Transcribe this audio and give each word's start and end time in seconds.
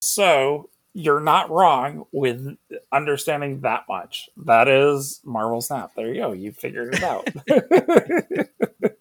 So 0.00 0.70
you're 0.92 1.20
not 1.20 1.50
wrong 1.50 2.06
with 2.12 2.56
understanding 2.92 3.60
that 3.60 3.84
much. 3.88 4.28
That 4.36 4.68
is 4.68 5.20
Marvel 5.24 5.60
Snap. 5.60 5.92
There 5.94 6.12
you 6.12 6.20
go. 6.20 6.32
You 6.32 6.52
figured 6.52 6.94
it 6.94 7.02
out. 7.02 7.28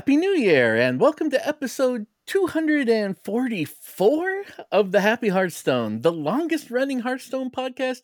Happy 0.00 0.16
New 0.16 0.30
Year 0.30 0.76
and 0.76 0.98
welcome 0.98 1.28
to 1.28 1.46
episode 1.46 2.06
244 2.26 4.42
of 4.72 4.92
the 4.92 5.00
Happy 5.02 5.28
Hearthstone, 5.28 6.00
the 6.00 6.10
longest 6.10 6.70
running 6.70 7.00
Hearthstone 7.00 7.50
podcast 7.50 7.98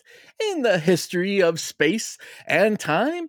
in 0.50 0.60
the 0.60 0.78
history 0.78 1.40
of 1.40 1.58
space 1.58 2.18
and 2.46 2.78
time 2.78 3.28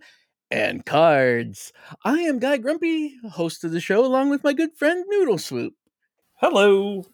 and 0.52 0.86
cards. 0.86 1.72
I 2.04 2.20
am 2.24 2.40
Guy 2.40 2.58
Grumpy, 2.58 3.16
host 3.32 3.64
of 3.64 3.72
the 3.72 3.80
show, 3.80 4.06
along 4.06 4.32
with 4.32 4.44
my 4.44 4.52
good 4.52 4.76
friend 4.76 5.06
Noodle 5.08 5.38
Swoop. 5.38 5.74
Hello. 6.34 7.06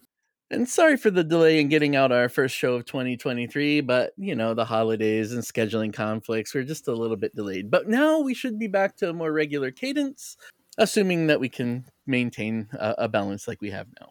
And 0.50 0.68
sorry 0.68 0.96
for 0.96 1.10
the 1.10 1.22
delay 1.22 1.60
in 1.60 1.68
getting 1.68 1.94
out 1.94 2.10
our 2.10 2.28
first 2.28 2.56
show 2.56 2.74
of 2.74 2.84
2023, 2.84 3.80
but 3.80 4.12
you 4.16 4.34
know, 4.34 4.54
the 4.54 4.64
holidays 4.64 5.32
and 5.32 5.44
scheduling 5.44 5.94
conflicts 5.94 6.52
were 6.52 6.64
just 6.64 6.88
a 6.88 6.92
little 6.92 7.16
bit 7.16 7.36
delayed. 7.36 7.70
But 7.70 7.88
now 7.88 8.18
we 8.18 8.34
should 8.34 8.58
be 8.58 8.66
back 8.66 8.96
to 8.96 9.10
a 9.10 9.12
more 9.12 9.32
regular 9.32 9.70
cadence 9.70 10.36
assuming 10.78 11.28
that 11.28 11.40
we 11.40 11.48
can 11.48 11.84
maintain 12.06 12.68
a, 12.72 12.94
a, 12.98 13.08
balance 13.08 13.46
like 13.46 13.60
we 13.60 13.70
have 13.70 13.86
now. 14.00 14.10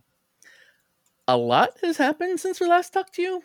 A 1.28 1.38
lot 1.38 1.72
has 1.81 1.97
happened 1.97 2.39
since 2.39 2.59
we 2.59 2.67
last 2.67 2.94
talked 2.94 3.16
to 3.16 3.22
you. 3.22 3.42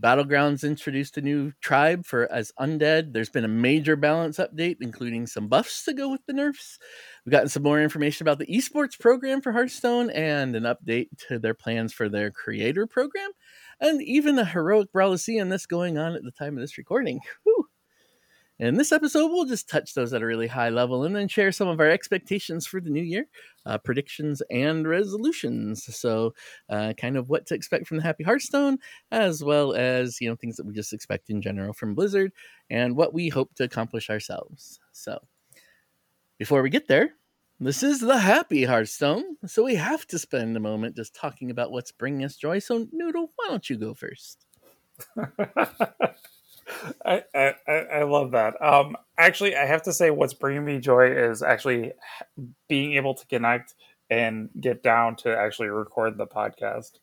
Battlegrounds 0.00 0.62
introduced 0.62 1.18
a 1.18 1.20
new 1.20 1.52
tribe 1.60 2.06
for 2.06 2.30
as 2.30 2.52
undead. 2.60 3.12
There's 3.12 3.30
been 3.30 3.44
a 3.44 3.48
major 3.48 3.96
balance 3.96 4.38
update, 4.38 4.76
including 4.80 5.26
some 5.26 5.48
buffs 5.48 5.84
to 5.84 5.92
go 5.92 6.08
with 6.08 6.20
the 6.26 6.32
nerfs. 6.32 6.78
We've 7.26 7.32
gotten 7.32 7.48
some 7.48 7.64
more 7.64 7.82
information 7.82 8.22
about 8.24 8.38
the 8.38 8.46
esports 8.46 8.98
program 8.98 9.40
for 9.42 9.50
Hearthstone 9.50 10.08
and 10.10 10.54
an 10.54 10.62
update 10.62 11.08
to 11.26 11.40
their 11.40 11.54
plans 11.54 11.92
for 11.92 12.08
their 12.08 12.30
creator 12.30 12.86
program, 12.86 13.30
and 13.80 14.00
even 14.00 14.38
a 14.38 14.44
heroic 14.44 14.92
Brawliseum 14.92 15.50
that's 15.50 15.66
going 15.66 15.98
on 15.98 16.14
at 16.14 16.22
the 16.22 16.30
time 16.30 16.56
of 16.56 16.60
this 16.60 16.78
recording. 16.78 17.18
Whew. 17.42 17.66
In 18.60 18.74
this 18.74 18.90
episode, 18.90 19.28
we'll 19.28 19.44
just 19.44 19.68
touch 19.68 19.94
those 19.94 20.12
at 20.12 20.22
a 20.22 20.26
really 20.26 20.48
high 20.48 20.70
level 20.70 21.04
and 21.04 21.14
then 21.14 21.28
share 21.28 21.52
some 21.52 21.68
of 21.68 21.78
our 21.78 21.88
expectations 21.88 22.66
for 22.66 22.80
the 22.80 22.90
new 22.90 23.02
year, 23.02 23.26
uh, 23.64 23.78
predictions, 23.78 24.42
and 24.50 24.86
resolutions. 24.88 25.84
So, 25.96 26.34
uh, 26.68 26.92
kind 26.94 27.16
of 27.16 27.28
what 27.28 27.46
to 27.46 27.54
expect 27.54 27.86
from 27.86 27.98
the 27.98 28.02
Happy 28.02 28.24
Hearthstone, 28.24 28.78
as 29.12 29.44
well 29.44 29.74
as 29.74 30.20
you 30.20 30.28
know 30.28 30.34
things 30.34 30.56
that 30.56 30.66
we 30.66 30.74
just 30.74 30.92
expect 30.92 31.30
in 31.30 31.40
general 31.40 31.72
from 31.72 31.94
Blizzard, 31.94 32.32
and 32.68 32.96
what 32.96 33.14
we 33.14 33.28
hope 33.28 33.54
to 33.54 33.64
accomplish 33.64 34.10
ourselves. 34.10 34.80
So, 34.90 35.20
before 36.36 36.62
we 36.62 36.70
get 36.70 36.88
there, 36.88 37.10
this 37.60 37.84
is 37.84 38.00
the 38.00 38.18
Happy 38.18 38.64
Hearthstone, 38.64 39.36
so 39.46 39.64
we 39.64 39.76
have 39.76 40.04
to 40.08 40.18
spend 40.18 40.56
a 40.56 40.60
moment 40.60 40.96
just 40.96 41.14
talking 41.14 41.52
about 41.52 41.70
what's 41.70 41.92
bringing 41.92 42.24
us 42.24 42.34
joy. 42.34 42.58
So, 42.58 42.88
Noodle, 42.90 43.30
why 43.36 43.46
don't 43.50 43.70
you 43.70 43.76
go 43.76 43.94
first? 43.94 44.46
I, 47.04 47.22
I, 47.34 47.54
I 47.66 48.02
love 48.02 48.32
that. 48.32 48.60
Um, 48.62 48.96
actually, 49.16 49.56
I 49.56 49.64
have 49.64 49.82
to 49.82 49.92
say, 49.92 50.10
what's 50.10 50.34
bringing 50.34 50.64
me 50.64 50.78
joy 50.78 51.10
is 51.12 51.42
actually 51.42 51.92
being 52.68 52.94
able 52.94 53.14
to 53.14 53.26
connect 53.26 53.74
and 54.10 54.50
get 54.60 54.82
down 54.82 55.16
to 55.16 55.36
actually 55.36 55.68
record 55.68 56.16
the 56.18 56.26
podcast. 56.26 56.98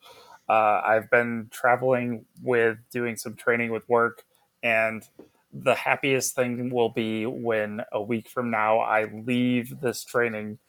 Uh, 0.48 0.82
I've 0.86 1.10
been 1.10 1.48
traveling 1.52 2.26
with 2.42 2.78
doing 2.92 3.16
some 3.16 3.36
training 3.36 3.72
with 3.72 3.88
work, 3.90 4.24
and 4.62 5.04
the 5.52 5.74
happiest 5.76 6.36
thing 6.36 6.70
will 6.70 6.90
be 6.90 7.26
when 7.26 7.82
a 7.92 8.02
week 8.02 8.30
from 8.30 8.52
now 8.52 8.80
I 8.80 9.06
leave 9.06 9.80
this 9.82 10.04
training 10.04 10.60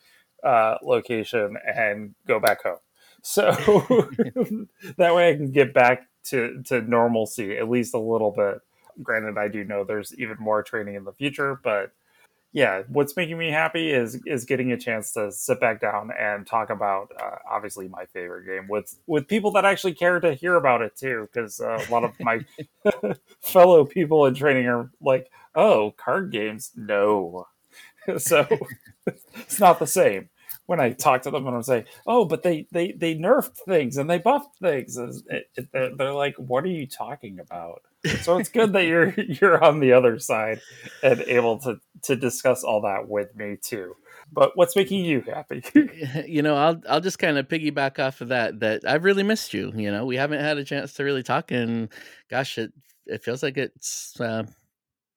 uh, 0.44 0.76
location 0.82 1.56
and 1.66 2.14
go 2.26 2.38
back 2.38 2.62
home. 2.62 2.78
So 3.22 3.50
that 4.96 5.14
way 5.14 5.30
I 5.30 5.34
can 5.34 5.50
get 5.50 5.74
back 5.74 6.06
to, 6.26 6.62
to 6.66 6.80
normalcy 6.82 7.56
at 7.56 7.68
least 7.68 7.94
a 7.94 7.98
little 7.98 8.30
bit 8.30 8.58
granted, 9.02 9.38
I 9.38 9.48
do 9.48 9.64
know 9.64 9.84
there's 9.84 10.14
even 10.18 10.36
more 10.38 10.62
training 10.62 10.94
in 10.94 11.04
the 11.04 11.12
future, 11.12 11.60
but 11.62 11.92
yeah, 12.52 12.84
what's 12.88 13.14
making 13.16 13.36
me 13.36 13.50
happy 13.50 13.90
is 13.90 14.18
is 14.24 14.46
getting 14.46 14.72
a 14.72 14.78
chance 14.78 15.12
to 15.12 15.30
sit 15.30 15.60
back 15.60 15.80
down 15.80 16.10
and 16.18 16.46
talk 16.46 16.70
about 16.70 17.12
uh, 17.20 17.36
obviously 17.50 17.86
my 17.88 18.06
favorite 18.06 18.46
game 18.46 18.66
with 18.68 18.98
with 19.06 19.28
people 19.28 19.50
that 19.52 19.66
actually 19.66 19.92
care 19.92 20.20
to 20.20 20.32
hear 20.34 20.54
about 20.54 20.80
it 20.80 20.96
too. 20.96 21.28
Because 21.30 21.60
uh, 21.60 21.84
a 21.86 21.92
lot 21.92 22.04
of 22.04 22.12
my 22.20 22.40
fellow 23.42 23.84
people 23.84 24.24
in 24.26 24.34
training 24.34 24.66
are 24.68 24.90
like, 25.02 25.30
"Oh, 25.54 25.92
card 25.98 26.32
games, 26.32 26.72
no." 26.74 27.46
so 28.18 28.46
it's 29.34 29.60
not 29.60 29.78
the 29.78 29.86
same 29.86 30.30
when 30.66 30.80
I 30.80 30.92
talk 30.92 31.22
to 31.22 31.30
them 31.30 31.46
and 31.46 31.56
I'm 31.56 31.62
saying, 31.62 31.84
"Oh, 32.06 32.24
but 32.24 32.42
they 32.42 32.66
they 32.72 32.92
they 32.92 33.14
nerfed 33.14 33.56
things 33.66 33.96
and 33.96 34.08
they 34.08 34.18
buffed 34.18 34.58
things," 34.60 34.96
it, 34.96 35.50
it, 35.56 35.98
they're 35.98 36.12
like, 36.12 36.36
"What 36.36 36.64
are 36.64 36.68
you 36.68 36.86
talking 36.86 37.38
about?" 37.38 37.82
So 38.22 38.38
it's 38.38 38.48
good 38.48 38.72
that 38.72 38.86
you're 38.86 39.10
you're 39.18 39.62
on 39.62 39.80
the 39.80 39.92
other 39.92 40.18
side 40.18 40.60
and 41.02 41.20
able 41.22 41.58
to 41.60 41.80
to 42.02 42.16
discuss 42.16 42.64
all 42.64 42.82
that 42.82 43.08
with 43.08 43.34
me 43.36 43.56
too. 43.60 43.94
But 44.32 44.56
what's 44.56 44.74
making 44.74 45.04
you 45.04 45.20
happy? 45.20 45.62
you 46.26 46.42
know, 46.42 46.56
I'll 46.56 46.80
I'll 46.88 47.00
just 47.00 47.18
kind 47.18 47.38
of 47.38 47.48
piggyback 47.48 47.98
off 47.98 48.20
of 48.20 48.28
that. 48.28 48.60
That 48.60 48.82
I've 48.86 49.04
really 49.04 49.22
missed 49.22 49.54
you. 49.54 49.72
You 49.74 49.90
know, 49.90 50.04
we 50.04 50.16
haven't 50.16 50.40
had 50.40 50.58
a 50.58 50.64
chance 50.64 50.94
to 50.94 51.04
really 51.04 51.22
talk, 51.22 51.50
and 51.50 51.88
gosh, 52.30 52.58
it 52.58 52.72
it 53.06 53.22
feels 53.22 53.42
like 53.42 53.56
it's. 53.56 54.20
Uh, 54.20 54.44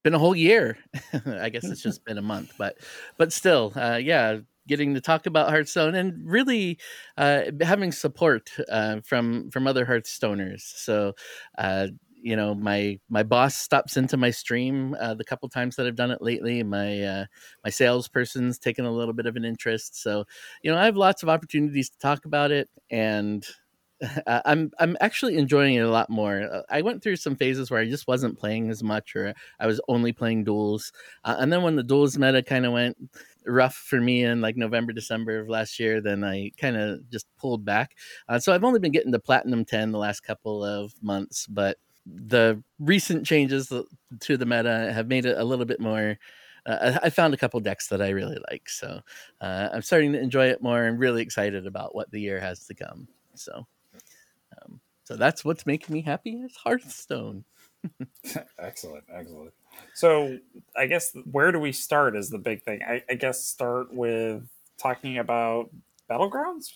been 0.02 0.14
a 0.14 0.20
whole 0.20 0.36
year. 0.36 0.78
I 1.26 1.50
guess 1.50 1.66
it's 1.66 1.82
just 1.82 2.06
been 2.06 2.18
a 2.18 2.22
month, 2.22 2.54
but 2.58 2.78
but 3.18 3.34
still, 3.34 3.74
uh, 3.76 4.00
yeah, 4.02 4.38
getting 4.66 4.94
to 4.94 5.02
talk 5.02 5.26
about 5.26 5.50
Hearthstone 5.50 5.94
and 5.94 6.26
really 6.26 6.80
uh, 7.18 7.44
having 7.62 7.92
support 7.92 8.50
uh, 8.70 9.02
from 9.02 9.52
from 9.52 9.68
other 9.68 9.86
Hearthstoners. 9.86 10.62
So. 10.62 11.16
Uh, 11.58 11.88
you 12.22 12.36
know 12.36 12.54
my 12.56 13.00
my 13.10 13.24
boss 13.24 13.56
stops 13.56 13.98
into 13.98 14.18
my 14.18 14.32
stream 14.32 14.96
uh, 15.00 15.14
the 15.14 15.24
couple 15.24 15.50
times 15.50 15.76
that 15.76 15.88
I've 15.88 15.96
done 15.96 16.12
it 16.12 16.22
lately. 16.22 16.64
My 16.64 17.02
uh, 17.02 17.26
my 17.64 17.70
salesperson's 17.70 18.60
taken 18.60 18.86
a 18.86 18.92
little 18.92 19.14
bit 19.14 19.26
of 19.26 19.36
an 19.36 19.46
interest, 19.46 20.02
so 20.02 20.26
you 20.62 20.72
know 20.72 20.78
I 20.78 20.86
have 20.86 20.98
lots 20.98 21.24
of 21.24 21.30
opportunities 21.30 21.90
to 21.90 21.98
talk 22.00 22.26
about 22.26 22.52
it, 22.52 22.70
and 22.90 23.46
I'm 24.28 24.72
I'm 24.80 24.96
actually 25.02 25.38
enjoying 25.38 25.76
it 25.76 25.82
a 25.82 25.90
lot 25.90 26.10
more. 26.10 26.42
Uh, 26.42 26.62
I 26.70 26.82
went 26.82 27.04
through 27.04 27.18
some 27.18 27.36
phases 27.36 27.70
where 27.70 27.82
I 27.82 27.90
just 27.90 28.08
wasn't 28.08 28.40
playing 28.40 28.70
as 28.70 28.84
much, 28.84 29.16
or 29.16 29.34
I 29.60 29.68
was 29.68 29.82
only 29.88 30.14
playing 30.14 30.46
duels, 30.46 30.92
uh, 31.24 31.36
and 31.40 31.52
then 31.52 31.64
when 31.64 31.76
the 31.76 31.84
duels 31.84 32.18
meta 32.18 32.42
kind 32.44 32.66
of 32.66 32.74
went 32.74 32.98
rough 33.46 33.76
for 33.76 34.00
me 34.00 34.24
in 34.24 34.42
like 34.42 34.58
November, 34.58 34.94
December 34.94 35.40
of 35.40 35.50
last 35.50 35.80
year, 35.80 36.02
then 36.02 36.24
I 36.24 36.52
kind 36.58 36.78
of 36.78 37.10
just 37.10 37.26
pulled 37.38 37.66
back. 37.66 37.96
Uh, 38.28 38.40
so 38.40 38.54
I've 38.54 38.64
only 38.64 38.80
been 38.80 38.92
getting 38.92 39.12
to 39.12 39.20
platinum 39.20 39.66
10 39.66 39.92
the 39.92 39.98
last 39.98 40.22
couple 40.22 40.64
of 40.64 40.94
months, 41.02 41.48
but 41.48 41.78
the 42.16 42.62
recent 42.80 43.26
changes 43.26 43.72
to 44.20 44.38
the 44.38 44.46
meta 44.46 44.92
have 44.94 45.08
made 45.08 45.26
it 45.26 45.38
a 45.38 45.44
little 45.44 45.66
bit 45.66 45.80
more. 45.80 46.18
Uh, 46.66 47.00
I 47.02 47.10
found 47.10 47.34
a 47.34 47.38
couple 47.38 47.60
decks 47.60 47.88
that 47.88 48.02
I 48.02 48.10
really 48.10 48.38
like, 48.52 48.70
so 48.70 49.02
uh, 49.42 49.70
I'm 49.72 49.82
starting 49.82 50.14
to 50.14 50.20
enjoy 50.20 50.48
it 50.48 50.62
more. 50.62 50.86
I'm 50.86 50.98
really 50.98 51.22
excited 51.22 51.66
about 51.66 51.96
what 51.96 52.12
the 52.12 52.20
year 52.20 52.40
has 52.40 52.66
to 52.68 52.74
come. 52.74 53.08
So, 53.36 53.66
um, 54.62 54.80
so 55.04 55.16
that's 55.16 55.46
what's 55.46 55.66
making 55.66 55.94
me 55.94 56.02
happy 56.02 56.36
is 56.36 56.56
Hearthstone. 56.56 57.46
excellent, 58.60 59.06
excellent. 59.14 59.54
So, 59.94 60.38
I 60.76 60.88
guess 60.88 61.16
where 61.32 61.52
do 61.52 61.60
we 61.60 61.72
start 61.72 62.18
is 62.18 62.30
the 62.30 62.38
big 62.38 62.64
thing. 62.64 62.82
I, 62.86 63.04
I 63.10 63.14
guess 63.16 63.44
start 63.46 63.94
with 63.94 64.44
talking 64.78 65.18
about 65.18 65.70
battlegrounds. 66.10 66.74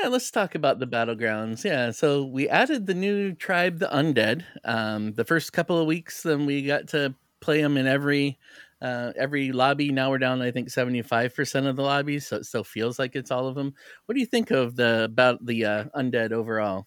Yeah, 0.00 0.08
let's 0.08 0.30
talk 0.30 0.54
about 0.54 0.78
the 0.78 0.86
battlegrounds. 0.86 1.64
Yeah, 1.64 1.90
so 1.90 2.24
we 2.24 2.48
added 2.48 2.86
the 2.86 2.94
new 2.94 3.34
tribe, 3.34 3.78
the 3.78 3.88
undead. 3.88 4.44
Um, 4.64 5.12
the 5.12 5.24
first 5.24 5.52
couple 5.52 5.78
of 5.78 5.86
weeks, 5.86 6.22
then 6.22 6.46
we 6.46 6.62
got 6.62 6.88
to 6.88 7.14
play 7.40 7.60
them 7.60 7.76
in 7.76 7.86
every 7.86 8.38
uh, 8.80 9.12
every 9.16 9.52
lobby. 9.52 9.92
Now 9.92 10.10
we're 10.10 10.18
down, 10.18 10.40
I 10.40 10.50
think, 10.50 10.70
seventy 10.70 11.02
five 11.02 11.34
percent 11.34 11.66
of 11.66 11.76
the 11.76 11.82
lobbies, 11.82 12.26
so 12.26 12.36
it 12.36 12.46
still 12.46 12.64
feels 12.64 12.98
like 12.98 13.14
it's 13.14 13.30
all 13.30 13.46
of 13.46 13.54
them. 13.54 13.74
What 14.06 14.14
do 14.14 14.20
you 14.20 14.26
think 14.26 14.50
of 14.50 14.76
the 14.76 15.04
about 15.04 15.44
the 15.44 15.64
uh, 15.64 15.84
undead 15.94 16.32
overall? 16.32 16.86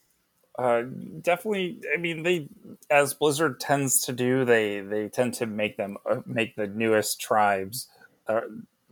Uh, 0.57 0.84
definitely. 1.22 1.81
I 1.94 1.98
mean, 1.98 2.24
they 2.24 2.48
as 2.90 3.13
Blizzard 3.13 3.60
tends 3.60 4.02
to 4.06 4.13
do, 4.13 4.46
they 4.46 4.80
they 4.80 5.10
tend 5.10 5.36
to 5.36 5.46
make 5.46 5.78
them 5.78 5.98
uh, 6.10 6.22
make 6.25 6.56
the 6.56 6.68
newest 6.68 7.19
tribes 7.19 7.88
uh, 8.28 8.42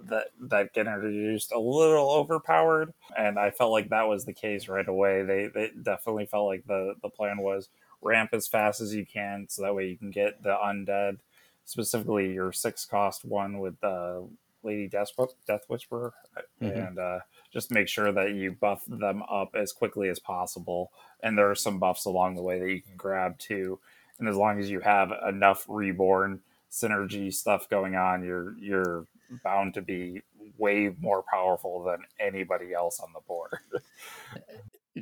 that 0.10 0.28
that 0.40 0.74
get 0.74 0.88
introduced 0.88 1.52
a 1.52 1.60
little 1.60 2.10
overpowered, 2.10 2.94
and 3.18 3.38
I 3.40 3.52
felt 3.52 3.72
like 3.72 3.90
that 3.90 4.08
was 4.08 4.26
the 4.26 4.34
case 4.34 4.68
right 4.68 4.88
away. 4.88 5.24
They 5.24 5.48
they 5.54 5.72
definitely 5.82 6.26
felt 6.26 6.48
like 6.48 6.66
the 6.66 6.96
the 7.02 7.10
plan 7.10 7.40
was 7.40 7.70
ramp 8.02 8.32
as 8.34 8.48
fast 8.48 8.82
as 8.82 8.94
you 8.94 9.06
can, 9.06 9.48
so 9.50 9.62
that 9.62 9.76
way 9.76 9.88
you 9.88 9.98
can 9.98 10.12
get 10.12 10.44
the 10.44 10.56
undead, 10.64 11.20
specifically 11.66 12.34
your 12.34 12.52
six 12.52 12.86
cost 12.86 13.26
one 13.26 13.60
with 13.60 13.80
the 13.80 14.28
Lady 14.64 14.88
Death, 14.88 15.12
Death 15.46 15.66
Whisperer, 15.68 16.14
mm-hmm. 16.62 16.78
and 16.80 17.00
uh, 17.00 17.20
just 17.52 17.72
make 17.72 17.88
sure 17.88 18.12
that 18.12 18.34
you 18.34 18.52
buff 18.52 18.84
them 18.88 19.22
up 19.24 19.56
as 19.56 19.72
quickly 19.72 20.10
as 20.10 20.20
possible. 20.20 20.92
And 21.22 21.38
there 21.38 21.50
are 21.50 21.56
some 21.56 21.80
buffs 21.80 22.06
along 22.06 22.36
the 22.36 22.42
way 22.42 22.60
that 22.60 22.70
you 22.70 22.82
can 22.82 22.96
grab 22.96 23.38
too. 23.38 23.80
And 24.20 24.28
as 24.28 24.36
long 24.36 24.60
as 24.60 24.70
you 24.70 24.80
have 24.80 25.12
enough 25.28 25.66
reborn 25.68 26.42
synergy 26.72 27.34
stuff 27.34 27.70
going 27.70 27.96
on, 27.96 28.24
you're 28.24 28.56
you're 28.58 29.06
bound 29.44 29.74
to 29.76 29.82
be 29.82 30.22
way 30.58 30.94
more 31.00 31.24
powerful 31.30 31.84
than 31.84 32.00
anybody 32.20 32.74
else 32.74 33.00
on 33.00 33.10
the 33.14 33.22
board. 33.28 33.52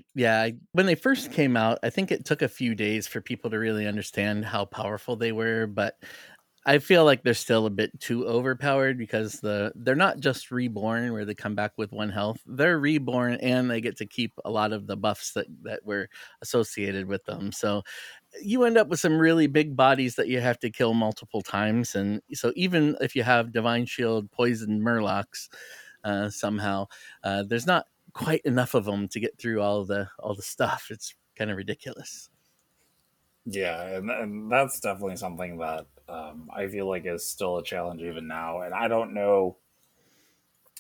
yeah, 0.15 0.49
when 0.71 0.85
they 0.85 0.95
first 0.95 1.31
came 1.31 1.57
out, 1.57 1.79
I 1.83 1.89
think 1.89 2.11
it 2.11 2.25
took 2.25 2.41
a 2.41 2.47
few 2.47 2.75
days 2.75 3.07
for 3.07 3.21
people 3.21 3.49
to 3.51 3.59
really 3.59 3.87
understand 3.87 4.45
how 4.45 4.65
powerful 4.65 5.15
they 5.15 5.31
were, 5.31 5.67
but 5.67 5.97
I 6.63 6.77
feel 6.77 7.05
like 7.05 7.23
they're 7.23 7.33
still 7.33 7.65
a 7.65 7.71
bit 7.71 7.99
too 7.99 8.27
overpowered 8.27 8.97
because 8.97 9.39
the 9.39 9.71
they're 9.75 9.95
not 9.95 10.19
just 10.19 10.51
reborn 10.51 11.11
where 11.11 11.25
they 11.25 11.33
come 11.33 11.55
back 11.55 11.71
with 11.75 11.91
one 11.91 12.09
health. 12.09 12.39
They're 12.45 12.79
reborn 12.79 13.35
and 13.35 13.69
they 13.69 13.81
get 13.81 13.97
to 13.97 14.05
keep 14.05 14.33
a 14.45 14.51
lot 14.51 14.71
of 14.71 14.85
the 14.85 14.95
buffs 14.95 15.33
that 15.33 15.47
that 15.63 15.83
were 15.83 16.07
associated 16.43 17.07
with 17.07 17.25
them. 17.25 17.51
So 17.51 17.81
you 18.41 18.63
end 18.63 18.77
up 18.77 18.87
with 18.87 18.99
some 18.99 19.17
really 19.17 19.47
big 19.47 19.75
bodies 19.75 20.15
that 20.15 20.27
you 20.27 20.39
have 20.39 20.59
to 20.59 20.69
kill 20.69 20.93
multiple 20.93 21.41
times 21.41 21.95
and 21.95 22.21
so 22.33 22.53
even 22.55 22.95
if 23.01 23.15
you 23.15 23.23
have 23.23 23.51
divine 23.51 23.85
shield 23.85 24.31
poison 24.31 24.81
murlocs 24.81 25.49
uh, 26.03 26.29
somehow 26.29 26.87
uh, 27.23 27.43
there's 27.43 27.67
not 27.67 27.85
quite 28.13 28.41
enough 28.41 28.73
of 28.73 28.85
them 28.85 29.07
to 29.07 29.19
get 29.19 29.37
through 29.37 29.61
all 29.61 29.85
the 29.85 30.09
all 30.19 30.35
the 30.35 30.41
stuff. 30.41 30.87
It's 30.89 31.15
kind 31.35 31.51
of 31.51 31.57
ridiculous. 31.57 32.29
Yeah 33.45 33.81
and, 33.87 34.09
and 34.09 34.51
that's 34.51 34.79
definitely 34.79 35.15
something 35.15 35.57
that 35.57 35.87
um, 36.07 36.47
i 36.55 36.67
feel 36.67 36.87
like 36.87 37.07
is 37.07 37.25
still 37.25 37.57
a 37.57 37.63
challenge 37.63 38.03
even 38.03 38.27
now 38.27 38.61
and 38.61 38.71
i 38.71 38.87
don't 38.87 39.15
know 39.15 39.57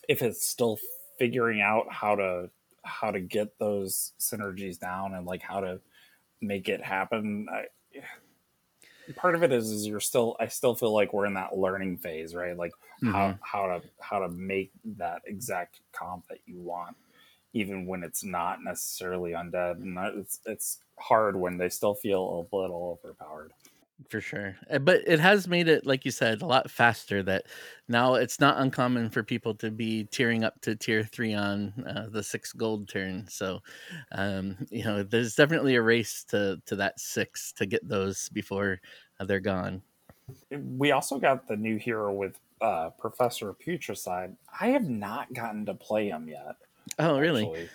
if 0.07 0.21
it's 0.21 0.45
still 0.45 0.77
figuring 1.17 1.61
out 1.61 1.91
how 1.91 2.13
to 2.13 2.51
how 2.83 3.09
to 3.09 3.19
get 3.19 3.57
those 3.57 4.11
synergies 4.19 4.79
down 4.79 5.15
and 5.15 5.25
like 5.25 5.41
how 5.41 5.59
to 5.59 5.79
make 6.41 6.69
it 6.69 6.81
happen. 6.81 7.47
I, 7.51 7.65
part 9.15 9.35
of 9.35 9.43
it 9.43 9.51
is 9.51 9.69
is 9.69 9.87
you're 9.87 9.99
still 9.99 10.35
I 10.39 10.47
still 10.47 10.75
feel 10.75 10.93
like 10.93 11.13
we're 11.13 11.25
in 11.25 11.33
that 11.35 11.57
learning 11.57 11.97
phase, 11.97 12.35
right? 12.35 12.57
Like 12.57 12.71
mm-hmm. 13.03 13.11
how 13.11 13.37
how 13.41 13.67
to 13.67 13.81
how 13.99 14.19
to 14.19 14.29
make 14.29 14.71
that 14.97 15.21
exact 15.25 15.79
comp 15.91 16.27
that 16.29 16.39
you 16.45 16.59
want, 16.59 16.95
even 17.53 17.85
when 17.85 18.03
it's 18.03 18.23
not 18.23 18.63
necessarily 18.63 19.31
undead, 19.31 19.81
and 19.81 19.97
it's 20.17 20.39
it's 20.45 20.79
hard 20.97 21.35
when 21.35 21.57
they 21.57 21.69
still 21.69 21.95
feel 21.95 22.47
a 22.51 22.55
little 22.55 22.99
overpowered 23.03 23.51
for 24.09 24.21
sure. 24.21 24.55
Eh, 24.69 24.77
but 24.77 25.01
it 25.05 25.19
has 25.19 25.47
made 25.47 25.67
it, 25.67 25.85
like 25.85 26.05
you 26.05 26.11
said, 26.11 26.41
a 26.41 26.45
lot 26.45 26.69
faster. 26.69 27.23
That 27.23 27.45
now 27.87 28.15
it's 28.15 28.39
not 28.39 28.59
uncommon 28.59 29.09
for 29.09 29.23
people 29.23 29.53
to 29.55 29.71
be 29.71 30.07
tiering 30.11 30.43
up 30.43 30.59
to 30.61 30.75
tier 30.75 31.03
three 31.03 31.33
on 31.33 31.73
uh, 31.87 32.07
the 32.09 32.23
six 32.23 32.53
gold 32.53 32.87
turn. 32.87 33.27
So, 33.29 33.61
um, 34.11 34.57
you 34.69 34.83
know, 34.83 35.03
there's 35.03 35.35
definitely 35.35 35.75
a 35.75 35.81
race 35.81 36.23
to 36.29 36.61
to 36.65 36.75
that 36.77 36.99
six 36.99 37.51
to 37.53 37.65
get 37.65 37.87
those 37.87 38.29
before 38.29 38.79
uh, 39.19 39.25
they're 39.25 39.39
gone. 39.39 39.81
We 40.49 40.91
also 40.91 41.19
got 41.19 41.47
the 41.47 41.57
new 41.57 41.77
hero 41.77 42.13
with 42.13 42.39
uh, 42.61 42.91
Professor 42.91 43.53
Putricide. 43.53 44.35
I 44.59 44.67
have 44.67 44.89
not 44.89 45.33
gotten 45.33 45.65
to 45.65 45.73
play 45.73 46.07
him 46.07 46.29
yet. 46.29 46.55
Oh, 46.99 47.19
really? 47.19 47.69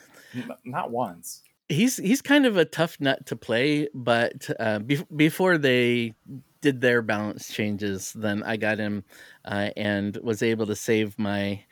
not 0.65 0.91
once 0.91 1.43
he's 1.69 1.97
he's 1.97 2.23
kind 2.23 2.47
of 2.47 2.57
a 2.57 2.65
tough 2.65 2.97
nut 3.01 3.27
to 3.27 3.37
play, 3.37 3.89
but 3.95 4.49
uh, 4.59 4.79
be- 4.81 5.07
before 5.15 5.59
they 5.59 6.15
did 6.61 6.81
their 6.81 7.03
balance 7.03 7.53
changes, 7.53 8.13
then 8.15 8.43
I 8.43 8.57
got 8.57 8.79
him 8.79 9.05
uh, 9.45 9.71
and 9.77 10.17
was 10.23 10.43
able 10.43 10.67
to 10.67 10.77
save 10.77 11.19
my 11.19 11.63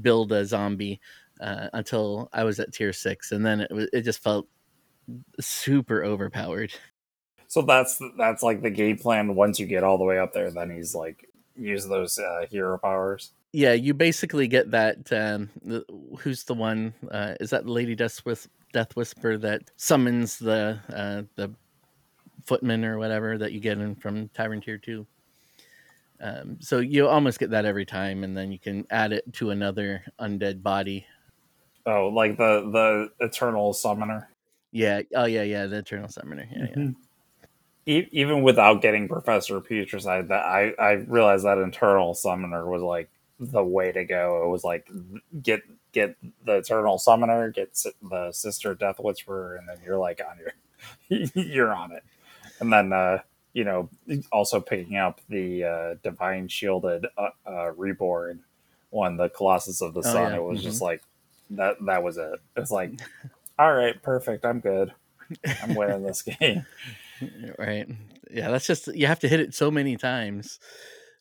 build 0.00 0.32
a 0.32 0.44
zombie 0.44 1.00
uh, 1.40 1.68
until 1.72 2.28
I 2.32 2.44
was 2.44 2.60
at 2.60 2.72
tier 2.72 2.92
six, 2.92 3.32
and 3.32 3.44
then 3.44 3.60
it 3.60 3.70
was 3.70 3.88
it 3.92 4.02
just 4.02 4.22
felt 4.22 4.48
super 5.40 6.04
overpowered. 6.04 6.72
So 7.48 7.62
that's 7.62 8.00
that's 8.18 8.42
like 8.42 8.62
the 8.62 8.70
game 8.70 8.98
plan. 8.98 9.34
Once 9.34 9.58
you 9.58 9.66
get 9.66 9.84
all 9.84 9.98
the 9.98 10.04
way 10.04 10.18
up 10.18 10.32
there, 10.32 10.50
then 10.50 10.70
he's 10.70 10.94
like 10.94 11.28
use 11.56 11.86
those 11.86 12.18
uh, 12.18 12.46
hero 12.50 12.78
powers. 12.78 13.32
Yeah, 13.52 13.72
you 13.74 13.94
basically 13.94 14.48
get 14.48 14.72
that. 14.72 15.12
Um, 15.12 15.50
the, 15.62 15.84
who's 16.18 16.42
the 16.44 16.54
one? 16.54 16.94
Uh, 17.08 17.34
is 17.38 17.50
that 17.50 17.68
Lady 17.68 17.94
Death 17.94 18.24
with 18.24 18.48
Death 18.74 18.96
Whisper 18.96 19.38
that 19.38 19.62
summons 19.76 20.38
the 20.38 20.78
uh, 20.92 21.22
the 21.36 21.50
footman 22.44 22.84
or 22.84 22.98
whatever 22.98 23.38
that 23.38 23.52
you 23.52 23.60
get 23.60 23.78
in 23.78 23.94
from 23.94 24.28
Tavern 24.30 24.60
Tier 24.60 24.76
Two. 24.76 25.06
Um, 26.20 26.58
so 26.60 26.80
you 26.80 27.08
almost 27.08 27.38
get 27.38 27.50
that 27.50 27.64
every 27.64 27.86
time, 27.86 28.24
and 28.24 28.36
then 28.36 28.52
you 28.52 28.58
can 28.58 28.86
add 28.90 29.12
it 29.12 29.32
to 29.34 29.50
another 29.50 30.04
undead 30.20 30.62
body. 30.62 31.06
Oh, 31.86 32.08
like 32.08 32.36
the 32.36 32.68
the 33.18 33.24
Eternal 33.24 33.72
Summoner. 33.72 34.28
Yeah. 34.72 35.02
Oh, 35.14 35.26
yeah, 35.26 35.42
yeah. 35.42 35.66
The 35.66 35.78
Eternal 35.78 36.08
Summoner. 36.08 36.48
Yeah, 36.50 36.66
mm-hmm. 36.66 36.90
yeah. 37.86 38.02
even 38.10 38.42
without 38.42 38.82
getting 38.82 39.06
Professor 39.06 39.60
Putricide, 39.60 40.28
that 40.28 40.44
I 40.44 40.72
I 40.78 40.92
realized 40.92 41.44
that 41.44 41.58
Eternal 41.58 42.14
Summoner 42.14 42.68
was 42.68 42.82
like 42.82 43.08
the 43.38 43.64
way 43.64 43.92
to 43.92 44.04
go. 44.04 44.44
It 44.44 44.48
was 44.48 44.64
like 44.64 44.88
get 45.42 45.62
get 45.92 46.16
the 46.44 46.56
Eternal 46.56 46.98
Summoner, 46.98 47.50
get 47.50 47.76
the 48.02 48.32
Sister 48.32 48.74
Death 48.74 48.98
Whisperer, 48.98 49.56
and 49.56 49.68
then 49.68 49.78
you're 49.84 49.98
like 49.98 50.20
on 50.28 50.38
your 50.38 51.28
you're 51.34 51.74
on 51.74 51.92
it. 51.92 52.04
And 52.60 52.72
then 52.72 52.92
uh, 52.92 53.18
you 53.52 53.64
know 53.64 53.88
also 54.32 54.60
picking 54.60 54.96
up 54.96 55.20
the 55.28 55.64
uh, 55.64 55.94
Divine 56.02 56.48
Shielded 56.48 57.06
uh, 57.16 57.30
uh, 57.46 57.72
Reborn 57.72 58.40
one, 58.94 59.16
the 59.16 59.28
Colossus 59.28 59.82
of 59.82 59.92
the 59.92 60.00
oh, 60.00 60.02
Sun. 60.02 60.32
Yeah. 60.32 60.36
It 60.36 60.42
was 60.42 60.58
mm-hmm. 60.58 60.68
just 60.68 60.80
like 60.80 61.02
that. 61.50 61.76
That 61.84 62.02
was 62.02 62.16
it. 62.16 62.40
It's 62.56 62.70
like, 62.70 62.92
all 63.58 63.74
right, 63.74 64.00
perfect. 64.02 64.44
I'm 64.44 64.60
good. 64.60 64.92
I'm 65.62 65.74
winning 65.74 66.02
this 66.02 66.22
game. 66.40 66.64
Right. 67.58 67.88
Yeah, 68.30 68.50
that's 68.50 68.66
just 68.66 68.88
you 68.88 69.06
have 69.06 69.20
to 69.20 69.28
hit 69.28 69.38
it 69.38 69.54
so 69.54 69.70
many 69.70 69.96
times. 69.96 70.58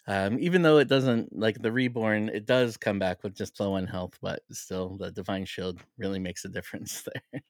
Um, 0.06 0.38
even 0.40 0.64
though 0.64 0.80
it 0.80 0.90
doesn't 0.90 1.38
like 1.38 1.62
the 1.62 1.72
reborn, 1.72 2.30
it 2.30 2.46
does 2.46 2.76
come 2.76 3.00
back 3.00 3.24
with 3.24 3.36
just 3.36 3.60
low 3.60 3.74
on 3.74 3.88
health, 3.88 4.18
but 4.22 4.42
still 4.52 4.98
the 4.98 5.12
divine 5.12 5.46
shield 5.46 5.80
really 5.98 6.20
makes 6.20 6.44
a 6.44 6.50
difference 6.50 7.08
there. 7.32 7.42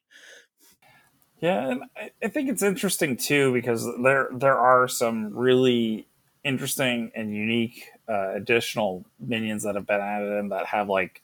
Yeah, 1.40 1.68
and 1.68 1.82
I 2.22 2.28
think 2.28 2.48
it's 2.48 2.62
interesting 2.62 3.16
too 3.16 3.52
because 3.52 3.86
there 4.02 4.28
there 4.32 4.56
are 4.56 4.88
some 4.88 5.36
really 5.36 6.06
interesting 6.44 7.10
and 7.14 7.34
unique 7.34 7.90
uh, 8.08 8.34
additional 8.34 9.04
minions 9.18 9.64
that 9.64 9.74
have 9.74 9.86
been 9.86 10.00
added 10.00 10.38
in 10.38 10.48
that 10.50 10.66
have 10.66 10.88
like 10.88 11.22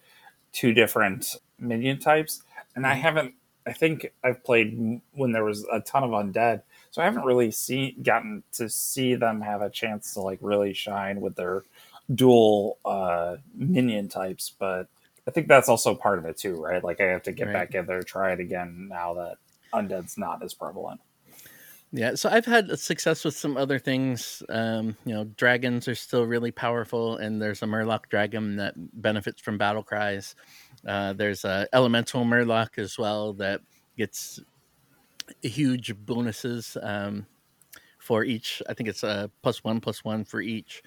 two 0.53 0.73
different 0.73 1.37
minion 1.59 1.99
types, 2.01 2.43
and 2.75 2.87
I 2.87 2.93
mm-hmm. 2.93 3.01
haven't. 3.03 3.35
I 3.67 3.73
think 3.73 4.13
I've 4.25 4.43
played 4.43 5.01
when 5.13 5.33
there 5.33 5.45
was 5.45 5.67
a 5.71 5.81
ton 5.81 6.03
of 6.03 6.11
undead, 6.11 6.63
so 6.91 7.03
I 7.03 7.05
haven't 7.05 7.25
really 7.25 7.51
seen 7.51 8.03
gotten 8.03 8.43
to 8.53 8.69
see 8.69 9.15
them 9.15 9.41
have 9.41 9.63
a 9.63 9.71
chance 9.71 10.15
to 10.15 10.21
like 10.21 10.39
really 10.43 10.75
shine 10.75 11.21
with 11.21 11.37
their 11.37 11.63
dual 12.13 12.79
uh, 12.85 13.37
minion 13.55 14.09
types. 14.09 14.53
But 14.59 14.89
I 15.27 15.31
think 15.31 15.47
that's 15.47 15.69
also 15.69 15.95
part 15.95 16.19
of 16.19 16.25
it 16.25 16.37
too, 16.37 16.61
right? 16.61 16.83
Like 16.83 17.01
I 17.01 17.05
have 17.05 17.23
to 17.25 17.33
get 17.33 17.47
right. 17.47 17.53
back 17.53 17.75
in 17.75 17.87
there, 17.87 18.03
try 18.03 18.33
it 18.33 18.41
again 18.41 18.89
now 18.91 19.15
that 19.15 19.37
undead's 19.73 20.19
not 20.19 20.43
as 20.43 20.55
prevalent. 20.55 21.01
Yeah, 21.93 22.15
so 22.15 22.29
I've 22.29 22.47
had 22.47 22.79
success 22.79 23.25
with 23.25 23.35
some 23.35 23.57
other 23.57 23.79
things. 23.81 24.45
Um, 24.49 24.97
you 25.05 25.13
know, 25.13 25.25
dragons 25.25 25.89
are 25.89 25.97
still 25.97 26.25
really 26.25 26.53
powerful, 26.53 27.17
and 27.17 27.43
there's 27.43 27.63
a 27.63 27.67
Murloc 27.67 28.09
dragon 28.09 28.57
that 28.57 28.75
benefits 28.77 29.41
from 29.41 29.59
battle 29.59 29.83
cries. 29.83 30.37
Uh, 30.87 31.15
there's 31.15 31.45
a 31.45 31.67
elemental 31.73 32.25
Murloc 32.25 32.79
as 32.79 32.97
well 32.97 33.33
that 33.35 33.61
gets 33.99 34.41
huge 35.43 35.95
bonuses 35.97 36.77
um, 36.83 37.27
for 37.99 38.25
each. 38.25 38.63
I 38.69 38.75
think 38.75 38.89
it's 38.89 39.03
a 39.03 39.31
plus 39.43 39.63
one 39.65 39.81
plus 39.81 40.05
one 40.05 40.25
for 40.25 40.41
each 40.41 40.83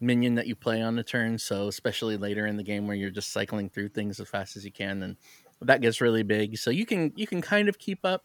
minion 0.00 0.34
that 0.36 0.46
you 0.46 0.56
play 0.56 0.80
on 0.80 0.96
the 0.96 1.02
turn. 1.04 1.38
So 1.38 1.68
especially 1.68 2.16
later 2.16 2.46
in 2.46 2.56
the 2.56 2.62
game 2.62 2.86
where 2.86 2.96
you're 2.96 3.10
just 3.10 3.32
cycling 3.32 3.68
through 3.68 3.90
things 3.90 4.18
as 4.18 4.28
fast 4.28 4.56
as 4.56 4.64
you 4.64 4.72
can, 4.72 5.02
and 5.02 5.16
that 5.62 5.80
gets 5.80 6.00
really 6.00 6.22
big. 6.22 6.58
So 6.58 6.70
you 6.70 6.86
can 6.86 7.12
you 7.16 7.26
can 7.26 7.42
kind 7.42 7.68
of 7.68 7.78
keep 7.78 8.04
up. 8.04 8.24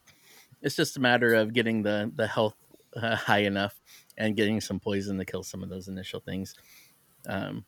It's 0.62 0.75
just 0.75 0.98
a 0.98 1.01
matter 1.01 1.34
of 1.34 1.53
getting 1.53 1.84
the 1.84 2.12
the 2.15 2.27
health 2.27 2.55
uh, 2.95 3.15
high 3.15 3.39
enough 3.39 3.79
and 4.17 4.36
getting 4.36 4.62
some 4.62 4.79
poison 4.79 5.17
to 5.17 5.25
kill 5.25 5.43
some 5.43 5.63
of 5.63 5.69
those 5.69 5.88
initial 5.88 6.19
things. 6.19 6.55
Um, 7.27 7.65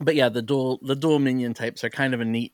but 0.00 0.14
yeah, 0.14 0.28
the 0.28 0.42
dual 0.42 0.78
the 0.82 0.96
dual 0.96 1.18
minion 1.18 1.54
types 1.54 1.84
are 1.84 1.90
kind 1.90 2.14
of 2.14 2.20
a 2.20 2.24
neat 2.24 2.52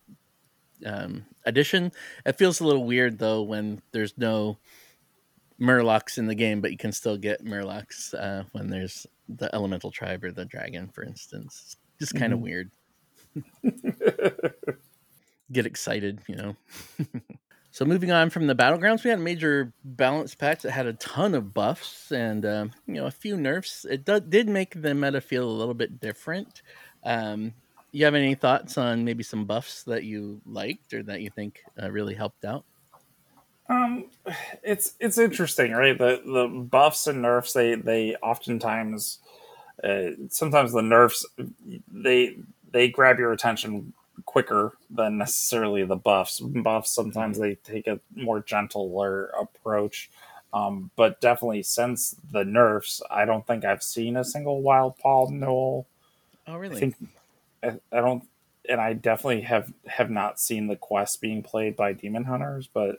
um, 0.84 1.24
addition. 1.44 1.92
It 2.24 2.36
feels 2.36 2.60
a 2.60 2.66
little 2.66 2.84
weird 2.84 3.18
though 3.18 3.42
when 3.42 3.82
there's 3.92 4.16
no 4.16 4.58
Murlocs 5.60 6.18
in 6.18 6.26
the 6.26 6.34
game, 6.34 6.60
but 6.60 6.70
you 6.70 6.78
can 6.78 6.92
still 6.92 7.16
get 7.16 7.44
Murlocs 7.44 8.14
uh, 8.14 8.44
when 8.52 8.70
there's 8.70 9.06
the 9.28 9.52
elemental 9.54 9.90
tribe 9.90 10.24
or 10.24 10.32
the 10.32 10.44
dragon, 10.44 10.88
for 10.88 11.02
instance. 11.02 11.76
Just 11.98 12.14
kind 12.14 12.32
of 12.32 12.38
mm-hmm. 12.38 12.44
weird. 12.44 12.70
get 15.52 15.66
excited, 15.66 16.20
you 16.28 16.36
know. 16.36 16.56
so 17.70 17.84
moving 17.84 18.12
on 18.12 18.30
from 18.30 18.46
the 18.46 18.54
battlegrounds, 18.54 19.02
we 19.02 19.10
had 19.10 19.18
a 19.18 19.22
major 19.22 19.72
balance 19.84 20.34
patch 20.34 20.62
that 20.62 20.70
had 20.70 20.86
a 20.86 20.92
ton 20.94 21.34
of 21.34 21.52
buffs 21.52 22.12
and 22.12 22.46
um, 22.46 22.72
you 22.86 22.94
know 22.94 23.06
a 23.06 23.10
few 23.10 23.36
nerfs. 23.36 23.84
It 23.84 24.04
do- 24.04 24.20
did 24.20 24.48
make 24.48 24.80
the 24.80 24.94
meta 24.94 25.20
feel 25.20 25.44
a 25.44 25.50
little 25.50 25.74
bit 25.74 26.00
different. 26.00 26.62
Um, 27.04 27.54
you 27.92 28.04
have 28.04 28.14
any 28.14 28.34
thoughts 28.34 28.78
on 28.78 29.04
maybe 29.04 29.22
some 29.22 29.44
buffs 29.44 29.82
that 29.84 30.04
you 30.04 30.40
liked 30.46 30.92
or 30.92 31.02
that 31.04 31.20
you 31.20 31.30
think 31.30 31.60
uh, 31.82 31.90
really 31.90 32.14
helped 32.14 32.44
out? 32.44 32.64
Um, 33.68 34.06
it's 34.62 34.94
it's 34.98 35.18
interesting, 35.18 35.72
right? 35.72 35.96
The 35.96 36.22
the 36.24 36.48
buffs 36.48 37.06
and 37.06 37.22
nerfs 37.22 37.52
they 37.52 37.74
they 37.74 38.14
oftentimes 38.16 39.18
uh, 39.84 40.10
sometimes 40.28 40.72
the 40.72 40.82
nerfs 40.82 41.26
they 41.92 42.36
they 42.70 42.88
grab 42.88 43.18
your 43.18 43.32
attention 43.32 43.92
quicker 44.24 44.72
than 44.90 45.18
necessarily 45.18 45.84
the 45.84 45.96
buffs. 45.96 46.40
Buffs 46.40 46.90
sometimes 46.90 47.38
they 47.38 47.56
take 47.56 47.86
a 47.86 48.00
more 48.14 48.40
gentler 48.40 49.26
approach. 49.38 50.10
Um, 50.52 50.90
but 50.96 51.20
definitely 51.20 51.62
since 51.62 52.16
the 52.32 52.42
nerfs, 52.44 53.02
I 53.10 53.26
don't 53.26 53.46
think 53.46 53.64
I've 53.66 53.82
seen 53.82 54.16
a 54.16 54.24
single 54.24 54.62
wild 54.62 54.96
paw 54.96 55.26
gnoll. 55.28 55.84
Oh, 56.46 56.56
really? 56.56 56.76
I 56.76 56.80
think 56.80 56.96
I, 57.62 57.78
I 57.92 58.00
don't, 58.00 58.24
and 58.68 58.80
I 58.80 58.92
definitely 58.92 59.42
have 59.42 59.72
have 59.86 60.10
not 60.10 60.38
seen 60.38 60.66
the 60.66 60.76
quest 60.76 61.20
being 61.20 61.42
played 61.42 61.76
by 61.76 61.92
demon 61.92 62.24
hunters, 62.24 62.68
but 62.72 62.96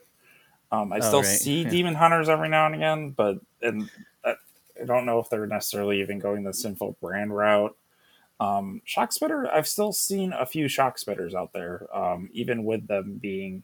um, 0.72 0.94
I 0.94 0.98
oh, 0.98 1.01
still 1.01 1.22
right. 1.22 1.28
see 1.28 1.63
yeah. 1.63 1.70
demon 1.70 1.96
hunters 1.96 2.30
every 2.30 2.50
now 2.50 2.66
and 2.66 2.75
again. 2.75 3.12
But 3.12 3.39
and 3.62 3.89
I, 4.24 4.36
I 4.82 4.86
don't 4.86 5.06
know 5.06 5.20
if 5.20 5.30
they're 5.30 5.48
necessarily 5.48 6.01
even 6.01 6.20
going 6.20 6.44
the 6.44 6.54
sinful 6.54 6.98
brand 7.01 7.36
route. 7.36 7.75
Um, 8.39 8.82
shock 8.86 9.12
spitter, 9.12 9.54
I've 9.54 9.68
still 9.68 9.92
seen 9.92 10.32
a 10.32 10.46
few 10.46 10.70
shock 10.70 10.98
spitters 10.98 11.34
out 11.34 11.51
there, 11.51 11.88
um, 11.94 12.30
even 12.32 12.63
with 12.63 12.88
them 12.88 13.20
being 13.22 13.63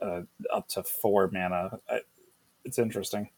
uh, 0.00 0.22
up 0.52 0.68
to 0.68 0.84
four 0.84 1.28
mana. 1.32 1.80
I, 1.90 2.00
it's 2.64 2.78
interesting. 2.78 3.30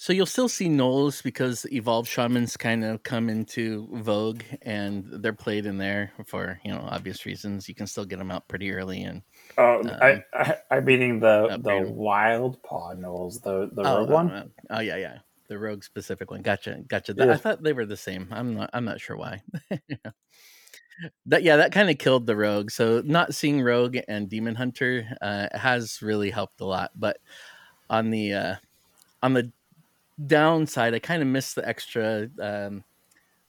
So 0.00 0.14
you'll 0.14 0.24
still 0.24 0.48
see 0.48 0.66
gnolls 0.70 1.22
because 1.22 1.66
evolved 1.70 2.08
shamans 2.08 2.56
kind 2.56 2.86
of 2.86 3.02
come 3.02 3.28
into 3.28 3.86
vogue 3.92 4.40
and 4.62 5.04
they're 5.06 5.34
played 5.34 5.66
in 5.66 5.76
there 5.76 6.10
for 6.24 6.58
you 6.64 6.72
know 6.72 6.80
obvious 6.88 7.26
reasons. 7.26 7.68
You 7.68 7.74
can 7.74 7.86
still 7.86 8.06
get 8.06 8.18
them 8.18 8.30
out 8.30 8.48
pretty 8.48 8.72
early 8.72 9.02
and. 9.02 9.20
Oh, 9.58 9.80
um, 9.80 9.90
I, 10.00 10.24
I 10.32 10.56
I'm 10.70 10.86
meaning 10.86 11.20
the 11.20 11.58
the 11.62 11.86
wild 11.86 12.62
paw 12.62 12.94
gnolls, 12.94 13.42
the 13.42 13.68
the 13.74 13.82
oh, 13.82 13.98
rogue 13.98 14.10
oh, 14.10 14.14
one. 14.14 14.30
Oh, 14.32 14.44
oh 14.70 14.80
yeah, 14.80 14.96
yeah 14.96 15.18
the 15.48 15.58
rogue 15.58 15.84
specific 15.84 16.30
one. 16.30 16.40
Gotcha, 16.40 16.80
gotcha. 16.88 17.12
Yeah. 17.14 17.32
I 17.32 17.36
thought 17.36 17.62
they 17.62 17.74
were 17.74 17.84
the 17.84 17.94
same. 17.94 18.28
I'm 18.30 18.54
not. 18.54 18.70
I'm 18.72 18.86
not 18.86 19.02
sure 19.02 19.18
why. 19.18 19.42
that 21.26 21.42
yeah, 21.42 21.56
that 21.56 21.72
kind 21.72 21.90
of 21.90 21.98
killed 21.98 22.26
the 22.26 22.36
rogue. 22.36 22.70
So 22.70 23.02
not 23.04 23.34
seeing 23.34 23.60
rogue 23.60 23.98
and 24.08 24.30
demon 24.30 24.54
hunter 24.54 25.14
uh, 25.20 25.48
has 25.52 26.00
really 26.00 26.30
helped 26.30 26.62
a 26.62 26.64
lot. 26.64 26.92
But 26.96 27.18
on 27.90 28.08
the 28.08 28.32
uh, 28.32 28.54
on 29.22 29.34
the 29.34 29.52
downside, 30.26 30.94
I 30.94 30.98
kind 30.98 31.22
of 31.22 31.28
missed 31.28 31.54
the 31.54 31.66
extra 31.66 32.28
um, 32.40 32.84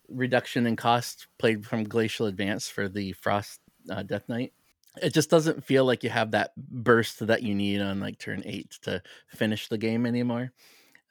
reduction 0.09 0.67
in 0.67 0.75
cost 0.75 1.27
played 1.37 1.65
from 1.65 1.83
Glacial 1.83 2.27
Advance 2.27 2.67
for 2.67 2.87
the 2.87 3.13
Frost 3.13 3.59
uh, 3.89 4.03
Death 4.03 4.27
Knight. 4.29 4.53
It 5.01 5.13
just 5.13 5.29
doesn't 5.29 5.63
feel 5.63 5.85
like 5.85 6.03
you 6.03 6.09
have 6.09 6.31
that 6.31 6.51
burst 6.57 7.25
that 7.25 7.43
you 7.43 7.55
need 7.55 7.81
on 7.81 7.99
like 7.99 8.19
turn 8.19 8.43
eight 8.45 8.77
to 8.81 9.01
finish 9.29 9.69
the 9.69 9.77
game 9.77 10.05
anymore. 10.05 10.51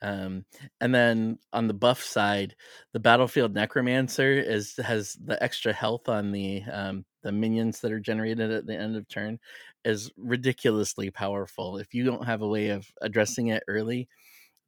Um, 0.03 0.45
and 0.79 0.93
then 0.93 1.37
on 1.53 1.67
the 1.67 1.73
buff 1.73 2.01
side, 2.01 2.55
the 2.91 2.99
battlefield 2.99 3.53
necromancer 3.53 4.33
is 4.33 4.75
has 4.77 5.17
the 5.23 5.41
extra 5.43 5.73
health 5.73 6.09
on 6.09 6.31
the 6.31 6.63
um, 6.71 7.05
the 7.21 7.31
minions 7.31 7.79
that 7.81 7.91
are 7.91 7.99
generated 7.99 8.51
at 8.51 8.65
the 8.65 8.75
end 8.75 8.95
of 8.95 9.07
turn 9.07 9.39
is 9.85 10.11
ridiculously 10.17 11.11
powerful. 11.11 11.77
If 11.77 11.93
you 11.93 12.03
don't 12.03 12.25
have 12.25 12.41
a 12.41 12.47
way 12.47 12.69
of 12.69 12.91
addressing 13.01 13.47
it 13.47 13.63
early, 13.67 14.07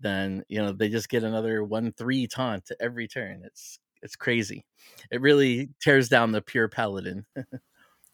then 0.04 0.44
you 0.48 0.62
know 0.62 0.72
they 0.72 0.90
just 0.90 1.10
get 1.10 1.24
another 1.24 1.64
one 1.64 1.92
three 1.94 2.28
taunt 2.28 2.70
every 2.80 3.08
turn. 3.08 3.42
It's 3.44 3.80
it's 4.02 4.16
crazy. 4.16 4.66
It 5.12 5.22
really 5.22 5.70
tears 5.82 6.10
down 6.10 6.32
the 6.32 6.42
pure 6.42 6.68
paladin. 6.68 7.26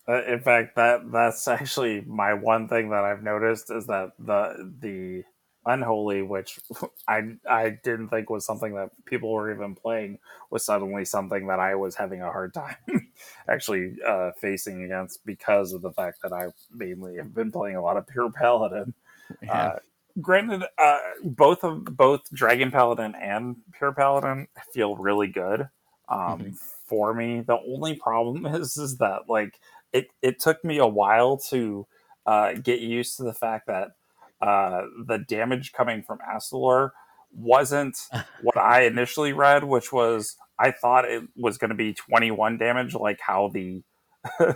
uh, 0.08 0.24
in 0.26 0.40
fact, 0.40 0.76
that 0.76 1.12
that's 1.12 1.48
actually 1.50 2.02
my 2.02 2.34
one 2.34 2.68
thing 2.68 2.90
that 2.92 3.04
I've 3.04 3.24
noticed 3.24 3.72
is 3.72 3.88
that 3.88 4.12
the 4.20 4.72
the 4.80 5.24
Unholy, 5.66 6.22
which 6.22 6.60
I 7.08 7.34
I 7.48 7.78
didn't 7.84 8.10
think 8.10 8.30
was 8.30 8.46
something 8.46 8.76
that 8.76 8.92
people 9.06 9.32
were 9.32 9.54
even 9.54 9.76
playing, 9.76 10.20
was 10.50 10.64
suddenly 10.64 11.04
something 11.04 11.48
that 11.48 11.60
I 11.60 11.76
was 11.76 11.96
having 11.96 12.22
a 12.22 12.32
hard 12.32 12.54
time 12.54 13.12
actually 13.50 13.96
uh, 14.06 14.32
facing 14.40 14.84
against 14.84 15.26
because 15.26 15.74
of 15.74 15.82
the 15.82 15.92
fact 15.92 16.22
that 16.24 16.32
I 16.32 16.48
mainly 16.72 17.18
have 17.18 17.34
been 17.34 17.52
playing 17.52 17.76
a 17.76 17.82
lot 17.82 17.98
of 17.98 18.08
pure 18.08 18.32
paladin. 18.32 18.94
Yeah. 19.44 19.52
Uh, 19.52 19.80
granted, 20.22 20.64
uh, 20.78 21.00
both 21.24 21.64
of 21.64 21.86
both 21.86 22.22
Dragon 22.34 22.72
Paladin 22.72 23.16
and 23.16 23.58
Pure 23.78 23.94
Paladin 23.94 24.48
feel 24.74 24.96
really 24.96 25.28
good 25.28 25.62
um, 26.08 26.40
mm-hmm. 26.40 26.50
for 26.86 27.14
me. 27.14 27.42
The 27.42 27.60
only 27.60 27.96
problem 27.96 28.46
is 28.56 28.78
is 28.78 28.98
that 28.98 29.24
like 29.28 29.60
it 29.94 30.08
it 30.22 30.40
took 30.40 30.64
me 30.64 30.78
a 30.78 30.88
while 30.88 31.38
to 31.50 31.88
uh, 32.26 32.54
get 32.54 32.80
used 32.80 33.18
to 33.18 33.24
the 33.24 33.34
fact 33.34 33.68
that 33.68 33.92
uh, 34.42 34.84
the 35.06 35.18
damage 35.18 35.74
coming 35.74 36.04
from 36.04 36.20
Astalor 36.20 36.92
wasn't 37.34 37.98
what 38.42 38.58
I 38.58 38.84
initially 38.84 39.34
read, 39.34 39.64
which 39.64 39.92
was 39.92 40.36
I 40.58 40.72
thought 40.72 41.06
it 41.06 41.24
was 41.36 41.58
going 41.58 41.70
to 41.70 41.76
be 41.76 41.94
21 41.94 42.58
damage, 42.58 42.94
like 42.94 43.20
how 43.22 43.50
the 43.50 43.84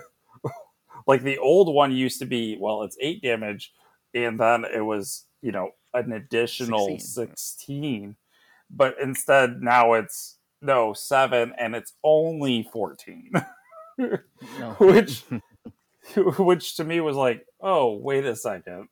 like 1.08 1.24
the 1.24 1.38
old 1.38 1.74
one 1.74 1.92
used 1.92 2.20
to 2.20 2.26
be. 2.26 2.58
Well, 2.60 2.84
it's 2.84 2.98
eight 3.00 3.22
damage, 3.22 3.72
and 4.14 4.40
then 4.40 4.66
it 4.66 4.82
was 4.82 5.26
you 5.44 5.52
know 5.52 5.70
an 5.94 6.12
additional 6.12 6.88
16, 6.98 7.36
16 7.36 8.16
but 8.76 8.96
instead 9.00 9.62
now 9.62 9.94
it's 9.94 10.38
no 10.62 10.94
seven, 10.94 11.54
and 11.60 11.76
it's 11.76 11.94
only 12.04 12.64
14, 12.72 13.32
which 14.80 15.24
which 16.16 16.76
to 16.78 16.84
me 16.84 17.00
was 17.00 17.16
like, 17.16 17.46
oh 17.62 17.98
wait 17.98 18.26
a 18.26 18.36
second. 18.36 18.88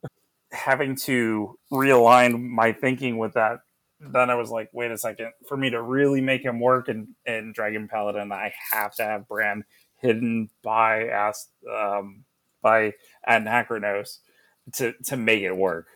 Having 0.51 0.97
to 0.97 1.57
realign 1.71 2.43
my 2.49 2.73
thinking 2.73 3.17
with 3.17 3.33
that 3.33 3.61
then 4.01 4.29
I 4.31 4.35
was 4.35 4.49
like, 4.49 4.69
wait 4.73 4.91
a 4.91 4.97
second, 4.97 5.31
for 5.47 5.55
me 5.55 5.69
to 5.69 5.81
really 5.81 6.21
make 6.21 6.43
him 6.43 6.59
work 6.59 6.89
in, 6.89 7.09
in 7.25 7.53
Dragon 7.53 7.87
Paladin, 7.87 8.31
I 8.31 8.51
have 8.71 8.95
to 8.95 9.03
have 9.03 9.27
Brann 9.27 9.63
hidden 9.97 10.49
by 10.63 11.07
Ast 11.07 11.51
um, 11.71 12.25
by 12.63 12.93
Anachronos 13.29 14.17
to 14.73 14.93
to 15.05 15.17
make 15.17 15.43
it 15.43 15.55
work. 15.55 15.87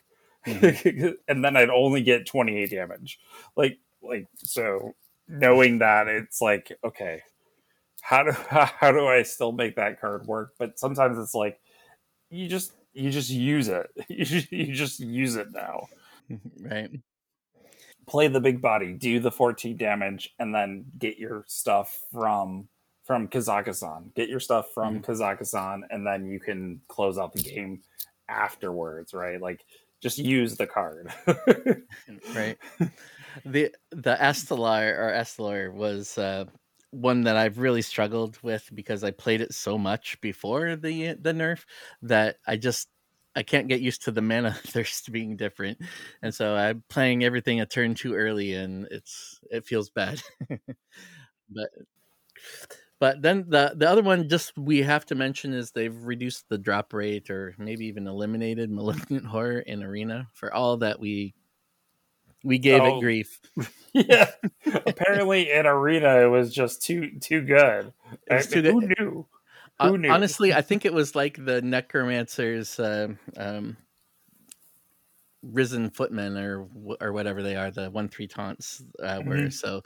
Mm-hmm. 0.45 1.07
and 1.27 1.43
then 1.43 1.55
I'd 1.55 1.69
only 1.69 2.01
get 2.01 2.25
28 2.25 2.69
damage. 2.69 3.19
Like 3.55 3.79
like 4.01 4.27
so 4.37 4.95
knowing 5.27 5.79
that 5.79 6.07
it's 6.07 6.41
like, 6.41 6.71
okay, 6.83 7.21
how 8.01 8.23
do 8.23 8.31
how 8.49 8.91
do 8.91 9.07
I 9.07 9.23
still 9.23 9.51
make 9.51 9.75
that 9.75 9.99
card 9.99 10.25
work? 10.25 10.53
But 10.57 10.79
sometimes 10.79 11.17
it's 11.17 11.33
like 11.33 11.59
you 12.29 12.47
just 12.47 12.73
you 12.93 13.09
just 13.09 13.29
use 13.29 13.67
it. 13.67 13.89
You 14.09 14.73
just 14.73 14.99
use 14.99 15.35
it 15.35 15.51
now. 15.51 15.87
Right. 16.59 16.89
Play 18.07 18.27
the 18.27 18.39
big 18.39 18.61
body, 18.61 18.93
do 18.93 19.19
the 19.19 19.31
14 19.31 19.75
damage, 19.77 20.33
and 20.39 20.53
then 20.53 20.85
get 20.97 21.17
your 21.17 21.43
stuff 21.47 22.03
from 22.11 22.67
from 23.03 23.27
Kazakusan. 23.27 24.13
Get 24.15 24.29
your 24.29 24.39
stuff 24.39 24.67
from 24.73 25.01
mm-hmm. 25.01 25.11
Kazakusan, 25.11 25.81
and 25.89 26.05
then 26.05 26.25
you 26.25 26.39
can 26.39 26.81
close 26.87 27.17
out 27.17 27.33
the 27.33 27.41
game 27.41 27.81
afterwards, 28.29 29.13
right? 29.13 29.41
Like 29.41 29.65
just 30.05 30.19
use 30.19 30.55
the 30.55 30.67
card. 30.67 31.11
right. 32.35 32.57
The 33.43 33.73
the 33.91 34.15
Estelar 34.15 34.95
or 34.99 35.11
Estelar 35.11 35.73
was 35.73 36.15
uh 36.19 36.45
one 36.91 37.23
that 37.23 37.35
I've 37.35 37.57
really 37.57 37.81
struggled 37.81 38.37
with 38.43 38.69
because 38.73 39.03
I 39.03 39.09
played 39.09 39.41
it 39.41 39.51
so 39.53 39.79
much 39.79 40.21
before 40.21 40.75
the 40.75 41.13
the 41.13 41.33
nerf 41.33 41.65
that 42.03 42.37
I 42.45 42.57
just 42.57 42.87
I 43.35 43.41
can't 43.41 43.67
get 43.67 43.81
used 43.81 44.03
to 44.03 44.11
the 44.11 44.21
mana 44.21 44.53
thirst 44.67 45.11
being 45.11 45.37
different, 45.37 45.79
and 46.21 46.35
so 46.35 46.55
I'm 46.55 46.83
playing 46.87 47.23
everything 47.23 47.59
a 47.59 47.65
turn 47.65 47.95
too 47.95 48.13
early, 48.13 48.53
and 48.53 48.87
it's 48.91 49.39
it 49.49 49.65
feels 49.65 49.89
bad. 49.89 50.21
but 51.49 51.69
But 52.99 53.21
then 53.21 53.45
the 53.49 53.73
the 53.75 53.89
other 53.89 54.01
one, 54.01 54.29
just 54.29 54.57
we 54.57 54.81
have 54.83 55.05
to 55.07 55.15
mention, 55.15 55.53
is 55.53 55.71
they've 55.71 55.95
reduced 55.95 56.47
the 56.47 56.57
drop 56.57 56.93
rate, 56.93 57.29
or 57.29 57.53
maybe 57.57 57.87
even 57.87 58.07
eliminated 58.07 58.71
malignant 58.71 59.25
horror 59.27 59.59
in 59.59 59.83
arena 59.83 60.27
for 60.33 60.53
all 60.53 60.77
that 60.77 60.99
we 60.99 61.33
we 62.43 62.57
gave 62.57 62.81
oh, 62.81 62.97
it 62.97 63.01
grief. 63.01 63.41
Yeah, 63.93 64.29
apparently 64.85 65.49
in 65.49 65.65
arena 65.65 66.25
it 66.25 66.27
was 66.27 66.53
just 66.53 66.81
too 66.81 67.17
too 67.21 67.41
good. 67.41 67.93
Too 68.29 68.61
Who 68.61 68.81
good. 68.81 68.93
knew? 68.99 69.25
Who 69.81 69.93
uh, 69.93 69.97
knew? 69.97 70.09
Honestly, 70.09 70.53
I 70.53 70.61
think 70.61 70.83
it 70.83 70.93
was 70.93 71.15
like 71.15 71.43
the 71.43 71.61
necromancers. 71.61 72.77
Uh, 72.77 73.09
um, 73.37 73.77
risen 75.41 75.91
footmen 75.91 76.37
or 76.37 76.67
or 76.99 77.13
whatever 77.13 77.43
they 77.43 77.55
are 77.55 77.69
the 77.69 77.89
one 77.91 78.09
three 78.09 78.27
taunts 78.27 78.83
uh, 79.01 79.21
were 79.23 79.35
mm-hmm. 79.35 79.49
so 79.49 79.83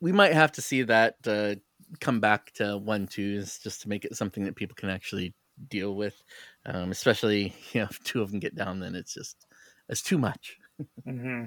we 0.00 0.12
might 0.12 0.32
have 0.32 0.52
to 0.52 0.60
see 0.60 0.82
that 0.82 1.14
uh, 1.26 1.54
come 2.00 2.20
back 2.20 2.52
to 2.54 2.78
one 2.78 3.06
twos 3.06 3.58
just 3.58 3.82
to 3.82 3.88
make 3.88 4.04
it 4.04 4.16
something 4.16 4.44
that 4.44 4.56
people 4.56 4.74
can 4.74 4.90
actually 4.90 5.34
deal 5.68 5.94
with. 5.94 6.22
Um, 6.64 6.90
especially 6.90 7.54
you 7.72 7.80
know 7.80 7.88
if 7.90 8.02
two 8.04 8.22
of 8.22 8.30
them 8.30 8.40
get 8.40 8.54
down, 8.54 8.80
then 8.80 8.94
it's 8.94 9.14
just 9.14 9.46
it's 9.88 10.02
too 10.02 10.18
much. 10.18 10.58
mm-hmm. 11.06 11.46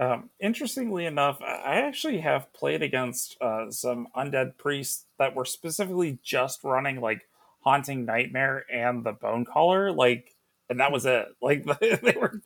um, 0.00 0.30
interestingly 0.40 1.06
enough, 1.06 1.40
I 1.42 1.80
actually 1.80 2.20
have 2.20 2.52
played 2.52 2.82
against 2.82 3.36
uh, 3.40 3.70
some 3.70 4.08
undead 4.16 4.56
priests 4.58 5.06
that 5.18 5.34
were 5.34 5.44
specifically 5.44 6.18
just 6.22 6.64
running 6.64 7.00
like 7.00 7.22
haunting 7.62 8.04
nightmare 8.04 8.64
and 8.72 9.04
the 9.04 9.12
bone 9.12 9.44
caller, 9.44 9.92
like, 9.92 10.34
and 10.68 10.80
that 10.80 10.92
was 10.92 11.06
it. 11.06 11.26
Like 11.42 11.64
they 11.80 12.16
were. 12.18 12.40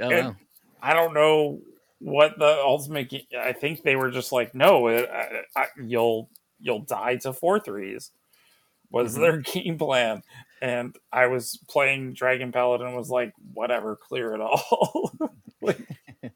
Oh, 0.00 0.10
wow. 0.10 0.36
I 0.80 0.94
don't 0.94 1.14
know 1.14 1.60
what 1.98 2.38
the 2.38 2.58
ultimate. 2.60 3.12
I 3.36 3.52
think 3.52 3.82
they 3.82 3.96
were 3.96 4.10
just 4.10 4.32
like, 4.32 4.54
no, 4.54 4.88
it, 4.88 5.08
I, 5.10 5.60
I, 5.60 5.66
you'll 5.82 6.30
you'll 6.60 6.84
die 6.84 7.16
to 7.16 7.32
four 7.32 7.60
threes 7.60 8.10
was 8.90 9.12
mm-hmm. 9.12 9.22
their 9.22 9.36
game 9.42 9.78
plan. 9.78 10.22
And 10.60 10.96
i 11.12 11.26
was 11.26 11.58
playing 11.68 12.14
dragon 12.14 12.50
paladin 12.52 12.94
was 12.94 13.10
like 13.10 13.32
whatever 13.52 13.96
clear 13.96 14.34
it 14.34 14.40
all. 14.40 15.12
Like, 15.60 15.88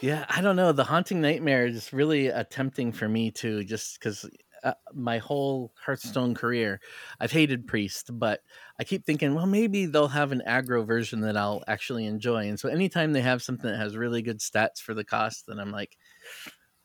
yeah 0.00 0.24
i 0.30 0.40
don't 0.40 0.56
know. 0.56 0.72
The 0.72 0.84
haunting 0.84 1.20
nightmare 1.20 1.66
is 1.66 1.92
really 1.92 2.28
a 2.28 2.44
tempting 2.44 2.92
for 2.92 3.06
me 3.06 3.30
too 3.30 3.62
just 3.62 3.98
because 3.98 4.26
uh, 4.64 4.72
my 4.94 5.18
whole 5.18 5.70
hearthstone 5.84 6.34
career 6.34 6.80
i've 7.20 7.32
hated 7.32 7.66
priest 7.66 8.10
but 8.18 8.40
i 8.80 8.84
keep 8.84 9.04
thinking 9.04 9.34
well 9.34 9.44
maybe 9.44 9.84
they'll 9.84 10.08
have 10.08 10.32
an 10.32 10.42
aggro 10.48 10.86
version 10.86 11.20
that 11.20 11.36
i'll 11.36 11.62
actually 11.68 12.06
enjoy. 12.06 12.48
And 12.48 12.58
so 12.58 12.70
anytime 12.70 13.12
they 13.12 13.20
have 13.20 13.42
something 13.42 13.70
that 13.70 13.76
has 13.78 13.96
really 13.96 14.22
good 14.22 14.38
stats 14.38 14.80
for 14.80 14.94
the 14.94 15.04
cost 15.04 15.44
then 15.46 15.58
i'm 15.58 15.72
like 15.72 15.98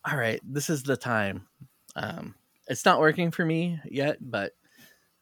all 0.09 0.17
right 0.17 0.41
this 0.43 0.69
is 0.69 0.83
the 0.83 0.97
time 0.97 1.47
um, 1.97 2.35
it's 2.67 2.85
not 2.85 2.99
working 2.99 3.31
for 3.31 3.43
me 3.43 3.79
yet, 3.85 4.17
but 4.21 4.53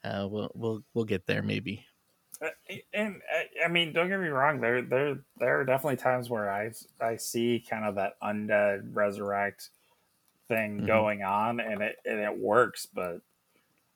uh, 0.03 0.27
we'll 0.29 0.51
we'll 0.53 0.83
we'll 0.93 1.05
get 1.05 1.25
there 1.25 1.41
maybe. 1.41 1.85
Uh, 2.41 2.49
and 2.93 3.15
uh, 3.15 3.63
I 3.65 3.69
mean, 3.69 3.93
don't 3.93 4.09
get 4.09 4.19
me 4.19 4.27
wrong. 4.27 4.59
There 4.59 4.81
there 4.81 5.19
there 5.39 5.59
are 5.59 5.65
definitely 5.65 5.97
times 5.97 6.29
where 6.29 6.51
I 6.51 6.71
I 6.99 7.15
see 7.15 7.63
kind 7.67 7.85
of 7.85 7.95
that 7.95 8.19
undead 8.21 8.89
resurrect 8.93 9.69
thing 10.47 10.77
mm-hmm. 10.77 10.87
going 10.87 11.23
on, 11.23 11.59
and 11.59 11.81
it 11.81 11.97
and 12.05 12.19
it 12.19 12.37
works. 12.37 12.85
But 12.85 13.21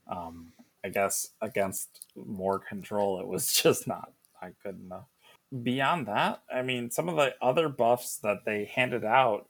um, 0.08 0.54
I 0.84 0.90
guess 0.90 1.30
against 1.42 2.06
more 2.16 2.60
control, 2.60 3.20
it 3.20 3.28
was 3.28 3.52
just 3.64 3.88
not 3.88 4.14
not 4.42 4.54
good 4.64 4.80
enough. 4.80 5.06
Beyond 5.64 6.08
that, 6.08 6.44
I 6.54 6.62
mean, 6.62 6.92
some 6.92 7.10
of 7.10 7.16
the 7.16 7.34
other 7.42 7.70
buffs 7.70 8.18
that 8.18 8.46
they 8.46 8.66
handed 8.66 9.04
out 9.04 9.50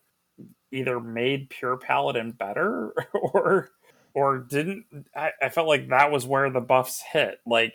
either 0.72 1.00
made 1.00 1.50
pure 1.50 1.78
paladin 1.78 2.32
better 2.32 2.94
or 3.14 3.70
or 4.14 4.40
didn't 4.40 4.86
I, 5.16 5.32
I 5.42 5.50
felt 5.50 5.68
like 5.68 5.90
that 5.90 6.12
was 6.12 6.26
where 6.26 6.50
the 6.50 6.62
buffs 6.62 7.02
hit. 7.02 7.40
Like 7.46 7.74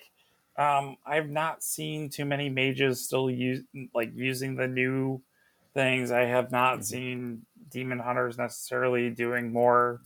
um 0.57 0.97
i've 1.05 1.29
not 1.29 1.65
seen 1.65 2.09
too 2.09 2.25
many 2.25 2.49
mages 2.49 3.01
still 3.05 3.29
use 3.29 3.65
like 3.93 4.13
using 4.15 4.55
the 4.55 4.69
new 4.69 5.21
things. 5.75 6.13
I 6.13 6.27
have 6.27 6.53
not 6.53 6.75
mm-hmm. 6.75 6.83
seen 6.83 7.47
demon 7.71 7.99
hunters 7.99 8.39
necessarily 8.39 9.11
doing 9.11 9.53
more 9.53 10.01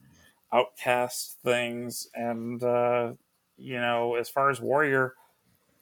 outcast 0.51 1.37
things. 1.45 2.09
And 2.15 2.63
uh 2.63 3.13
you 3.59 3.81
know 3.81 4.15
as 4.15 4.29
far 4.29 4.51
as 4.51 4.61
warrior 4.61 5.15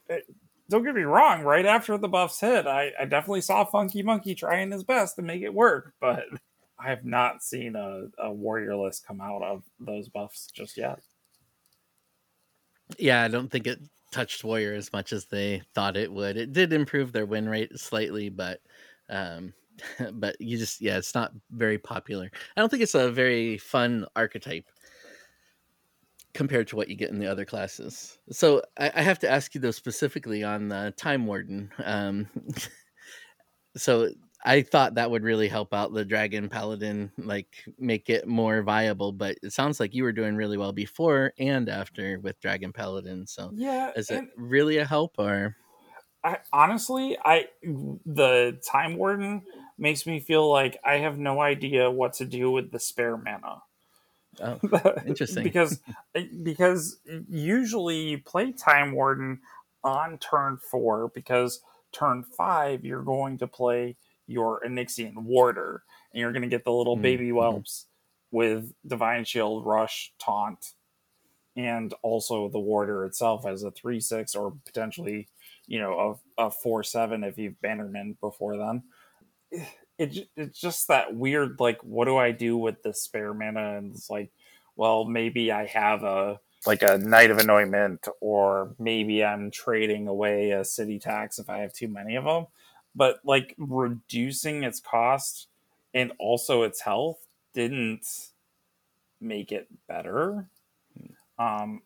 it, 0.08 0.24
don't 0.68 0.84
get 0.84 0.94
me 0.94 1.02
wrong 1.02 1.42
right 1.42 1.66
after 1.66 1.96
the 1.98 2.08
buffs 2.08 2.40
hit 2.40 2.66
I, 2.66 2.92
I 2.98 3.04
definitely 3.04 3.42
saw 3.42 3.64
funky 3.64 4.02
monkey 4.02 4.34
trying 4.34 4.72
his 4.72 4.82
best 4.82 5.16
to 5.16 5.22
make 5.22 5.42
it 5.42 5.52
work 5.54 5.92
but 6.00 6.24
I 6.78 6.90
have 6.90 7.04
not 7.04 7.42
seen 7.42 7.74
a, 7.76 8.08
a 8.18 8.32
warrior 8.32 8.76
list 8.76 9.06
come 9.06 9.20
out 9.20 9.42
of 9.42 9.64
those 9.80 10.08
buffs 10.08 10.48
just 10.52 10.76
yet. 10.76 11.00
Yeah, 12.98 13.22
I 13.22 13.28
don't 13.28 13.50
think 13.50 13.66
it 13.66 13.80
touched 14.12 14.44
warrior 14.44 14.74
as 14.74 14.92
much 14.92 15.12
as 15.12 15.26
they 15.26 15.62
thought 15.74 15.96
it 15.96 16.12
would. 16.12 16.36
It 16.36 16.52
did 16.52 16.72
improve 16.72 17.12
their 17.12 17.26
win 17.26 17.48
rate 17.48 17.78
slightly, 17.78 18.28
but 18.28 18.60
um 19.08 19.52
but 20.12 20.40
you 20.40 20.56
just 20.58 20.80
yeah, 20.80 20.98
it's 20.98 21.14
not 21.14 21.32
very 21.50 21.78
popular. 21.78 22.30
I 22.56 22.60
don't 22.60 22.68
think 22.68 22.82
it's 22.82 22.94
a 22.94 23.10
very 23.10 23.58
fun 23.58 24.06
archetype 24.14 24.66
compared 26.34 26.68
to 26.68 26.76
what 26.76 26.88
you 26.88 26.96
get 26.96 27.10
in 27.10 27.18
the 27.18 27.26
other 27.26 27.46
classes. 27.46 28.18
So 28.30 28.62
I, 28.78 28.92
I 28.96 29.02
have 29.02 29.18
to 29.20 29.30
ask 29.30 29.54
you 29.54 29.60
though 29.60 29.70
specifically 29.70 30.44
on 30.44 30.68
the 30.68 30.92
time 30.96 31.26
warden. 31.26 31.72
Um 31.84 32.28
so 33.76 34.10
I 34.44 34.62
thought 34.62 34.94
that 34.94 35.10
would 35.10 35.22
really 35.22 35.48
help 35.48 35.74
out 35.74 35.92
the 35.92 36.04
Dragon 36.04 36.48
Paladin, 36.48 37.10
like 37.18 37.64
make 37.78 38.08
it 38.10 38.26
more 38.26 38.62
viable. 38.62 39.12
But 39.12 39.38
it 39.42 39.52
sounds 39.52 39.80
like 39.80 39.94
you 39.94 40.04
were 40.04 40.12
doing 40.12 40.36
really 40.36 40.56
well 40.56 40.72
before 40.72 41.32
and 41.38 41.68
after 41.68 42.20
with 42.20 42.40
Dragon 42.40 42.72
Paladin. 42.72 43.26
So 43.26 43.50
yeah, 43.54 43.92
is 43.96 44.10
it 44.10 44.24
really 44.36 44.78
a 44.78 44.84
help 44.84 45.18
or? 45.18 45.56
I 46.22 46.38
honestly, 46.52 47.16
I 47.24 47.46
the 47.62 48.60
Time 48.68 48.96
Warden 48.96 49.42
makes 49.78 50.06
me 50.06 50.20
feel 50.20 50.50
like 50.50 50.78
I 50.84 50.98
have 50.98 51.18
no 51.18 51.40
idea 51.40 51.90
what 51.90 52.14
to 52.14 52.24
do 52.24 52.50
with 52.50 52.72
the 52.72 52.80
spare 52.80 53.16
mana. 53.16 53.62
Oh, 54.40 54.58
interesting. 55.06 55.44
because 55.44 55.80
eh, 56.14 56.24
because 56.42 56.98
usually 57.28 58.10
you 58.10 58.18
play 58.18 58.52
Time 58.52 58.92
Warden 58.92 59.40
on 59.82 60.18
turn 60.18 60.58
four 60.58 61.08
because 61.14 61.60
turn 61.92 62.24
five 62.24 62.84
you're 62.84 63.02
going 63.02 63.38
to 63.38 63.46
play 63.46 63.96
your 64.26 64.60
Onyxian 64.66 65.16
Warder, 65.16 65.82
and 66.12 66.20
you're 66.20 66.32
going 66.32 66.42
to 66.42 66.48
get 66.48 66.64
the 66.64 66.72
little 66.72 66.96
mm-hmm. 66.96 67.02
baby 67.02 67.30
whelps 67.30 67.86
with 68.30 68.72
Divine 68.86 69.24
Shield, 69.24 69.64
Rush, 69.64 70.12
Taunt, 70.18 70.74
and 71.56 71.94
also 72.02 72.48
the 72.48 72.58
Warder 72.58 73.04
itself 73.04 73.46
as 73.46 73.62
a 73.62 73.70
3 73.70 74.00
6 74.00 74.34
or 74.34 74.52
potentially, 74.64 75.28
you 75.66 75.78
know, 75.78 76.18
a, 76.38 76.46
a 76.46 76.50
4 76.50 76.82
7 76.82 77.24
if 77.24 77.38
you've 77.38 77.60
Bannerman 77.60 78.16
before 78.20 78.56
then. 78.56 78.82
It, 79.98 80.28
it's 80.36 80.60
just 80.60 80.88
that 80.88 81.16
weird, 81.16 81.58
like, 81.58 81.82
what 81.82 82.04
do 82.04 82.18
I 82.18 82.30
do 82.30 82.58
with 82.58 82.82
the 82.82 82.92
spare 82.92 83.32
mana? 83.32 83.78
And 83.78 83.94
it's 83.94 84.10
like, 84.10 84.30
well, 84.76 85.06
maybe 85.06 85.50
I 85.50 85.64
have 85.64 86.02
a 86.02 86.38
like 86.66 86.82
a 86.82 86.98
Knight 86.98 87.30
of 87.30 87.38
Anointment, 87.38 88.06
or 88.20 88.74
maybe 88.78 89.24
I'm 89.24 89.50
trading 89.50 90.06
away 90.06 90.50
a 90.50 90.66
city 90.66 90.98
tax 90.98 91.38
if 91.38 91.48
I 91.48 91.60
have 91.60 91.72
too 91.72 91.88
many 91.88 92.16
of 92.16 92.24
them 92.24 92.44
but 92.96 93.20
like 93.24 93.54
reducing 93.58 94.64
its 94.64 94.80
cost 94.80 95.48
and 95.94 96.12
also 96.18 96.62
its 96.62 96.80
health 96.80 97.18
didn't 97.52 98.06
make 99.20 99.52
it 99.52 99.68
better. 99.86 100.48
Um, 101.38 101.82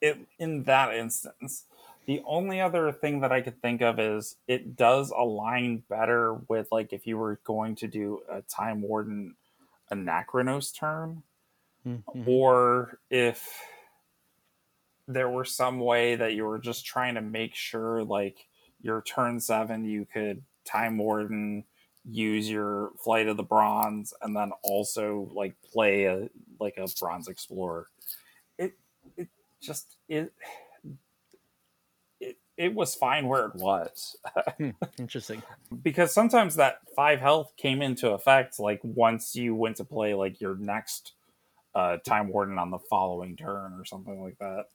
it 0.00 0.18
in 0.38 0.62
that 0.64 0.94
instance, 0.94 1.64
the 2.06 2.22
only 2.24 2.60
other 2.60 2.92
thing 2.92 3.20
that 3.20 3.32
I 3.32 3.40
could 3.40 3.60
think 3.60 3.82
of 3.82 3.98
is 3.98 4.36
it 4.46 4.76
does 4.76 5.10
align 5.10 5.82
better 5.88 6.34
with 6.48 6.68
like 6.70 6.92
if 6.92 7.06
you 7.06 7.18
were 7.18 7.40
going 7.44 7.74
to 7.76 7.88
do 7.88 8.20
a 8.30 8.42
Time 8.42 8.82
Warden 8.82 9.34
Anachronos 9.90 10.74
turn, 10.74 11.22
mm-hmm. 11.86 12.28
or 12.28 13.00
if 13.10 13.60
there 15.08 15.28
were 15.28 15.44
some 15.44 15.80
way 15.80 16.16
that 16.16 16.34
you 16.34 16.44
were 16.44 16.58
just 16.58 16.86
trying 16.86 17.14
to 17.14 17.20
make 17.20 17.54
sure 17.54 18.04
like 18.04 18.46
your 18.86 19.02
turn 19.02 19.40
seven, 19.40 19.84
you 19.84 20.06
could 20.10 20.42
Time 20.64 20.98
Warden, 20.98 21.64
use 22.08 22.48
your 22.48 22.92
Flight 23.02 23.28
of 23.28 23.36
the 23.36 23.42
Bronze, 23.42 24.14
and 24.22 24.34
then 24.34 24.52
also 24.62 25.30
like 25.34 25.54
play 25.72 26.04
a 26.04 26.30
like 26.60 26.76
a 26.78 26.88
Bronze 26.98 27.28
Explorer. 27.28 27.88
It 28.58 28.74
it 29.16 29.28
just 29.60 29.96
it 30.08 30.32
it, 32.20 32.36
it 32.56 32.74
was 32.74 32.94
fine 32.94 33.28
where 33.28 33.46
it 33.46 33.56
was. 33.56 34.16
hmm, 34.58 34.70
interesting. 34.98 35.42
because 35.82 36.12
sometimes 36.12 36.56
that 36.56 36.78
five 36.94 37.20
health 37.20 37.52
came 37.56 37.82
into 37.82 38.10
effect 38.12 38.58
like 38.60 38.80
once 38.82 39.36
you 39.36 39.54
went 39.54 39.76
to 39.76 39.84
play 39.84 40.14
like 40.14 40.40
your 40.40 40.56
next 40.56 41.12
uh, 41.74 41.98
Time 41.98 42.28
Warden 42.28 42.58
on 42.58 42.70
the 42.70 42.78
following 42.78 43.36
turn 43.36 43.74
or 43.74 43.84
something 43.84 44.22
like 44.22 44.38
that. 44.38 44.66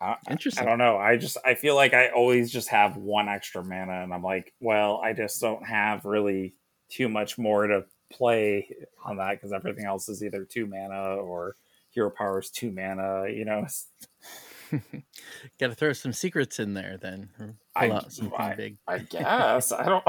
I, 0.00 0.16
Interesting. 0.30 0.66
I 0.66 0.70
don't 0.70 0.78
know. 0.78 0.96
I 0.96 1.16
just 1.16 1.36
I 1.44 1.54
feel 1.54 1.74
like 1.74 1.92
I 1.94 2.08
always 2.08 2.50
just 2.50 2.68
have 2.68 2.96
one 2.96 3.28
extra 3.28 3.62
mana, 3.62 4.02
and 4.02 4.14
I'm 4.14 4.22
like, 4.22 4.52
well, 4.60 5.00
I 5.04 5.12
just 5.12 5.40
don't 5.40 5.64
have 5.66 6.04
really 6.04 6.54
too 6.88 7.08
much 7.08 7.38
more 7.38 7.66
to 7.66 7.84
play 8.12 8.68
on 9.04 9.18
that 9.18 9.32
because 9.32 9.52
everything 9.52 9.84
else 9.84 10.08
is 10.08 10.22
either 10.24 10.44
two 10.44 10.66
mana 10.66 11.16
or 11.16 11.54
hero 11.90 12.10
powers 12.10 12.50
two 12.50 12.70
mana. 12.72 13.28
You 13.28 13.44
know, 13.44 13.66
Got 15.58 15.68
to 15.68 15.74
throw 15.74 15.92
some 15.92 16.12
secrets 16.12 16.58
in 16.58 16.74
there 16.74 16.96
then. 17.00 17.30
Pull 17.38 17.54
I, 17.74 17.90
out 17.90 18.12
something 18.12 18.38
I, 18.38 18.54
big. 18.54 18.78
I 18.86 18.98
guess 19.10 19.72
I 19.72 19.84
don't. 19.84 20.04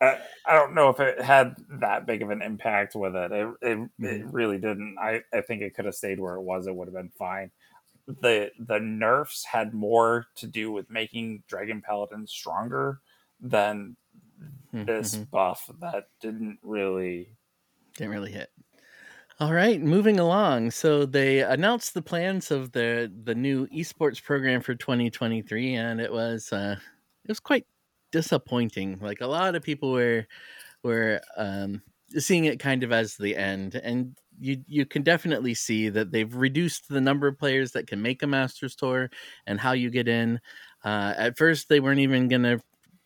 I, 0.00 0.18
I 0.46 0.52
don't 0.52 0.74
know 0.74 0.90
if 0.90 1.00
it 1.00 1.20
had 1.20 1.56
that 1.80 2.06
big 2.06 2.22
of 2.22 2.30
an 2.30 2.42
impact 2.42 2.94
with 2.94 3.14
it. 3.16 3.32
It 3.32 3.48
it, 3.62 3.78
Mm-hmm. 3.78 4.04
it 4.04 4.26
really 4.32 4.58
didn't. 4.58 4.96
I, 5.00 5.22
I 5.32 5.40
think 5.40 5.62
it 5.62 5.74
could 5.74 5.84
have 5.86 5.94
stayed 5.94 6.20
where 6.20 6.34
it 6.34 6.42
was. 6.42 6.66
It 6.66 6.74
would 6.74 6.88
have 6.88 6.94
been 6.94 7.12
fine. 7.18 7.50
The 8.06 8.52
the 8.58 8.78
nerfs 8.80 9.44
had 9.46 9.72
more 9.74 10.26
to 10.36 10.46
do 10.46 10.70
with 10.70 10.90
making 10.90 11.44
Dragon 11.46 11.80
Paladin 11.82 12.26
stronger 12.26 13.00
than 13.40 13.96
this 14.86 15.16
Mhm. 15.16 15.30
buff 15.30 15.70
that 15.80 16.08
didn't 16.20 16.58
really. 16.62 17.36
Didn't 17.96 18.12
really 18.12 18.32
hit. 18.32 18.50
All 19.40 19.52
right, 19.52 19.80
moving 19.80 20.20
along. 20.20 20.70
So 20.72 21.06
they 21.06 21.42
announced 21.42 21.94
the 21.94 22.02
plans 22.02 22.50
of 22.50 22.72
the 22.72 23.12
the 23.24 23.34
new 23.34 23.66
esports 23.68 24.22
program 24.22 24.60
for 24.62 24.74
2023, 24.74 25.74
and 25.74 26.00
it 26.00 26.12
was 26.12 26.52
uh, 26.52 26.78
it 27.24 27.28
was 27.30 27.40
quite 27.40 27.66
disappointing. 28.12 28.98
Like 29.00 29.20
a 29.20 29.26
lot 29.26 29.54
of 29.56 29.62
people 29.62 29.92
were 29.92 30.26
were 30.84 31.20
um, 31.36 31.82
seeing 32.18 32.46
it 32.46 32.60
kind 32.60 32.82
of 32.84 32.92
as 32.92 33.16
the 33.16 33.36
end, 33.36 33.76
and 33.76 34.18
you 34.38 34.62
you 34.66 34.86
can 34.86 35.02
definitely 35.02 35.54
see 35.54 35.88
that 35.88 36.10
they've 36.10 36.34
reduced 36.34 36.88
the 36.88 37.00
number 37.00 37.26
of 37.26 37.38
players 37.38 37.72
that 37.72 37.86
can 37.86 38.02
make 38.02 38.22
a 38.22 38.26
Masters 38.26 38.74
tour 38.74 39.10
and 39.46 39.60
how 39.60 39.72
you 39.72 39.90
get 39.90 40.08
in. 40.08 40.40
Uh, 40.84 41.14
at 41.16 41.36
first, 41.38 41.68
they 41.68 41.80
weren't 41.80 42.00
even 42.00 42.28
going 42.28 42.42
to 42.42 42.60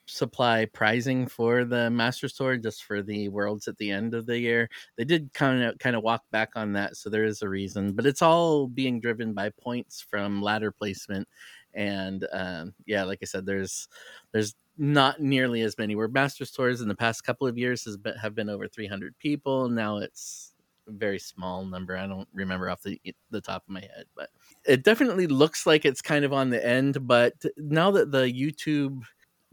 supply 0.06 0.64
prizing 0.64 1.26
for 1.26 1.64
the 1.64 1.90
Masters 1.90 2.32
tour, 2.32 2.56
just 2.56 2.84
for 2.84 3.02
the 3.02 3.28
worlds 3.28 3.68
at 3.68 3.76
the 3.76 3.90
end 3.90 4.14
of 4.14 4.26
the 4.26 4.38
year. 4.38 4.68
They 4.96 5.04
did 5.04 5.32
kind 5.34 5.62
of 5.62 5.78
kind 5.78 5.94
of 5.96 6.02
walk 6.02 6.22
back 6.30 6.50
on 6.56 6.72
that 6.72 6.96
so 6.96 7.10
there 7.10 7.24
is 7.24 7.42
a 7.42 7.48
reason 7.48 7.92
but 7.92 8.06
it's 8.06 8.22
all 8.22 8.66
being 8.66 9.00
driven 9.00 9.34
by 9.34 9.50
points 9.50 10.00
from 10.00 10.42
ladder 10.42 10.72
placement. 10.72 11.28
And 11.74 12.26
um, 12.32 12.74
yeah 12.86 13.04
like 13.04 13.18
i 13.22 13.26
said 13.26 13.44
there's 13.46 13.88
there's 14.32 14.54
not 14.78 15.20
nearly 15.20 15.62
as 15.62 15.76
many. 15.76 15.96
Where 15.96 16.08
masters 16.08 16.52
tours 16.52 16.80
in 16.80 16.88
the 16.88 16.94
past 16.94 17.24
couple 17.24 17.46
of 17.46 17.58
years 17.58 17.84
has 17.84 17.96
been, 17.96 18.16
have 18.16 18.34
been 18.34 18.48
over 18.48 18.68
300 18.68 19.18
people. 19.18 19.68
Now 19.68 19.98
it's 19.98 20.54
very 20.88 21.18
small 21.18 21.64
number 21.64 21.96
i 21.96 22.06
don't 22.06 22.28
remember 22.32 22.70
off 22.70 22.82
the 22.82 23.00
the 23.30 23.40
top 23.40 23.62
of 23.66 23.72
my 23.72 23.80
head 23.80 24.04
but 24.16 24.30
it 24.66 24.82
definitely 24.82 25.26
looks 25.26 25.66
like 25.66 25.84
it's 25.84 26.02
kind 26.02 26.24
of 26.24 26.32
on 26.32 26.50
the 26.50 26.64
end 26.64 27.06
but 27.06 27.34
now 27.56 27.90
that 27.90 28.10
the 28.10 28.24
youtube 28.24 29.02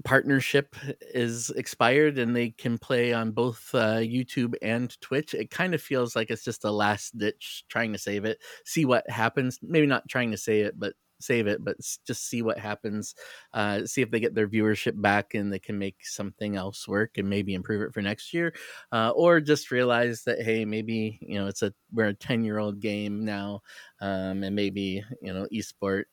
partnership 0.03 0.75
is 1.13 1.49
expired 1.51 2.17
and 2.17 2.35
they 2.35 2.49
can 2.49 2.77
play 2.77 3.13
on 3.13 3.31
both 3.31 3.69
uh, 3.73 3.95
YouTube 3.97 4.53
and 4.61 4.99
Twitch, 4.99 5.33
it 5.33 5.49
kind 5.49 5.73
of 5.73 5.81
feels 5.81 6.15
like 6.15 6.29
it's 6.29 6.43
just 6.43 6.65
a 6.65 6.71
last 6.71 7.17
ditch 7.17 7.63
trying 7.69 7.93
to 7.93 7.97
save 7.99 8.25
it, 8.25 8.39
see 8.65 8.85
what 8.85 9.09
happens. 9.09 9.59
Maybe 9.61 9.87
not 9.87 10.07
trying 10.09 10.31
to 10.31 10.37
save 10.37 10.65
it, 10.65 10.79
but 10.79 10.93
save 11.19 11.47
it, 11.47 11.63
but 11.63 11.77
just 12.05 12.27
see 12.27 12.41
what 12.41 12.57
happens. 12.59 13.15
Uh, 13.53 13.85
see 13.85 14.01
if 14.01 14.11
they 14.11 14.19
get 14.19 14.35
their 14.35 14.47
viewership 14.47 14.99
back 15.01 15.33
and 15.33 15.51
they 15.51 15.59
can 15.59 15.77
make 15.77 16.05
something 16.05 16.55
else 16.55 16.87
work 16.87 17.17
and 17.17 17.29
maybe 17.29 17.53
improve 17.53 17.81
it 17.81 17.93
for 17.93 18.01
next 18.01 18.33
year, 18.33 18.53
uh, 18.91 19.11
or 19.15 19.39
just 19.41 19.71
realize 19.71 20.23
that 20.23 20.41
hey, 20.41 20.65
maybe 20.65 21.19
you 21.21 21.35
know 21.39 21.47
it's 21.47 21.61
a 21.61 21.73
we're 21.91 22.07
a 22.07 22.13
ten 22.13 22.43
year 22.43 22.59
old 22.59 22.79
game 22.79 23.25
now, 23.25 23.61
um, 24.01 24.43
and 24.43 24.55
maybe 24.55 25.03
you 25.21 25.33
know 25.33 25.47
esport 25.53 26.03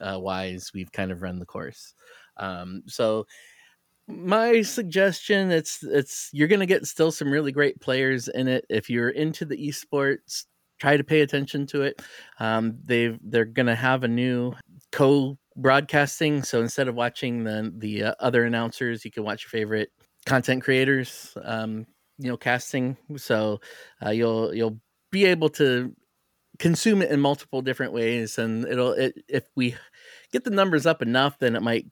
uh, 0.00 0.18
wise 0.20 0.72
we've 0.74 0.92
kind 0.92 1.12
of 1.12 1.22
run 1.22 1.38
the 1.38 1.46
course. 1.46 1.94
Um, 2.36 2.82
so 2.86 3.26
my 4.08 4.62
suggestion 4.62 5.52
it's 5.52 5.82
it's 5.84 6.30
you're 6.32 6.48
to 6.48 6.66
get 6.66 6.84
still 6.86 7.12
some 7.12 7.30
really 7.30 7.52
great 7.52 7.80
players 7.80 8.26
in 8.28 8.48
it 8.48 8.64
if 8.68 8.90
you're 8.90 9.10
into 9.10 9.44
the 9.44 9.56
esports 9.68 10.46
try 10.80 10.96
to 10.96 11.04
pay 11.04 11.20
attention 11.20 11.66
to 11.66 11.82
it 11.82 12.02
um, 12.38 12.78
they 12.84 13.16
they're 13.22 13.44
to 13.44 13.74
have 13.74 14.04
a 14.04 14.08
new 14.08 14.52
co 14.92 15.36
broadcasting 15.56 16.42
so 16.42 16.60
instead 16.60 16.88
of 16.88 16.94
watching 16.94 17.44
the 17.44 17.72
the 17.78 18.04
uh, 18.04 18.14
other 18.20 18.44
announcers 18.44 19.04
you 19.04 19.10
can 19.10 19.24
watch 19.24 19.44
your 19.44 19.50
favorite 19.50 19.90
content 20.26 20.62
creators 20.62 21.36
um, 21.44 21.86
you 22.18 22.28
know 22.28 22.36
casting 22.36 22.96
so 23.16 23.60
uh, 24.04 24.10
you'll 24.10 24.54
you'll 24.54 24.78
be 25.10 25.24
able 25.24 25.48
to 25.48 25.94
consume 26.58 27.00
it 27.00 27.10
in 27.10 27.20
multiple 27.20 27.62
different 27.62 27.92
ways 27.92 28.38
and 28.38 28.66
it'll 28.66 28.92
it, 28.92 29.14
if 29.28 29.44
we 29.56 29.74
get 30.32 30.44
the 30.44 30.50
numbers 30.50 30.86
up 30.86 31.02
enough 31.02 31.38
then 31.38 31.56
it 31.56 31.62
might 31.62 31.86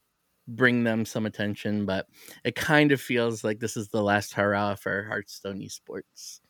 bring 0.49 0.83
them 0.83 1.05
some 1.05 1.27
attention, 1.27 1.85
but 1.85 2.07
it 2.43 2.55
kind 2.55 2.91
of 2.91 3.01
feels 3.01 3.45
like 3.45 3.61
this 3.61 3.77
is 3.77 3.89
the 3.89 4.03
last 4.03 4.33
hurrah 4.33 4.75
for 4.75 5.05
Hearthstone 5.05 5.61
esports. 5.61 6.41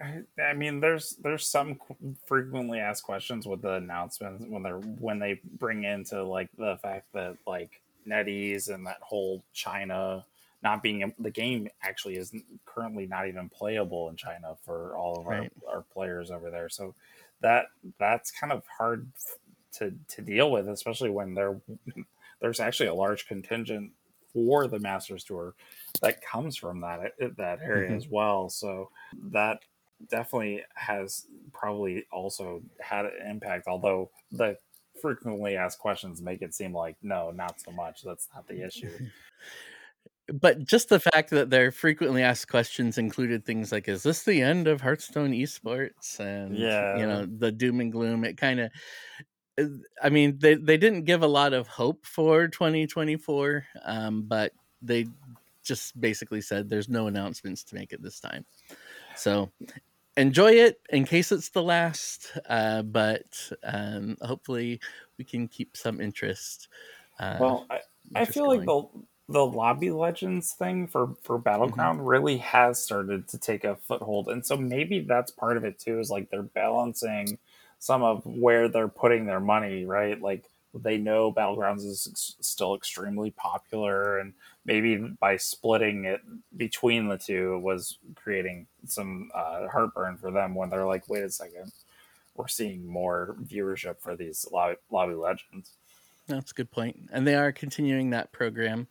I, 0.00 0.22
I 0.42 0.54
mean, 0.54 0.80
there's 0.80 1.16
there's 1.16 1.46
some 1.46 1.78
frequently 2.26 2.78
asked 2.78 3.02
questions 3.02 3.46
with 3.46 3.62
the 3.62 3.74
announcements 3.74 4.44
when 4.48 4.62
they're 4.62 4.78
when 4.78 5.18
they 5.18 5.40
bring 5.58 5.84
into 5.84 6.22
like 6.24 6.48
the 6.56 6.78
fact 6.82 7.12
that 7.12 7.36
like 7.46 7.82
NetEase 8.06 8.72
and 8.72 8.86
that 8.86 8.98
whole 9.02 9.44
China 9.52 10.24
not 10.62 10.82
being 10.82 11.12
the 11.18 11.30
game 11.30 11.68
actually 11.82 12.16
is 12.16 12.34
currently 12.66 13.06
not 13.06 13.28
even 13.28 13.48
playable 13.48 14.08
in 14.10 14.16
China 14.16 14.56
for 14.64 14.96
all 14.96 15.20
of 15.20 15.26
Right. 15.26 15.52
our, 15.66 15.76
our 15.76 15.82
players 15.82 16.30
over 16.30 16.50
there. 16.50 16.68
So 16.68 16.94
that 17.40 17.66
that's 17.98 18.30
kind 18.30 18.52
of 18.52 18.62
hard 18.66 19.06
to 19.72 19.94
to 20.08 20.22
deal 20.22 20.50
with, 20.50 20.68
especially 20.68 21.10
when 21.10 21.34
there 21.34 21.60
there's 22.40 22.60
actually 22.60 22.88
a 22.88 22.94
large 22.94 23.26
contingent 23.26 23.92
for 24.32 24.66
the 24.68 24.78
Masters 24.78 25.24
Tour 25.24 25.54
that 26.00 26.22
comes 26.22 26.56
from 26.56 26.80
that 26.80 27.12
that 27.36 27.60
area 27.60 27.90
Mhm. 27.90 27.96
as 27.96 28.08
well. 28.08 28.48
So 28.48 28.90
that 29.30 29.64
definitely 30.08 30.62
has 30.74 31.26
probably 31.52 32.04
also 32.12 32.62
had 32.80 33.04
an 33.06 33.12
impact. 33.28 33.66
Although 33.68 34.10
the 34.32 34.56
frequently 35.00 35.56
asked 35.56 35.78
questions 35.78 36.20
make 36.22 36.42
it 36.42 36.54
seem 36.54 36.74
like 36.74 36.96
no, 37.02 37.30
not 37.30 37.60
so 37.60 37.70
much. 37.70 38.02
That's 38.02 38.28
not 38.34 38.46
the 38.48 38.64
issue. 38.64 38.90
But 40.32 40.64
just 40.64 40.88
the 40.90 41.00
fact 41.00 41.30
that 41.30 41.50
their 41.50 41.72
frequently 41.72 42.22
asked 42.22 42.48
questions 42.48 42.98
included 42.98 43.44
things 43.44 43.72
like, 43.72 43.88
"Is 43.88 44.04
this 44.04 44.22
the 44.22 44.40
end 44.42 44.68
of 44.68 44.80
Hearthstone 44.80 45.32
esports?" 45.32 46.20
and 46.20 46.56
Yeah. 46.56 46.98
you 46.98 47.06
know 47.06 47.26
the 47.26 47.50
doom 47.50 47.80
and 47.80 47.90
gloom. 47.90 48.24
It 48.24 48.36
kind 48.36 48.60
of, 48.60 48.70
I 50.00 50.08
mean, 50.08 50.38
they 50.38 50.54
they 50.54 50.76
didn't 50.76 51.04
give 51.04 51.22
a 51.22 51.26
lot 51.26 51.52
of 51.52 51.66
hope 51.66 52.06
for 52.06 52.46
2024, 52.46 53.66
um, 53.84 54.22
but 54.22 54.52
they 54.80 55.06
just 55.64 56.00
basically 56.00 56.40
said 56.40 56.68
there's 56.68 56.88
no 56.88 57.08
announcements 57.08 57.64
to 57.64 57.74
make 57.74 57.92
it 57.92 58.00
this 58.00 58.20
time. 58.20 58.44
So 59.16 59.50
enjoy 60.16 60.52
it 60.52 60.80
in 60.90 61.04
case 61.04 61.32
it's 61.32 61.50
the 61.50 61.62
last, 61.62 62.36
uh, 62.48 62.82
but 62.82 63.50
um, 63.62 64.16
hopefully 64.20 64.80
we 65.18 65.24
can 65.24 65.48
keep 65.48 65.76
some 65.76 66.00
interest. 66.00 66.68
Uh, 67.18 67.36
well, 67.40 67.66
I, 67.70 67.80
I 68.14 68.24
feel 68.24 68.46
like 68.46 68.64
the 68.64 68.86
the 69.30 69.46
lobby 69.46 69.92
legends 69.92 70.52
thing 70.52 70.88
for 70.88 71.14
for 71.22 71.38
battleground 71.38 72.06
really 72.06 72.38
has 72.38 72.82
started 72.82 73.28
to 73.28 73.38
take 73.38 73.62
a 73.62 73.76
foothold 73.76 74.26
and 74.28 74.44
so 74.44 74.56
maybe 74.56 75.00
that's 75.00 75.30
part 75.30 75.56
of 75.56 75.62
it 75.62 75.78
too 75.78 76.00
is 76.00 76.10
like 76.10 76.28
they're 76.30 76.42
balancing 76.42 77.38
some 77.78 78.02
of 78.02 78.26
where 78.26 78.68
they're 78.68 78.88
putting 78.88 79.26
their 79.26 79.38
money 79.38 79.84
right 79.84 80.20
like 80.20 80.50
they 80.74 80.96
know 80.96 81.32
battlegrounds 81.32 81.84
is 81.84 82.06
ex- 82.10 82.36
still 82.40 82.74
extremely 82.74 83.30
popular 83.32 84.18
and 84.18 84.32
maybe 84.64 84.96
by 85.18 85.36
splitting 85.36 86.04
it 86.04 86.20
between 86.56 87.08
the 87.08 87.18
two 87.18 87.58
was 87.58 87.98
creating 88.14 88.66
some 88.86 89.30
uh, 89.34 89.66
heartburn 89.68 90.16
for 90.16 90.30
them 90.30 90.54
when 90.54 90.70
they're 90.70 90.86
like 90.86 91.08
wait 91.08 91.24
a 91.24 91.30
second 91.30 91.72
we're 92.36 92.48
seeing 92.48 92.86
more 92.86 93.36
viewership 93.44 94.00
for 94.00 94.14
these 94.16 94.46
lobby, 94.52 94.76
lobby 94.90 95.14
legends 95.14 95.72
That's 96.28 96.52
a 96.52 96.54
good 96.54 96.70
point. 96.70 96.96
And 97.12 97.26
they 97.26 97.34
are 97.34 97.50
continuing 97.50 98.10
that 98.10 98.30
program. 98.30 98.86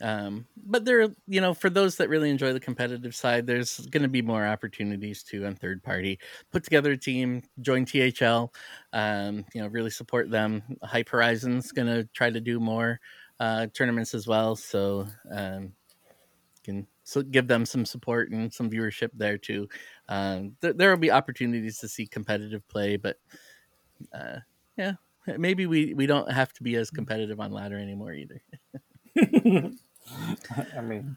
Um, 0.00 0.46
but 0.56 0.84
there, 0.84 1.08
you 1.26 1.40
know, 1.40 1.52
for 1.52 1.68
those 1.68 1.96
that 1.96 2.08
really 2.08 2.30
enjoy 2.30 2.52
the 2.52 2.60
competitive 2.60 3.14
side, 3.14 3.46
there's 3.46 3.78
going 3.86 4.02
to 4.02 4.08
be 4.08 4.22
more 4.22 4.46
opportunities 4.46 5.22
to 5.24 5.44
on 5.46 5.54
third 5.54 5.82
party. 5.82 6.18
Put 6.50 6.64
together 6.64 6.92
a 6.92 6.96
team, 6.96 7.42
join 7.60 7.84
THL, 7.84 8.52
um, 8.92 9.44
you 9.54 9.60
know, 9.60 9.68
really 9.68 9.90
support 9.90 10.30
them. 10.30 10.62
Hype 10.82 11.08
Horizon's 11.08 11.72
going 11.72 11.88
to 11.88 12.04
try 12.14 12.30
to 12.30 12.40
do 12.40 12.60
more 12.60 13.00
uh, 13.40 13.66
tournaments 13.74 14.14
as 14.14 14.26
well. 14.26 14.56
So, 14.56 15.06
um, 15.30 15.72
can 16.62 16.86
so 17.04 17.22
give 17.22 17.48
them 17.48 17.64
some 17.66 17.84
support 17.84 18.30
and 18.30 18.52
some 18.52 18.70
viewership 18.70 19.10
there 19.14 19.38
too. 19.38 19.68
Um, 20.08 20.56
th- 20.60 20.76
there 20.76 20.90
will 20.90 20.98
be 20.98 21.10
opportunities 21.10 21.78
to 21.78 21.88
see 21.88 22.06
competitive 22.06 22.66
play, 22.68 22.96
but 22.96 23.16
uh, 24.14 24.36
yeah, 24.76 24.92
maybe 25.38 25.66
we 25.66 25.94
we 25.94 26.06
don't 26.06 26.30
have 26.30 26.52
to 26.54 26.62
be 26.62 26.76
as 26.76 26.90
competitive 26.90 27.40
on 27.40 27.52
ladder 27.52 27.78
anymore 27.78 28.12
either. 28.12 28.42
i 30.76 30.80
mean 30.80 31.16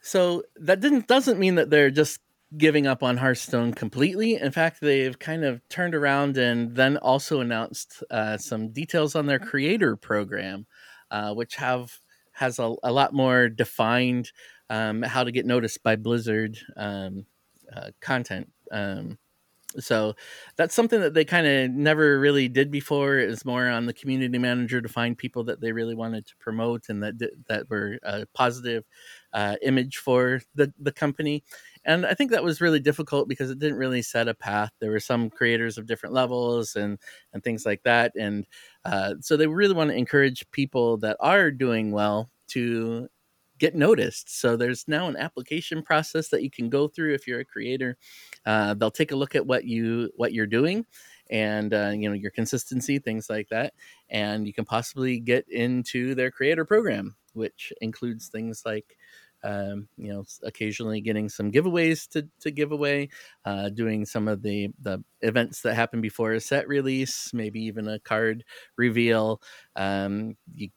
So 0.00 0.44
that 0.56 0.80
didn't 0.80 1.06
doesn't 1.06 1.38
mean 1.38 1.56
that 1.56 1.70
they're 1.70 1.90
just 1.90 2.20
giving 2.56 2.86
up 2.86 3.02
on 3.02 3.18
Hearthstone 3.18 3.74
completely. 3.74 4.36
In 4.36 4.52
fact, 4.52 4.80
they've 4.80 5.18
kind 5.18 5.44
of 5.44 5.60
turned 5.68 5.94
around 5.94 6.38
and 6.38 6.74
then 6.74 6.96
also 6.96 7.40
announced 7.40 8.02
uh, 8.10 8.38
some 8.38 8.70
details 8.70 9.14
on 9.14 9.26
their 9.26 9.38
creator 9.38 9.96
program, 9.96 10.66
uh, 11.10 11.34
which 11.34 11.56
have 11.56 12.00
has 12.32 12.58
a, 12.58 12.74
a 12.82 12.92
lot 12.92 13.12
more 13.12 13.48
defined 13.48 14.30
um, 14.70 15.02
how 15.02 15.24
to 15.24 15.32
get 15.32 15.44
noticed 15.44 15.82
by 15.82 15.96
Blizzard 15.96 16.56
um, 16.76 17.26
uh, 17.74 17.90
content 18.00 18.50
Um, 18.70 19.18
so 19.80 20.14
that's 20.56 20.74
something 20.74 21.00
that 21.00 21.14
they 21.14 21.24
kind 21.24 21.46
of 21.46 21.70
never 21.70 22.18
really 22.18 22.48
did 22.48 22.70
before. 22.70 23.18
It 23.18 23.28
was 23.28 23.44
more 23.44 23.68
on 23.68 23.86
the 23.86 23.92
community 23.92 24.38
manager 24.38 24.80
to 24.80 24.88
find 24.88 25.16
people 25.16 25.44
that 25.44 25.60
they 25.60 25.72
really 25.72 25.94
wanted 25.94 26.26
to 26.26 26.36
promote 26.38 26.88
and 26.88 27.02
that 27.02 27.14
that 27.48 27.68
were 27.70 27.98
a 28.02 28.26
positive 28.34 28.84
uh, 29.32 29.56
image 29.62 29.98
for 29.98 30.40
the 30.54 30.72
the 30.78 30.92
company. 30.92 31.44
And 31.84 32.04
I 32.06 32.14
think 32.14 32.30
that 32.30 32.44
was 32.44 32.60
really 32.60 32.80
difficult 32.80 33.28
because 33.28 33.50
it 33.50 33.58
didn't 33.58 33.78
really 33.78 34.02
set 34.02 34.28
a 34.28 34.34
path. 34.34 34.70
There 34.80 34.90
were 34.90 35.00
some 35.00 35.30
creators 35.30 35.78
of 35.78 35.86
different 35.86 36.14
levels 36.14 36.76
and 36.76 36.98
and 37.32 37.42
things 37.42 37.64
like 37.66 37.82
that, 37.84 38.12
and 38.18 38.46
uh, 38.84 39.14
so 39.20 39.36
they 39.36 39.46
really 39.46 39.74
want 39.74 39.90
to 39.90 39.96
encourage 39.96 40.50
people 40.50 40.96
that 40.98 41.16
are 41.20 41.50
doing 41.50 41.92
well 41.92 42.30
to 42.48 43.08
get 43.58 43.74
noticed. 43.74 44.40
So 44.40 44.56
there's 44.56 44.86
now 44.88 45.08
an 45.08 45.16
application 45.16 45.82
process 45.82 46.28
that 46.28 46.42
you 46.42 46.50
can 46.50 46.68
go 46.68 46.88
through 46.88 47.14
if 47.14 47.26
you're 47.26 47.40
a 47.40 47.44
creator. 47.44 47.96
Uh, 48.46 48.74
they'll 48.74 48.90
take 48.90 49.12
a 49.12 49.16
look 49.16 49.34
at 49.34 49.46
what 49.46 49.64
you 49.64 50.10
what 50.16 50.32
you're 50.32 50.46
doing 50.46 50.86
and 51.30 51.74
uh, 51.74 51.90
you 51.94 52.08
know 52.08 52.14
your 52.14 52.30
consistency 52.30 52.98
things 52.98 53.28
like 53.28 53.48
that 53.48 53.74
and 54.08 54.46
you 54.46 54.52
can 54.52 54.64
possibly 54.64 55.18
get 55.20 55.46
into 55.48 56.14
their 56.14 56.30
creator 56.30 56.64
program 56.64 57.14
which 57.34 57.72
includes 57.80 58.28
things 58.28 58.62
like 58.64 58.96
um, 59.44 59.88
you 59.96 60.12
know 60.12 60.24
occasionally 60.42 61.00
getting 61.00 61.28
some 61.28 61.52
giveaways 61.52 62.08
to, 62.08 62.26
to 62.40 62.50
give 62.50 62.72
away 62.72 63.08
uh, 63.44 63.68
doing 63.68 64.04
some 64.04 64.26
of 64.26 64.42
the 64.42 64.68
the 64.80 65.02
events 65.20 65.62
that 65.62 65.74
happen 65.74 66.00
before 66.00 66.32
a 66.32 66.40
set 66.40 66.66
release 66.66 67.30
maybe 67.32 67.60
even 67.62 67.86
a 67.88 68.00
card 68.00 68.44
reveal 68.76 69.40
um, 69.76 70.36
you 70.54 70.68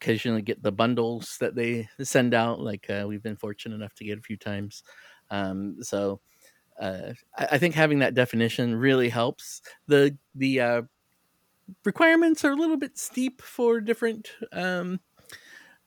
occasionally 0.00 0.42
get 0.42 0.62
the 0.62 0.72
bundles 0.72 1.36
that 1.40 1.54
they 1.54 1.88
send 2.02 2.34
out. 2.34 2.60
Like 2.60 2.88
uh, 2.88 3.04
we've 3.06 3.22
been 3.22 3.36
fortunate 3.36 3.74
enough 3.74 3.94
to 3.96 4.04
get 4.04 4.18
a 4.18 4.22
few 4.22 4.36
times. 4.36 4.82
Um, 5.30 5.76
so 5.80 6.20
uh, 6.80 7.12
I, 7.36 7.48
I, 7.52 7.58
think 7.58 7.74
having 7.74 8.00
that 8.00 8.14
definition 8.14 8.74
really 8.74 9.08
helps. 9.08 9.60
The 9.86 10.16
the 10.34 10.60
uh, 10.60 10.82
requirements 11.84 12.44
are 12.44 12.52
a 12.52 12.56
little 12.56 12.78
bit 12.78 12.98
steep 12.98 13.42
for 13.42 13.80
different 13.80 14.30
um, 14.52 14.98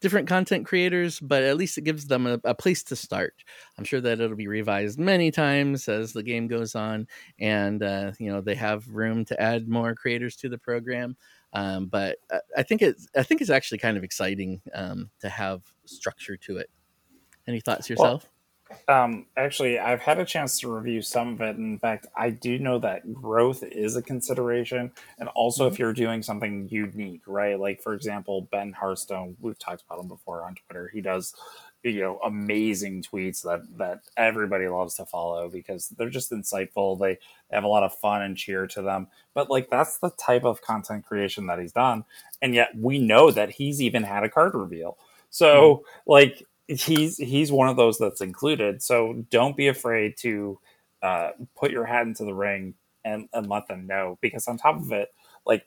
different 0.02 0.28
content 0.28 0.66
creators, 0.66 1.20
but 1.20 1.44
at 1.44 1.58
least 1.58 1.78
it 1.78 1.84
gives 1.84 2.08
them 2.08 2.28
a, 2.28 2.40
a, 2.44 2.54
place 2.54 2.84
to 2.84 2.96
start. 2.96 3.34
I'm 3.78 3.86
sure 3.86 4.02
that 4.02 4.20
it'll 4.20 4.36
be 4.36 4.50
revised 4.50 5.00
many 5.00 5.32
times 5.32 5.88
as 5.88 6.14
the 6.14 6.24
game 6.24 6.48
goes 6.48 6.76
on, 6.76 7.08
and 7.40 7.82
uh, 7.82 8.12
you 8.20 8.32
know 8.32 8.42
they 8.42 8.56
have 8.56 8.88
room 8.88 9.26
to 9.26 9.42
add 9.42 9.68
more 9.68 9.96
creators 9.96 10.36
to 10.38 10.50
the 10.50 10.58
program. 10.58 11.18
Um, 11.54 11.86
but 11.86 12.18
I 12.58 12.64
think 12.64 12.82
it's 12.82 13.08
I 13.16 13.24
think 13.24 13.42
it's 13.42 13.50
actually 13.50 13.78
kind 13.78 13.98
of 13.98 14.04
exciting 14.04 14.62
um, 14.74 15.10
to 15.22 15.30
have 15.30 15.62
structure 15.86 16.36
to 16.38 16.58
it. 16.58 16.70
Any 17.48 17.60
thoughts 17.60 17.90
yourself? 17.90 18.24
Well, 18.24 18.30
um, 18.88 19.28
actually, 19.38 19.80
I've 19.80 20.02
had 20.02 20.20
a 20.20 20.26
chance 20.26 20.60
to 20.60 20.74
review 20.74 21.02
some 21.02 21.34
of 21.34 21.42
it. 21.42 21.58
In 21.58 21.78
fact, 21.78 22.08
I 22.16 22.32
do 22.32 22.58
know 22.58 22.80
that 22.80 23.14
growth 23.14 23.64
is 23.64 23.96
a 23.96 24.02
consideration, 24.02 24.92
and 25.20 25.30
also 25.30 25.66
mm-hmm. 25.66 25.74
if 25.74 25.80
you're 25.80 25.94
doing 25.94 26.24
something 26.24 26.68
unique, 26.70 27.22
right? 27.28 27.60
Like 27.60 27.82
for 27.82 27.94
example, 27.94 28.48
Ben 28.52 28.74
Hearthstone, 28.74 29.36
we've 29.40 29.60
talked 29.60 29.84
about 29.88 30.02
him 30.02 30.08
before 30.08 30.44
on 30.44 30.56
Twitter. 30.56 30.90
He 30.94 31.02
does 31.02 31.36
you 31.84 32.02
know 32.02 32.20
amazing 32.24 33.04
tweets 33.04 33.44
that 33.44 33.62
that 33.78 34.02
everybody 34.18 34.68
loves 34.68 34.96
to 34.96 35.06
follow 35.06 35.50
because 35.50 35.90
they're 35.90 36.10
just 36.10 36.32
insightful. 36.32 37.00
They 37.00 37.20
have 37.52 37.64
a 37.64 37.68
lot 37.68 37.84
of 37.84 37.98
fun 37.98 38.22
and 38.22 38.38
cheer 38.38 38.68
to 38.68 38.82
them. 38.82 39.08
But 39.34 39.50
like 39.50 39.70
that's 39.70 40.00
the 40.00 40.12
type 40.12 40.46
of 40.46 40.62
content 40.62 41.06
creation 41.06 41.48
that 41.48 41.60
he's 41.60 41.74
done. 41.74 42.06
And 42.42 42.56
yet 42.56 42.70
we 42.76 43.00
know 43.00 43.32
that 43.32 43.52
he's 43.52 43.82
even 43.82 44.04
had 44.04 44.24
a 44.24 44.30
card 44.30 44.56
reveal. 44.56 44.98
So 45.30 45.76
mm-hmm. 45.76 46.12
like 46.12 46.44
he's 46.68 47.18
he's 47.18 47.52
one 47.52 47.70
of 47.70 47.76
those 47.76 47.98
that's 47.98 48.22
included. 48.22 48.82
So 48.82 49.26
don't 49.30 49.58
be 49.58 49.68
afraid 49.68 50.18
to 50.18 50.60
uh, 51.02 51.32
put 51.56 51.72
your 51.72 51.86
hat 51.86 52.08
into 52.08 52.24
the 52.24 52.34
ring 52.34 52.76
and, 53.04 53.28
and 53.34 53.50
let 53.50 53.68
them 53.68 53.86
know 53.86 54.18
because 54.22 54.48
on 54.48 54.58
top 54.58 54.78
of 54.78 54.92
it 54.92 55.14
like 55.46 55.66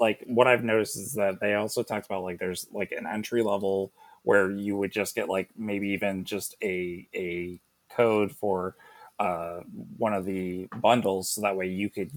like 0.00 0.22
what 0.26 0.48
i've 0.48 0.64
noticed 0.64 0.96
is 0.96 1.12
that 1.12 1.38
they 1.40 1.54
also 1.54 1.82
talked 1.82 2.06
about 2.06 2.24
like 2.24 2.38
there's 2.38 2.66
like 2.72 2.92
an 2.92 3.06
entry 3.06 3.42
level 3.42 3.92
where 4.22 4.50
you 4.50 4.76
would 4.76 4.92
just 4.92 5.14
get 5.14 5.28
like 5.28 5.50
maybe 5.56 5.88
even 5.90 6.24
just 6.24 6.54
a 6.62 7.08
a 7.14 7.60
code 7.94 8.32
for 8.32 8.76
uh, 9.18 9.60
one 9.96 10.14
of 10.14 10.24
the 10.24 10.68
bundles, 10.80 11.30
so 11.30 11.40
that 11.42 11.56
way 11.56 11.66
you 11.66 11.90
could 11.90 12.10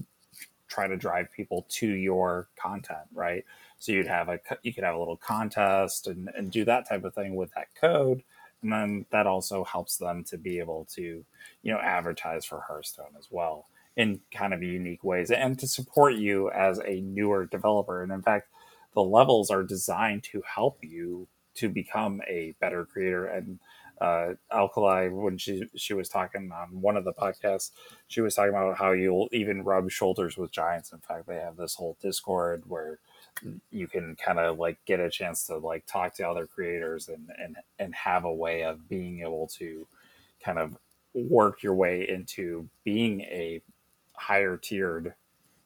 try 0.68 0.86
to 0.86 0.96
drive 0.96 1.30
people 1.32 1.66
to 1.68 1.86
your 1.88 2.48
content, 2.60 3.06
right? 3.12 3.44
So 3.78 3.92
you'd 3.92 4.06
have 4.06 4.28
a 4.28 4.40
you 4.62 4.72
could 4.72 4.84
have 4.84 4.94
a 4.94 4.98
little 4.98 5.16
contest 5.16 6.06
and, 6.06 6.30
and 6.36 6.50
do 6.50 6.64
that 6.64 6.88
type 6.88 7.04
of 7.04 7.14
thing 7.14 7.34
with 7.36 7.52
that 7.54 7.68
code, 7.80 8.22
and 8.62 8.72
then 8.72 9.06
that 9.10 9.26
also 9.26 9.64
helps 9.64 9.96
them 9.96 10.24
to 10.24 10.38
be 10.38 10.58
able 10.58 10.86
to 10.94 11.24
you 11.62 11.72
know 11.72 11.78
advertise 11.78 12.44
for 12.44 12.60
Hearthstone 12.60 13.14
as 13.18 13.28
well 13.30 13.66
in 13.96 14.20
kind 14.30 14.52
of 14.52 14.62
unique 14.62 15.02
ways 15.04 15.30
and 15.30 15.58
to 15.58 15.66
support 15.66 16.14
you 16.14 16.50
as 16.50 16.78
a 16.84 17.00
newer 17.00 17.46
developer. 17.46 18.02
And 18.02 18.12
in 18.12 18.20
fact, 18.22 18.48
the 18.94 19.02
levels 19.02 19.50
are 19.50 19.62
designed 19.62 20.22
to 20.24 20.42
help 20.42 20.78
you 20.82 21.26
to 21.56 21.68
become 21.68 22.20
a 22.28 22.54
better 22.60 22.84
creator. 22.84 23.26
And 23.26 23.58
uh, 24.00 24.34
Alkali, 24.52 25.08
when 25.08 25.38
she 25.38 25.64
she 25.76 25.94
was 25.94 26.08
talking 26.08 26.50
on 26.52 26.80
one 26.80 26.96
of 26.96 27.04
the 27.04 27.14
podcasts, 27.14 27.70
she 28.08 28.20
was 28.20 28.34
talking 28.34 28.50
about 28.50 28.76
how 28.78 28.92
you'll 28.92 29.28
even 29.32 29.64
rub 29.64 29.90
shoulders 29.90 30.36
with 30.36 30.52
giants. 30.52 30.92
In 30.92 30.98
fact, 31.00 31.26
they 31.26 31.36
have 31.36 31.56
this 31.56 31.74
whole 31.74 31.96
Discord 32.02 32.64
where 32.66 32.98
you 33.70 33.86
can 33.86 34.16
kind 34.16 34.38
of 34.38 34.58
like 34.58 34.78
get 34.86 35.00
a 35.00 35.10
chance 35.10 35.46
to 35.46 35.56
like 35.58 35.86
talk 35.86 36.14
to 36.14 36.28
other 36.28 36.46
creators 36.46 37.08
and 37.08 37.30
and 37.38 37.56
and 37.78 37.94
have 37.94 38.24
a 38.24 38.34
way 38.34 38.64
of 38.64 38.88
being 38.88 39.20
able 39.20 39.46
to 39.48 39.86
kind 40.42 40.58
of 40.58 40.76
work 41.14 41.62
your 41.62 41.74
way 41.74 42.08
into 42.08 42.68
being 42.84 43.22
a 43.22 43.60
higher 44.14 44.56
tiered 44.56 45.14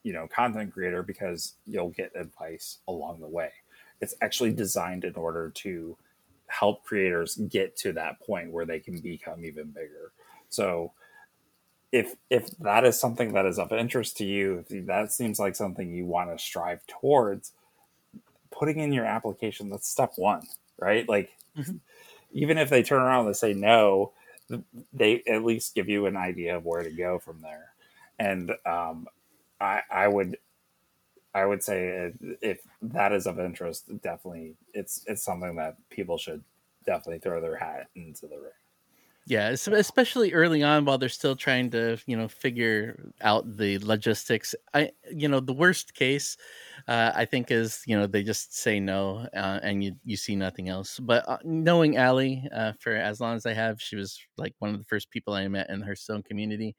you 0.02 0.12
know 0.12 0.26
content 0.28 0.72
creator 0.72 1.02
because 1.02 1.54
you'll 1.66 1.90
get 1.90 2.12
advice 2.16 2.78
along 2.88 3.20
the 3.20 3.28
way 3.28 3.50
it's 4.00 4.14
actually 4.22 4.52
designed 4.52 5.04
in 5.04 5.14
order 5.14 5.50
to 5.50 5.96
help 6.46 6.84
creators 6.84 7.36
get 7.36 7.76
to 7.76 7.92
that 7.92 8.20
point 8.20 8.50
where 8.50 8.66
they 8.66 8.80
can 8.80 8.98
become 8.98 9.44
even 9.44 9.70
bigger. 9.70 10.12
So 10.48 10.92
if 11.92 12.16
if 12.28 12.48
that 12.58 12.84
is 12.84 12.98
something 12.98 13.32
that 13.32 13.46
is 13.46 13.58
of 13.58 13.72
interest 13.72 14.16
to 14.18 14.24
you, 14.24 14.64
if 14.68 14.86
that 14.86 15.12
seems 15.12 15.38
like 15.38 15.56
something 15.56 15.92
you 15.92 16.06
want 16.06 16.30
to 16.30 16.42
strive 16.42 16.86
towards, 16.86 17.52
putting 18.50 18.78
in 18.78 18.92
your 18.92 19.06
application 19.06 19.70
that's 19.70 19.88
step 19.88 20.12
one, 20.16 20.46
right? 20.78 21.08
Like 21.08 21.30
mm-hmm. 21.56 21.76
even 22.32 22.58
if 22.58 22.70
they 22.70 22.82
turn 22.82 23.02
around 23.02 23.26
and 23.26 23.36
say 23.36 23.54
no, 23.54 24.12
they 24.92 25.22
at 25.26 25.44
least 25.44 25.74
give 25.74 25.88
you 25.88 26.06
an 26.06 26.16
idea 26.16 26.56
of 26.56 26.64
where 26.64 26.82
to 26.82 26.90
go 26.90 27.18
from 27.18 27.40
there. 27.40 27.72
And 28.18 28.52
um, 28.66 29.08
I, 29.60 29.82
I 29.90 30.08
would 30.08 30.36
I 31.34 31.44
would 31.44 31.62
say 31.62 32.12
if 32.42 32.60
that 32.82 33.12
is 33.12 33.26
of 33.26 33.38
interest, 33.38 33.86
definitely 34.02 34.56
it's 34.74 35.04
it's 35.06 35.22
something 35.22 35.56
that 35.56 35.76
people 35.88 36.18
should 36.18 36.42
definitely 36.84 37.20
throw 37.20 37.40
their 37.40 37.56
hat 37.56 37.88
into 37.94 38.26
the 38.26 38.36
ring. 38.36 38.52
Yeah, 39.26 39.50
especially 39.50 40.32
early 40.32 40.64
on 40.64 40.84
while 40.84 40.98
they're 40.98 41.08
still 41.08 41.36
trying 41.36 41.70
to, 41.70 41.98
you 42.06 42.16
know, 42.16 42.26
figure 42.26 43.12
out 43.20 43.56
the 43.58 43.78
logistics. 43.78 44.56
I, 44.74 44.90
you 45.08 45.28
know, 45.28 45.38
the 45.38 45.52
worst 45.52 45.94
case, 45.94 46.36
uh, 46.88 47.12
I 47.14 47.26
think 47.26 47.52
is, 47.52 47.82
you 47.86 47.96
know, 47.96 48.08
they 48.08 48.24
just 48.24 48.56
say 48.56 48.80
no 48.80 49.28
uh, 49.36 49.60
and 49.62 49.84
you 49.84 49.94
you 50.04 50.16
see 50.16 50.34
nothing 50.34 50.68
else. 50.68 50.98
But 50.98 51.28
uh, 51.28 51.38
knowing 51.44 51.96
Allie 51.96 52.42
uh, 52.52 52.72
for 52.80 52.96
as 52.96 53.20
long 53.20 53.36
as 53.36 53.46
I 53.46 53.52
have, 53.52 53.80
she 53.80 53.94
was 53.94 54.18
like 54.36 54.54
one 54.58 54.70
of 54.70 54.78
the 54.78 54.86
first 54.86 55.10
people 55.10 55.34
I 55.34 55.46
met 55.46 55.70
in 55.70 55.78
the 55.78 55.86
Hearthstone 55.86 56.24
community 56.24 56.74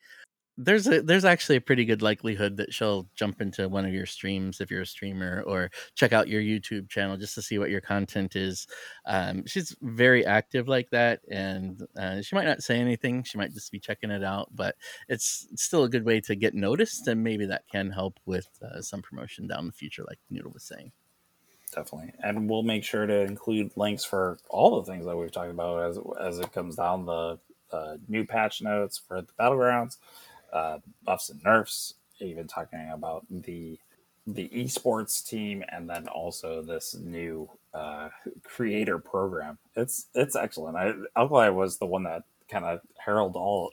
there's 0.57 0.87
a 0.87 1.01
there's 1.01 1.25
actually 1.25 1.55
a 1.55 1.61
pretty 1.61 1.85
good 1.85 2.01
likelihood 2.01 2.57
that 2.57 2.73
she'll 2.73 3.07
jump 3.15 3.41
into 3.41 3.69
one 3.69 3.85
of 3.85 3.93
your 3.93 4.05
streams 4.05 4.59
if 4.59 4.69
you're 4.69 4.81
a 4.81 4.85
streamer 4.85 5.43
or 5.47 5.69
check 5.95 6.11
out 6.11 6.27
your 6.27 6.41
YouTube 6.41 6.89
channel 6.89 7.17
just 7.17 7.35
to 7.35 7.41
see 7.41 7.57
what 7.57 7.69
your 7.69 7.81
content 7.81 8.35
is. 8.35 8.67
Um, 9.05 9.45
she's 9.45 9.75
very 9.81 10.25
active 10.25 10.67
like 10.67 10.89
that, 10.91 11.21
and 11.29 11.81
uh, 11.97 12.21
she 12.21 12.35
might 12.35 12.45
not 12.45 12.63
say 12.63 12.79
anything. 12.79 13.23
She 13.23 13.37
might 13.37 13.53
just 13.53 13.71
be 13.71 13.79
checking 13.79 14.11
it 14.11 14.23
out, 14.23 14.49
but 14.53 14.75
it's, 15.07 15.47
still 15.55 15.83
a 15.83 15.89
good 15.89 16.05
way 16.05 16.19
to 16.19 16.35
get 16.35 16.53
noticed, 16.53 17.07
and 17.07 17.23
maybe 17.23 17.45
that 17.45 17.67
can 17.71 17.89
help 17.89 18.19
with 18.25 18.47
uh, 18.61 18.81
some 18.81 19.01
promotion 19.01 19.47
down 19.47 19.67
the 19.67 19.73
future, 19.73 20.03
like 20.07 20.19
Noodle 20.29 20.51
was 20.51 20.63
saying. 20.63 20.91
Definitely, 21.73 22.13
and 22.21 22.49
we'll 22.49 22.63
make 22.63 22.83
sure 22.83 23.05
to 23.05 23.21
include 23.21 23.71
links 23.77 24.03
for 24.03 24.37
all 24.49 24.81
the 24.81 24.91
things 24.91 25.05
that 25.05 25.15
we've 25.15 25.31
talked 25.31 25.51
about 25.51 25.83
as 25.89 25.99
as 26.19 26.39
it 26.39 26.51
comes 26.51 26.75
down 26.75 27.05
the 27.05 27.39
uh, 27.71 27.95
new 28.09 28.25
patch 28.25 28.61
notes 28.61 28.97
for 28.97 29.21
the 29.21 29.31
battlegrounds 29.39 29.97
uh, 30.53 30.79
buffs 31.03 31.29
and 31.29 31.43
nerfs, 31.43 31.95
even 32.19 32.47
talking 32.47 32.89
about 32.93 33.25
the 33.29 33.79
the 34.27 34.49
esports 34.49 35.27
team, 35.27 35.63
and 35.69 35.89
then 35.89 36.07
also 36.07 36.61
this 36.61 36.95
new 36.95 37.49
uh, 37.73 38.09
creator 38.43 38.99
program. 38.99 39.57
It's 39.75 40.07
it's 40.15 40.35
excellent. 40.35 40.77
I, 40.77 40.93
Alkali 41.19 41.49
was 41.49 41.77
the 41.77 41.87
one 41.87 42.03
that 42.03 42.23
kind 42.49 42.65
of 42.65 42.81
heralded 42.97 43.37
all 43.37 43.71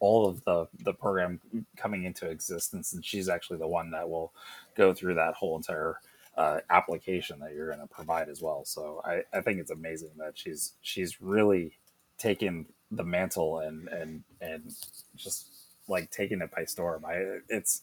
all 0.00 0.26
of 0.28 0.44
the 0.44 0.66
the 0.80 0.92
program 0.94 1.40
coming 1.76 2.04
into 2.04 2.28
existence, 2.28 2.92
and 2.92 3.04
she's 3.04 3.28
actually 3.28 3.58
the 3.58 3.68
one 3.68 3.90
that 3.92 4.08
will 4.08 4.32
go 4.76 4.92
through 4.94 5.14
that 5.14 5.34
whole 5.34 5.56
entire 5.56 5.98
uh, 6.36 6.60
application 6.70 7.40
that 7.40 7.54
you're 7.54 7.68
going 7.68 7.80
to 7.80 7.86
provide 7.94 8.28
as 8.28 8.42
well. 8.42 8.64
So 8.64 9.02
I, 9.04 9.22
I 9.36 9.40
think 9.40 9.60
it's 9.60 9.70
amazing 9.70 10.12
that 10.18 10.32
she's 10.36 10.74
she's 10.82 11.20
really 11.20 11.78
taken 12.18 12.66
the 12.90 13.04
mantle 13.04 13.58
and 13.60 13.88
and 13.88 14.24
and 14.40 14.74
just 15.16 15.48
like 15.88 16.10
taking 16.10 16.40
it 16.40 16.50
by 16.54 16.64
storm. 16.64 17.04
I 17.04 17.38
it's 17.48 17.82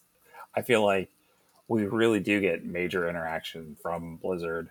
I 0.54 0.62
feel 0.62 0.84
like 0.84 1.10
we 1.68 1.86
really 1.86 2.20
do 2.20 2.40
get 2.40 2.64
major 2.64 3.08
interaction 3.08 3.76
from 3.80 4.16
Blizzard 4.16 4.70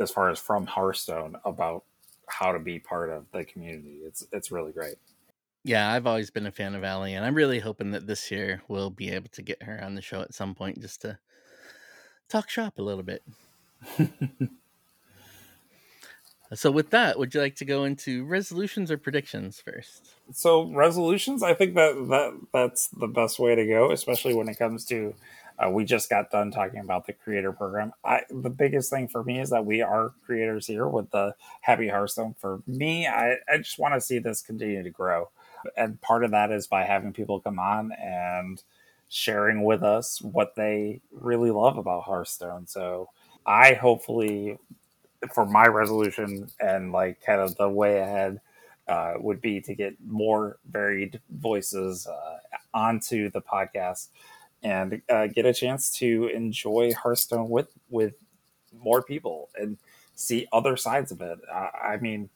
as 0.00 0.10
far 0.10 0.30
as 0.30 0.38
from 0.38 0.66
Hearthstone 0.66 1.36
about 1.44 1.84
how 2.26 2.52
to 2.52 2.58
be 2.58 2.78
part 2.78 3.10
of 3.10 3.26
the 3.32 3.44
community. 3.44 4.00
It's 4.04 4.26
it's 4.32 4.50
really 4.50 4.72
great. 4.72 4.96
Yeah, 5.62 5.90
I've 5.90 6.06
always 6.06 6.30
been 6.30 6.46
a 6.46 6.52
fan 6.52 6.74
of 6.74 6.84
Allie, 6.84 7.14
and 7.14 7.24
I'm 7.24 7.34
really 7.34 7.58
hoping 7.58 7.92
that 7.92 8.06
this 8.06 8.30
year 8.30 8.62
we'll 8.68 8.90
be 8.90 9.10
able 9.10 9.30
to 9.30 9.42
get 9.42 9.62
her 9.62 9.82
on 9.82 9.94
the 9.94 10.02
show 10.02 10.20
at 10.20 10.34
some 10.34 10.54
point 10.54 10.80
just 10.80 11.00
to 11.02 11.18
talk 12.28 12.50
shop 12.50 12.78
a 12.78 12.82
little 12.82 13.02
bit. 13.02 13.22
so, 16.54 16.70
with 16.70 16.90
that, 16.90 17.18
would 17.18 17.34
you 17.34 17.40
like 17.40 17.56
to 17.56 17.64
go 17.64 17.84
into 17.84 18.24
resolutions 18.24 18.90
or 18.90 18.98
predictions 18.98 19.60
first? 19.60 20.14
So, 20.32 20.70
resolutions, 20.72 21.42
I 21.42 21.54
think 21.54 21.74
that 21.74 21.94
that 22.08 22.40
that's 22.52 22.88
the 22.88 23.06
best 23.06 23.38
way 23.38 23.54
to 23.54 23.66
go, 23.66 23.90
especially 23.90 24.34
when 24.34 24.48
it 24.48 24.58
comes 24.58 24.84
to 24.86 25.14
uh, 25.58 25.70
we 25.70 25.84
just 25.84 26.10
got 26.10 26.30
done 26.30 26.50
talking 26.50 26.80
about 26.80 27.06
the 27.06 27.12
creator 27.12 27.52
program. 27.52 27.92
I, 28.04 28.22
the 28.30 28.50
biggest 28.50 28.90
thing 28.90 29.08
for 29.08 29.22
me 29.22 29.40
is 29.40 29.50
that 29.50 29.64
we 29.64 29.82
are 29.82 30.12
creators 30.26 30.66
here 30.66 30.88
with 30.88 31.10
the 31.10 31.34
Happy 31.60 31.88
Hearthstone. 31.88 32.34
For 32.38 32.60
me, 32.66 33.06
I, 33.06 33.36
I 33.48 33.58
just 33.58 33.78
want 33.78 33.94
to 33.94 34.00
see 34.00 34.18
this 34.18 34.42
continue 34.42 34.82
to 34.82 34.90
grow. 34.90 35.30
And 35.76 36.00
part 36.00 36.24
of 36.24 36.32
that 36.32 36.50
is 36.50 36.66
by 36.66 36.84
having 36.84 37.12
people 37.12 37.40
come 37.40 37.58
on 37.58 37.92
and 37.92 38.62
sharing 39.08 39.62
with 39.62 39.82
us 39.82 40.20
what 40.20 40.56
they 40.56 41.00
really 41.12 41.50
love 41.50 41.78
about 41.78 42.04
Hearthstone. 42.04 42.66
So 42.66 43.10
I 43.46 43.74
hopefully, 43.74 44.58
for 45.32 45.46
my 45.46 45.66
resolution 45.66 46.48
and 46.60 46.92
like 46.92 47.20
kind 47.24 47.40
of 47.40 47.56
the 47.56 47.68
way 47.68 47.98
ahead, 47.98 48.40
uh, 48.88 49.14
would 49.18 49.40
be 49.40 49.60
to 49.62 49.74
get 49.74 49.94
more 50.06 50.58
varied 50.70 51.20
voices 51.30 52.06
uh, 52.06 52.38
onto 52.74 53.30
the 53.30 53.40
podcast 53.40 54.08
and 54.62 55.00
uh, 55.08 55.26
get 55.26 55.46
a 55.46 55.54
chance 55.54 55.90
to 55.90 56.28
enjoy 56.34 56.92
Hearthstone 56.92 57.48
with 57.48 57.68
with 57.90 58.14
more 58.82 59.02
people 59.02 59.48
and 59.56 59.78
see 60.14 60.46
other 60.52 60.76
sides 60.76 61.12
of 61.12 61.20
it. 61.20 61.38
Uh, 61.52 61.68
I 61.82 61.96
mean, 61.98 62.28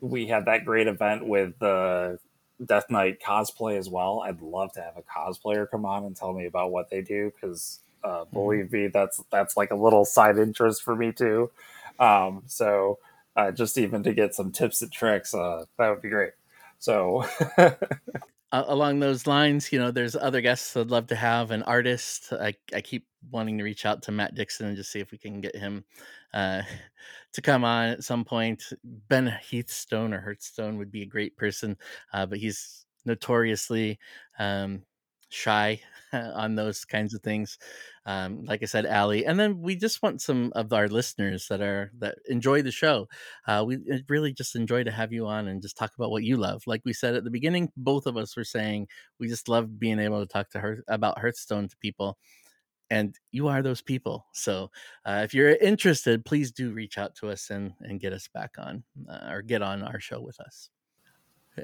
we 0.00 0.26
had 0.26 0.44
that 0.46 0.64
great 0.64 0.86
event 0.86 1.26
with 1.26 1.58
the 1.58 2.18
Death 2.64 2.90
Knight 2.90 3.20
cosplay 3.20 3.78
as 3.78 3.88
well. 3.88 4.22
I'd 4.24 4.40
love 4.40 4.72
to 4.72 4.80
have 4.80 4.96
a 4.96 5.02
cosplayer 5.02 5.70
come 5.70 5.84
on 5.84 6.04
and 6.04 6.16
tell 6.16 6.32
me 6.32 6.46
about 6.46 6.70
what 6.72 6.90
they 6.90 7.02
do 7.02 7.30
because 7.34 7.80
uh, 8.02 8.08
mm-hmm. 8.08 8.34
believe 8.34 8.72
me, 8.72 8.88
that's 8.88 9.22
that's 9.30 9.56
like 9.56 9.70
a 9.70 9.76
little 9.76 10.04
side 10.04 10.38
interest 10.38 10.82
for 10.82 10.96
me 10.96 11.12
too. 11.12 11.50
Um, 11.98 12.42
so 12.46 12.98
uh, 13.36 13.52
just 13.52 13.78
even 13.78 14.02
to 14.02 14.12
get 14.12 14.34
some 14.34 14.52
tips 14.52 14.82
and 14.82 14.92
tricks, 14.92 15.34
uh, 15.34 15.64
that 15.78 15.88
would 15.88 16.02
be 16.02 16.10
great. 16.10 16.32
So 16.78 17.24
along 18.52 19.00
those 19.00 19.26
lines, 19.26 19.72
you 19.72 19.78
know, 19.78 19.90
there's 19.90 20.16
other 20.16 20.40
guests 20.40 20.76
I'd 20.76 20.90
love 20.90 21.08
to 21.08 21.16
have. 21.16 21.50
An 21.50 21.62
artist, 21.64 22.32
I, 22.32 22.54
I 22.74 22.80
keep 22.80 23.06
wanting 23.30 23.58
to 23.58 23.64
reach 23.64 23.84
out 23.84 24.02
to 24.02 24.12
Matt 24.12 24.34
Dixon 24.34 24.66
and 24.66 24.76
just 24.76 24.90
see 24.90 25.00
if 25.00 25.10
we 25.10 25.18
can 25.18 25.40
get 25.40 25.56
him 25.56 25.84
uh, 26.32 26.62
to 27.32 27.42
come 27.42 27.64
on 27.64 27.88
at 27.88 28.04
some 28.04 28.24
point. 28.24 28.62
Ben 28.84 29.26
Heathstone 29.26 30.14
or 30.14 30.20
Hearthstone 30.20 30.78
would 30.78 30.90
be 30.90 31.02
a 31.02 31.06
great 31.06 31.36
person, 31.36 31.76
uh, 32.12 32.26
but 32.26 32.38
he's 32.38 32.84
notoriously 33.04 33.98
um, 34.38 34.82
shy 35.28 35.80
on 36.12 36.54
those 36.54 36.84
kinds 36.84 37.14
of 37.14 37.22
things. 37.22 37.58
Um, 38.06 38.44
like 38.44 38.62
I 38.62 38.66
said, 38.66 38.86
Allie, 38.86 39.26
and 39.26 39.38
then 39.38 39.60
we 39.60 39.76
just 39.76 40.02
want 40.02 40.22
some 40.22 40.52
of 40.54 40.72
our 40.72 40.88
listeners 40.88 41.46
that 41.48 41.60
are 41.60 41.92
that 41.98 42.18
enjoy 42.26 42.62
the 42.62 42.70
show. 42.70 43.08
Uh, 43.46 43.64
we 43.66 43.78
really 44.08 44.32
just 44.32 44.56
enjoy 44.56 44.84
to 44.84 44.90
have 44.90 45.12
you 45.12 45.26
on 45.26 45.48
and 45.48 45.62
just 45.62 45.76
talk 45.76 45.92
about 45.96 46.10
what 46.10 46.24
you 46.24 46.36
love. 46.36 46.62
Like 46.66 46.82
we 46.84 46.92
said 46.92 47.14
at 47.14 47.24
the 47.24 47.30
beginning, 47.30 47.70
both 47.76 48.06
of 48.06 48.16
us 48.16 48.36
were 48.36 48.44
saying 48.44 48.88
we 49.18 49.28
just 49.28 49.48
love 49.48 49.78
being 49.78 49.98
able 49.98 50.20
to 50.20 50.32
talk 50.32 50.50
to 50.50 50.60
her 50.60 50.84
about 50.88 51.18
Hearthstone 51.18 51.68
to 51.68 51.76
people. 51.78 52.18
And 52.90 53.14
you 53.32 53.48
are 53.48 53.60
those 53.60 53.82
people. 53.82 54.26
So 54.32 54.70
uh, 55.04 55.20
if 55.22 55.34
you're 55.34 55.50
interested, 55.50 56.24
please 56.24 56.52
do 56.52 56.72
reach 56.72 56.96
out 56.96 57.14
to 57.16 57.28
us 57.28 57.50
and, 57.50 57.74
and 57.80 58.00
get 58.00 58.14
us 58.14 58.28
back 58.32 58.52
on 58.58 58.82
uh, 59.10 59.28
or 59.30 59.42
get 59.42 59.60
on 59.60 59.82
our 59.82 60.00
show 60.00 60.22
with 60.22 60.40
us. 60.40 60.70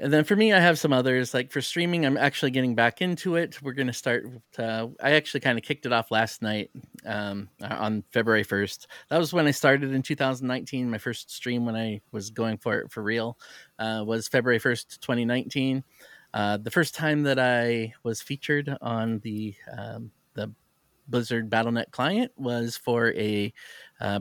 And 0.01 0.11
then 0.11 0.23
for 0.23 0.35
me, 0.35 0.53
I 0.53 0.59
have 0.59 0.79
some 0.79 0.93
others. 0.93 1.33
Like 1.33 1.51
for 1.51 1.61
streaming, 1.61 2.05
I'm 2.05 2.17
actually 2.17 2.51
getting 2.51 2.75
back 2.75 3.01
into 3.01 3.35
it. 3.35 3.61
We're 3.61 3.73
going 3.73 3.87
to 3.87 3.93
start. 3.93 4.27
Uh, 4.57 4.87
I 5.01 5.11
actually 5.11 5.39
kind 5.41 5.57
of 5.57 5.63
kicked 5.63 5.85
it 5.85 5.93
off 5.93 6.11
last 6.11 6.41
night 6.41 6.71
um, 7.05 7.49
uh, 7.61 7.75
on 7.79 8.03
February 8.11 8.43
1st. 8.43 8.87
That 9.09 9.17
was 9.17 9.33
when 9.33 9.47
I 9.47 9.51
started 9.51 9.93
in 9.93 10.01
2019. 10.01 10.89
My 10.89 10.97
first 10.97 11.31
stream 11.31 11.65
when 11.65 11.75
I 11.75 12.01
was 12.11 12.29
going 12.29 12.57
for 12.57 12.79
it 12.79 12.91
for 12.91 13.03
real 13.03 13.37
uh, 13.79 14.03
was 14.05 14.27
February 14.27 14.59
1st, 14.59 14.99
2019. 14.99 15.83
Uh, 16.33 16.57
the 16.57 16.71
first 16.71 16.95
time 16.95 17.23
that 17.23 17.39
I 17.39 17.93
was 18.03 18.21
featured 18.21 18.75
on 18.81 19.19
the 19.19 19.55
um, 19.77 20.11
the 20.33 20.53
Blizzard 21.07 21.49
Battle.net 21.49 21.91
client 21.91 22.31
was 22.35 22.77
for 22.77 23.13
a 23.13 23.53
uh. 24.01 24.19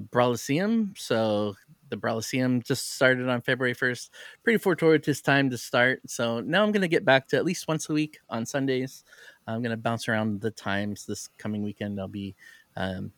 So 0.97 1.55
the 1.95 2.07
Brawliseum 2.07 2.65
just 2.65 2.95
started 2.95 3.29
on 3.29 3.41
February 3.41 3.75
1st. 3.75 4.11
Pretty 4.43 4.59
fortuitous 4.59 5.21
time 5.21 5.51
to 5.51 5.59
start. 5.59 6.01
So 6.07 6.41
now 6.41 6.63
I'm 6.63 6.73
going 6.73 6.83
to 6.83 6.89
get 6.89 7.05
back 7.05 7.29
to 7.29 7.37
at 7.37 7.45
least 7.45 7.69
once 7.69 7.89
a 7.89 7.93
week 7.93 8.19
on 8.29 8.45
Sundays. 8.45 9.05
I'm 9.47 9.63
going 9.63 9.71
to 9.71 9.77
bounce 9.77 10.09
around 10.09 10.41
the 10.41 10.51
times 10.51 11.07
this 11.07 11.29
coming 11.39 11.63
weekend. 11.63 12.01
I'll 12.01 12.09
be 12.09 12.35
um, 12.77 13.13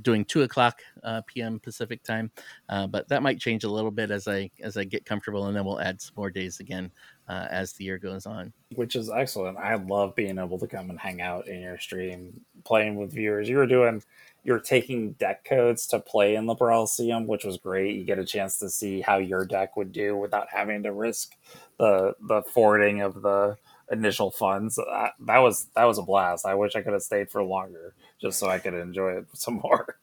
doing 0.00 0.24
two 0.24 0.42
o'clock 0.42 0.80
uh, 1.02 1.22
p.m. 1.26 1.58
Pacific 1.58 2.02
time, 2.02 2.30
uh, 2.68 2.86
but 2.86 3.08
that 3.08 3.22
might 3.22 3.40
change 3.40 3.64
a 3.64 3.68
little 3.68 3.90
bit 3.90 4.10
as 4.10 4.28
I 4.28 4.50
as 4.60 4.76
I 4.76 4.84
get 4.84 5.04
comfortable, 5.04 5.46
and 5.46 5.56
then 5.56 5.64
we'll 5.64 5.80
add 5.80 6.00
some 6.00 6.14
more 6.16 6.30
days 6.30 6.60
again 6.60 6.90
uh, 7.28 7.48
as 7.50 7.72
the 7.72 7.84
year 7.84 7.98
goes 7.98 8.24
on. 8.24 8.52
Which 8.76 8.94
is 8.94 9.10
excellent. 9.10 9.58
I 9.58 9.74
love 9.74 10.14
being 10.14 10.38
able 10.38 10.58
to 10.60 10.68
come 10.68 10.90
and 10.90 10.98
hang 10.98 11.20
out 11.20 11.48
in 11.48 11.60
your 11.60 11.78
stream, 11.78 12.40
playing 12.64 12.96
with 12.96 13.12
viewers. 13.12 13.48
You 13.48 13.56
were 13.56 13.66
doing 13.66 14.02
you're 14.44 14.58
taking 14.58 15.12
deck 15.12 15.44
codes 15.44 15.86
to 15.88 16.00
play 16.00 16.34
in 16.34 16.46
the 16.46 16.54
Brawliseum, 16.54 17.26
which 17.26 17.44
was 17.44 17.58
great. 17.58 17.96
You 17.96 18.04
get 18.04 18.18
a 18.18 18.24
chance 18.24 18.58
to 18.58 18.68
see 18.68 19.00
how 19.00 19.18
your 19.18 19.44
deck 19.44 19.76
would 19.76 19.92
do 19.92 20.16
without 20.16 20.48
having 20.50 20.82
to 20.82 20.92
risk 20.92 21.32
the 21.78 22.14
the 22.20 22.42
forwarding 22.42 23.00
of 23.00 23.22
the 23.22 23.56
initial 23.90 24.30
funds. 24.30 24.76
That, 24.76 25.12
that 25.26 25.38
was 25.38 25.68
that 25.76 25.84
was 25.84 25.98
a 25.98 26.02
blast. 26.02 26.46
I 26.46 26.54
wish 26.54 26.74
I 26.74 26.82
could 26.82 26.92
have 26.92 27.02
stayed 27.02 27.30
for 27.30 27.42
longer 27.42 27.94
just 28.20 28.38
so 28.38 28.48
I 28.48 28.58
could 28.58 28.74
enjoy 28.74 29.18
it 29.18 29.26
some 29.34 29.54
more. 29.54 29.98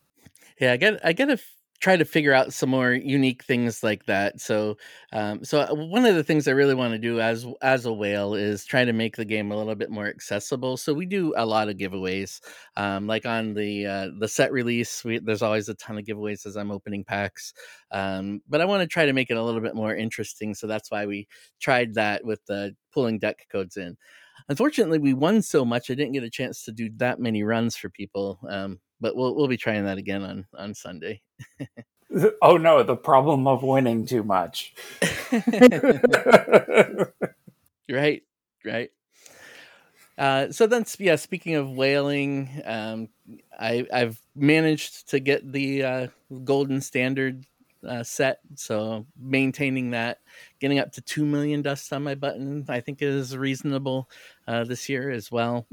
Yeah, 0.60 0.74
I 0.74 0.78
get 0.78 1.00
I 1.04 1.14
get 1.14 1.30
a 1.30 1.40
try 1.80 1.96
to 1.98 2.06
figure 2.06 2.34
out 2.34 2.54
some 2.54 2.70
more 2.70 2.92
unique 2.92 3.44
things 3.44 3.84
like 3.84 4.06
that. 4.06 4.42
So, 4.42 4.78
um, 5.14 5.44
so 5.46 5.62
uh, 5.62 5.74
one 5.74 6.06
of 6.06 6.16
the 6.16 6.24
things 6.24 6.48
I 6.48 6.52
really 6.52 6.76
want 6.76 6.94
to 6.94 7.00
do 7.00 7.20
as 7.22 7.46
as 7.62 7.86
a 7.86 7.94
whale 7.94 8.34
is 8.36 8.66
try 8.66 8.84
to 8.86 8.94
make 8.94 9.16
the 9.16 9.26
game 9.26 9.52
a 9.52 9.58
little 9.58 9.76
bit 9.76 9.90
more 9.90 10.08
accessible. 10.08 10.78
So 10.78 10.94
we 10.94 11.06
do 11.06 11.34
a 11.38 11.46
lot 11.46 11.70
of 11.70 11.78
giveaways, 11.78 12.42
um, 12.76 13.08
like 13.08 13.26
on 13.26 13.54
the 13.54 13.86
uh, 13.86 14.08
the 14.20 14.28
set 14.28 14.52
release. 14.52 15.04
We, 15.04 15.20
there's 15.20 15.42
always 15.42 15.70
a 15.70 15.76
ton 15.76 15.98
of 15.98 16.06
giveaways 16.06 16.46
as 16.46 16.56
I'm 16.58 16.72
opening 16.72 17.04
packs, 17.04 17.54
um, 17.92 18.42
but 18.50 18.62
I 18.62 18.66
want 18.66 18.82
to 18.82 18.88
try 18.88 19.06
to 19.06 19.14
make 19.14 19.30
it 19.32 19.38
a 19.38 19.44
little 19.44 19.62
bit 19.62 19.76
more 19.76 19.96
interesting. 19.96 20.54
So 20.56 20.68
that's 20.68 20.92
why 20.92 21.06
we 21.06 21.28
tried 21.60 21.96
that 21.96 22.26
with 22.26 22.44
the 22.46 22.76
pulling 22.94 23.20
deck 23.20 23.48
codes 23.52 23.78
in. 23.78 23.98
Unfortunately, 24.48 25.00
we 25.00 25.14
won 25.14 25.42
so 25.42 25.66
much 25.66 25.90
I 25.90 25.96
didn't 25.96 26.14
get 26.14 26.24
a 26.24 26.30
chance 26.30 26.64
to 26.66 26.72
do 26.72 26.90
that 26.98 27.20
many 27.20 27.44
runs 27.44 27.76
for 27.76 27.90
people. 27.90 28.40
Um, 28.48 28.80
but 29.02 29.16
we'll 29.16 29.36
we'll 29.36 29.48
be 29.48 29.58
trying 29.58 29.86
that 29.86 29.98
again 29.98 30.24
on 30.24 30.46
on 30.58 30.74
Sunday. 30.74 31.22
oh 32.42 32.58
no, 32.58 32.84
the 32.84 32.96
problem 32.96 33.48
of 33.48 33.64
winning 33.64 34.06
too 34.06 34.24
much. 34.24 34.74
right, 37.90 38.24
right. 38.66 38.92
Uh, 40.18 40.52
so 40.52 40.68
then, 40.68 40.86
yeah. 41.00 41.16
Speaking 41.16 41.56
of 41.56 41.72
whaling, 41.72 42.62
um, 42.66 43.08
I, 43.58 43.88
I've 43.94 44.22
managed 44.36 45.10
to 45.12 45.20
get 45.22 45.50
the 45.50 45.84
uh, 45.84 46.08
golden 46.44 46.82
standard 46.82 47.46
uh, 47.88 48.04
set. 48.04 48.40
So 48.56 49.06
maintaining 49.18 49.92
that, 49.92 50.20
getting 50.60 50.80
up 50.80 50.92
to 50.94 51.02
two 51.02 51.26
million 51.26 51.62
dust 51.62 51.92
on 51.94 52.04
my 52.04 52.16
button, 52.16 52.66
I 52.70 52.80
think 52.80 53.02
is 53.02 53.36
reasonable 53.36 54.10
uh, 54.48 54.64
this 54.64 54.90
year 54.90 55.10
as 55.10 55.32
well. 55.32 55.66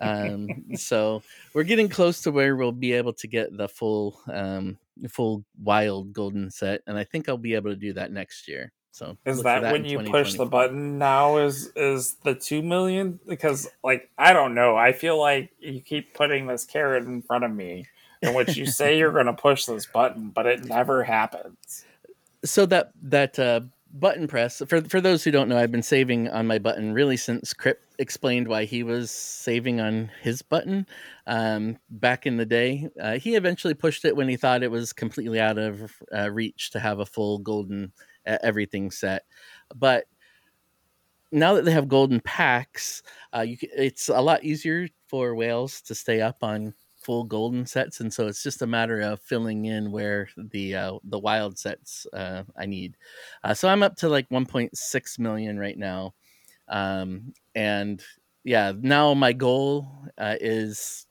Um, 0.00 0.48
so 0.76 1.22
we're 1.54 1.64
getting 1.64 1.88
close 1.88 2.22
to 2.22 2.30
where 2.30 2.56
we'll 2.56 2.72
be 2.72 2.92
able 2.92 3.12
to 3.14 3.26
get 3.26 3.56
the 3.56 3.68
full 3.68 4.20
um, 4.32 4.78
full 5.08 5.44
wild 5.62 6.12
golden 6.12 6.50
set, 6.50 6.82
and 6.86 6.98
I 6.98 7.04
think 7.04 7.28
I'll 7.28 7.38
be 7.38 7.54
able 7.54 7.70
to 7.70 7.76
do 7.76 7.92
that 7.94 8.12
next 8.12 8.48
year. 8.48 8.72
So 8.96 9.18
is 9.26 9.42
that, 9.42 9.60
that 9.60 9.72
when 9.72 9.84
you 9.84 10.00
push 10.04 10.34
the 10.34 10.46
button 10.46 10.96
now? 10.96 11.36
Is 11.36 11.70
is 11.76 12.14
the 12.24 12.34
two 12.34 12.62
million? 12.62 13.20
Because 13.26 13.68
like 13.84 14.10
I 14.16 14.32
don't 14.32 14.54
know. 14.54 14.74
I 14.74 14.92
feel 14.92 15.18
like 15.18 15.50
you 15.58 15.82
keep 15.82 16.14
putting 16.14 16.46
this 16.46 16.64
carrot 16.64 17.04
in 17.04 17.20
front 17.20 17.44
of 17.44 17.50
me, 17.50 17.84
in 18.22 18.32
which 18.32 18.56
you 18.56 18.64
say 18.64 18.96
you're 18.96 19.12
going 19.12 19.26
to 19.26 19.34
push 19.34 19.66
this 19.66 19.84
button, 19.84 20.30
but 20.30 20.46
it 20.46 20.64
never 20.64 21.02
happens. 21.04 21.84
So 22.42 22.64
that 22.66 22.92
that 23.02 23.38
uh, 23.38 23.60
button 24.00 24.26
press. 24.26 24.62
For 24.68 24.80
for 24.82 25.00
those 25.00 25.24
who 25.24 25.30
don't 25.30 25.48
know 25.48 25.58
i've 25.58 25.72
been 25.72 25.82
saving 25.82 26.28
on 26.28 26.46
my 26.46 26.58
button 26.58 26.92
really 26.92 27.16
since 27.16 27.54
Kripp 27.54 27.76
explained 27.98 28.48
why 28.48 28.64
he 28.64 28.82
was 28.82 29.10
saving 29.10 29.80
on 29.80 30.10
his 30.22 30.42
button. 30.42 30.86
Um, 31.26 31.78
back 31.90 32.26
in 32.26 32.36
the 32.36 32.46
day 32.46 32.88
uh, 33.00 33.18
he 33.18 33.36
eventually 33.36 33.74
pushed 33.74 34.04
it 34.04 34.16
when 34.16 34.28
he 34.28 34.36
thought 34.36 34.62
it 34.62 34.70
was 34.70 34.92
completely 34.92 35.40
out 35.40 35.58
of 35.58 35.92
uh, 36.14 36.30
reach 36.30 36.70
to 36.70 36.80
have 36.80 37.00
a 37.00 37.06
full 37.06 37.38
golden 37.38 37.92
uh, 38.26 38.38
everything 38.42 38.90
set. 38.90 39.24
But 39.74 40.06
now 41.32 41.54
that 41.54 41.64
they 41.64 41.72
have 41.72 41.88
golden 41.88 42.20
packs, 42.20 43.02
uh, 43.34 43.40
you 43.40 43.56
it's 43.62 44.08
a 44.08 44.20
lot 44.20 44.44
easier 44.44 44.88
for 45.08 45.34
whales 45.34 45.80
to 45.82 45.94
stay 45.94 46.20
up 46.20 46.42
on 46.42 46.74
full 47.06 47.22
golden 47.22 47.64
sets, 47.64 48.00
and 48.00 48.12
so 48.12 48.26
it's 48.26 48.42
just 48.42 48.62
a 48.62 48.66
matter 48.66 49.00
of 49.00 49.20
filling 49.20 49.66
in 49.66 49.92
where 49.92 50.28
the 50.36 50.74
uh, 50.74 50.98
the 51.04 51.20
wild 51.20 51.56
sets 51.56 52.04
uh, 52.12 52.42
I 52.58 52.66
need. 52.66 52.96
Uh, 53.44 53.54
so 53.54 53.68
I'm 53.68 53.84
up 53.84 53.94
to 53.98 54.08
like 54.08 54.28
1.6 54.28 55.18
million 55.20 55.56
right 55.56 55.78
now, 55.78 56.14
um, 56.68 57.32
and 57.54 58.02
yeah, 58.42 58.72
now 58.76 59.14
my 59.14 59.32
goal 59.32 59.88
uh, 60.18 60.34
is 60.40 61.06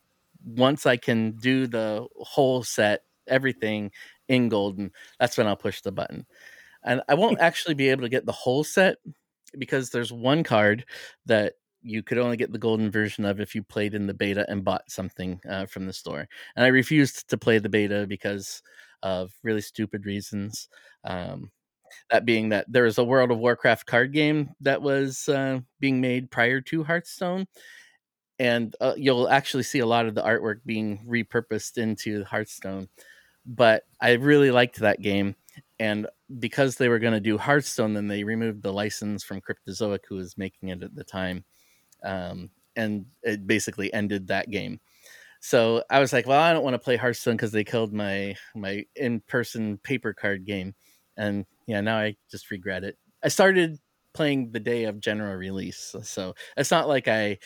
once 0.45 0.85
I 0.85 0.97
can 0.97 1.31
do 1.31 1.65
the 1.65 2.05
whole 2.17 2.61
set, 2.61 3.03
everything 3.27 3.91
in 4.27 4.49
golden, 4.49 4.91
that's 5.17 5.37
when 5.37 5.47
I'll 5.47 5.55
push 5.55 5.79
the 5.79 5.93
button. 5.93 6.25
And 6.83 7.01
I 7.07 7.13
won't 7.13 7.39
actually 7.41 7.75
be 7.75 7.89
able 7.89 8.03
to 8.03 8.09
get 8.09 8.25
the 8.25 8.33
whole 8.33 8.65
set 8.65 8.97
because 9.57 9.91
there's 9.91 10.11
one 10.11 10.43
card 10.43 10.85
that 11.25 11.53
you 11.85 12.03
could 12.03 12.17
only 12.17 12.37
get 12.37 12.51
the 12.51 12.57
golden 12.57 12.89
version 12.89 13.25
of 13.25 13.39
if 13.39 13.55
you 13.55 13.63
played 13.63 13.93
in 13.93 14.07
the 14.07 14.13
beta 14.13 14.45
and 14.49 14.63
bought 14.63 14.89
something 14.89 15.39
uh, 15.49 15.65
from 15.65 15.85
the 15.85 15.93
store. 15.93 16.27
And 16.55 16.65
I 16.65 16.69
refused 16.69 17.29
to 17.29 17.37
play 17.37 17.59
the 17.59 17.69
beta 17.69 18.05
because 18.07 18.61
of 19.03 19.31
really 19.43 19.61
stupid 19.61 20.05
reasons. 20.05 20.67
Um, 21.03 21.51
that 22.09 22.25
being 22.25 22.49
that 22.49 22.65
there 22.67 22.83
was 22.83 22.97
a 22.97 23.03
World 23.03 23.31
of 23.31 23.37
Warcraft 23.37 23.85
card 23.85 24.11
game 24.11 24.49
that 24.61 24.81
was 24.81 25.29
uh, 25.29 25.59
being 25.79 26.01
made 26.01 26.31
prior 26.31 26.59
to 26.61 26.83
Hearthstone. 26.83 27.47
And 28.37 28.75
uh, 28.81 28.95
you'll 28.97 29.29
actually 29.29 29.63
see 29.63 29.79
a 29.79 29.85
lot 29.85 30.07
of 30.07 30.15
the 30.15 30.23
artwork 30.23 30.59
being 30.65 31.05
repurposed 31.07 31.77
into 31.77 32.25
Hearthstone. 32.25 32.89
But 33.45 33.83
I 34.01 34.13
really 34.13 34.51
liked 34.51 34.79
that 34.79 35.01
game 35.01 35.35
and 35.79 36.07
because 36.39 36.75
they 36.75 36.89
were 36.89 36.99
going 36.99 37.13
to 37.13 37.19
do 37.19 37.37
Hearthstone, 37.37 37.93
then 37.93 38.07
they 38.07 38.23
removed 38.23 38.63
the 38.63 38.73
license 38.73 39.23
from 39.23 39.41
Cryptozoic, 39.41 39.99
who 40.07 40.15
was 40.15 40.37
making 40.37 40.69
it 40.69 40.83
at 40.83 40.95
the 40.95 41.03
time, 41.03 41.43
um, 42.05 42.49
and 42.75 43.05
it 43.23 43.47
basically 43.47 43.93
ended 43.93 44.27
that 44.27 44.49
game. 44.49 44.79
So 45.41 45.83
I 45.89 45.99
was 45.99 46.11
like, 46.13 46.25
well, 46.25 46.41
I 46.41 46.53
don't 46.53 46.63
want 46.63 46.73
to 46.73 46.79
play 46.79 46.95
Hearthstone 46.95 47.35
because 47.35 47.51
they 47.51 47.63
killed 47.63 47.93
my 47.93 48.35
my 48.55 48.85
in 48.95 49.19
person 49.21 49.77
paper 49.79 50.13
card 50.13 50.45
game, 50.45 50.73
and 51.17 51.45
yeah, 51.67 51.81
now 51.81 51.97
I 51.97 52.15
just 52.31 52.49
regret 52.51 52.83
it. 52.83 52.97
I 53.23 53.27
started 53.27 53.77
playing 54.13 54.51
the 54.51 54.59
day 54.59 54.85
of 54.85 54.99
general 54.99 55.35
release, 55.35 55.95
so 56.03 56.33
it's 56.57 56.71
not 56.71 56.87
like 56.87 57.07
I 57.07 57.37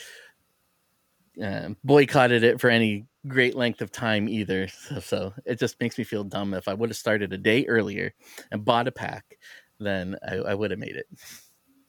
uh, 1.43 1.69
boycotted 1.83 2.43
it 2.43 2.61
for 2.61 2.69
any 2.69 3.05
great 3.27 3.55
length 3.55 3.81
of 3.81 3.91
time 3.91 4.29
either. 4.29 4.67
So, 4.67 4.99
so, 4.99 5.33
it 5.45 5.59
just 5.59 5.79
makes 5.79 5.97
me 5.97 6.03
feel 6.03 6.23
dumb. 6.23 6.53
If 6.53 6.67
I 6.67 6.73
would 6.73 6.89
have 6.89 6.97
started 6.97 7.33
a 7.33 7.37
day 7.37 7.65
earlier 7.65 8.13
and 8.51 8.63
bought 8.63 8.87
a 8.87 8.91
pack, 8.91 9.37
then 9.79 10.15
I, 10.27 10.35
I 10.35 10.53
would 10.53 10.71
have 10.71 10.79
made 10.79 10.95
it. 10.95 11.07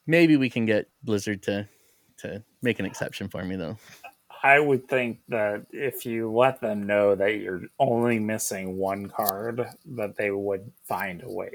Maybe 0.06 0.36
we 0.36 0.50
can 0.50 0.66
get 0.66 0.88
Blizzard 1.04 1.42
to 1.44 1.68
to 2.22 2.42
make 2.62 2.78
an 2.78 2.86
exception 2.86 3.28
for 3.28 3.44
me 3.44 3.56
though. 3.56 3.76
I 4.42 4.58
would 4.58 4.88
think 4.88 5.20
that 5.28 5.66
if 5.70 6.06
you 6.06 6.30
let 6.30 6.60
them 6.60 6.86
know 6.86 7.14
that 7.14 7.40
you're 7.40 7.62
only 7.78 8.18
missing 8.18 8.78
one 8.78 9.08
card, 9.08 9.66
that 9.96 10.16
they 10.16 10.30
would 10.30 10.72
find 10.84 11.22
a 11.22 11.30
way. 11.30 11.52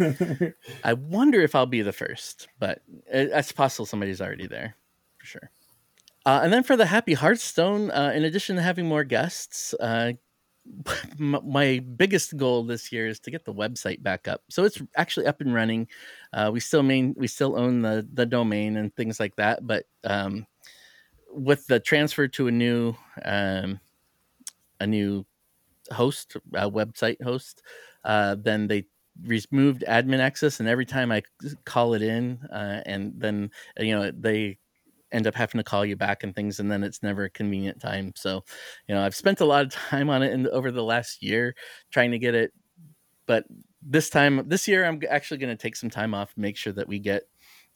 I 0.84 0.94
wonder 0.94 1.40
if 1.42 1.54
I'll 1.54 1.66
be 1.66 1.82
the 1.82 1.92
first, 1.92 2.48
but 2.58 2.80
it's 3.06 3.52
possible 3.52 3.84
somebody's 3.84 4.22
already 4.22 4.46
there 4.46 4.74
for 5.18 5.26
sure. 5.26 5.50
Uh, 6.24 6.40
and 6.42 6.52
then 6.52 6.62
for 6.62 6.76
the 6.76 6.86
Happy 6.86 7.14
Hearthstone, 7.14 7.90
uh, 7.90 8.12
in 8.14 8.24
addition 8.24 8.56
to 8.56 8.62
having 8.62 8.86
more 8.86 9.04
guests, 9.04 9.74
uh, 9.74 10.12
my 11.18 11.80
biggest 11.96 12.36
goal 12.36 12.64
this 12.64 12.92
year 12.92 13.06
is 13.06 13.20
to 13.20 13.30
get 13.30 13.44
the 13.44 13.54
website 13.54 14.02
back 14.02 14.28
up. 14.28 14.42
So 14.48 14.64
it's 14.64 14.80
actually 14.96 15.26
up 15.26 15.40
and 15.40 15.52
running. 15.52 15.88
Uh, 16.32 16.50
we 16.52 16.60
still 16.60 16.82
main 16.82 17.14
we 17.16 17.26
still 17.26 17.58
own 17.58 17.82
the 17.82 18.06
the 18.12 18.26
domain 18.26 18.76
and 18.76 18.94
things 18.94 19.18
like 19.20 19.36
that, 19.36 19.66
but 19.66 19.84
um, 20.04 20.46
with 21.30 21.66
the 21.66 21.80
transfer 21.80 22.28
to 22.28 22.48
a 22.48 22.52
new 22.52 22.94
um, 23.24 23.80
a 24.80 24.86
new 24.86 25.26
host, 25.92 26.36
a 26.54 26.70
website 26.70 27.22
host, 27.22 27.62
uh, 28.04 28.36
then 28.38 28.66
they 28.66 28.84
removed 29.24 29.84
admin 29.88 30.20
access, 30.20 30.60
and 30.60 30.68
every 30.68 30.86
time 30.86 31.10
I 31.10 31.22
call 31.64 31.94
it 31.94 32.02
in, 32.02 32.38
uh, 32.52 32.82
and 32.86 33.12
then 33.16 33.50
you 33.78 33.98
know 33.98 34.10
they 34.10 34.58
end 35.12 35.26
up 35.26 35.34
having 35.34 35.58
to 35.58 35.64
call 35.64 35.84
you 35.84 35.96
back 35.96 36.22
and 36.22 36.34
things 36.34 36.60
and 36.60 36.70
then 36.70 36.82
it's 36.82 37.02
never 37.02 37.24
a 37.24 37.30
convenient 37.30 37.80
time. 37.80 38.12
So 38.16 38.44
you 38.86 38.94
know 38.94 39.02
i've 39.02 39.14
spent 39.14 39.40
a 39.40 39.44
lot 39.44 39.64
of 39.64 39.72
time 39.90 40.10
on 40.10 40.22
it 40.22 40.32
in, 40.32 40.46
over 40.48 40.70
the 40.70 40.82
last 40.82 41.22
year 41.22 41.54
trying 41.90 42.10
to 42.10 42.18
get 42.18 42.34
it 42.34 42.52
but 43.26 43.44
this 43.82 44.10
time 44.10 44.42
this 44.48 44.66
year 44.66 44.84
i'm 44.84 45.00
actually 45.08 45.38
going 45.38 45.56
to 45.56 45.62
take 45.62 45.76
some 45.76 45.90
time 45.90 46.14
off 46.14 46.32
make 46.36 46.56
sure 46.56 46.72
that 46.72 46.88
we 46.88 46.98
get 46.98 47.24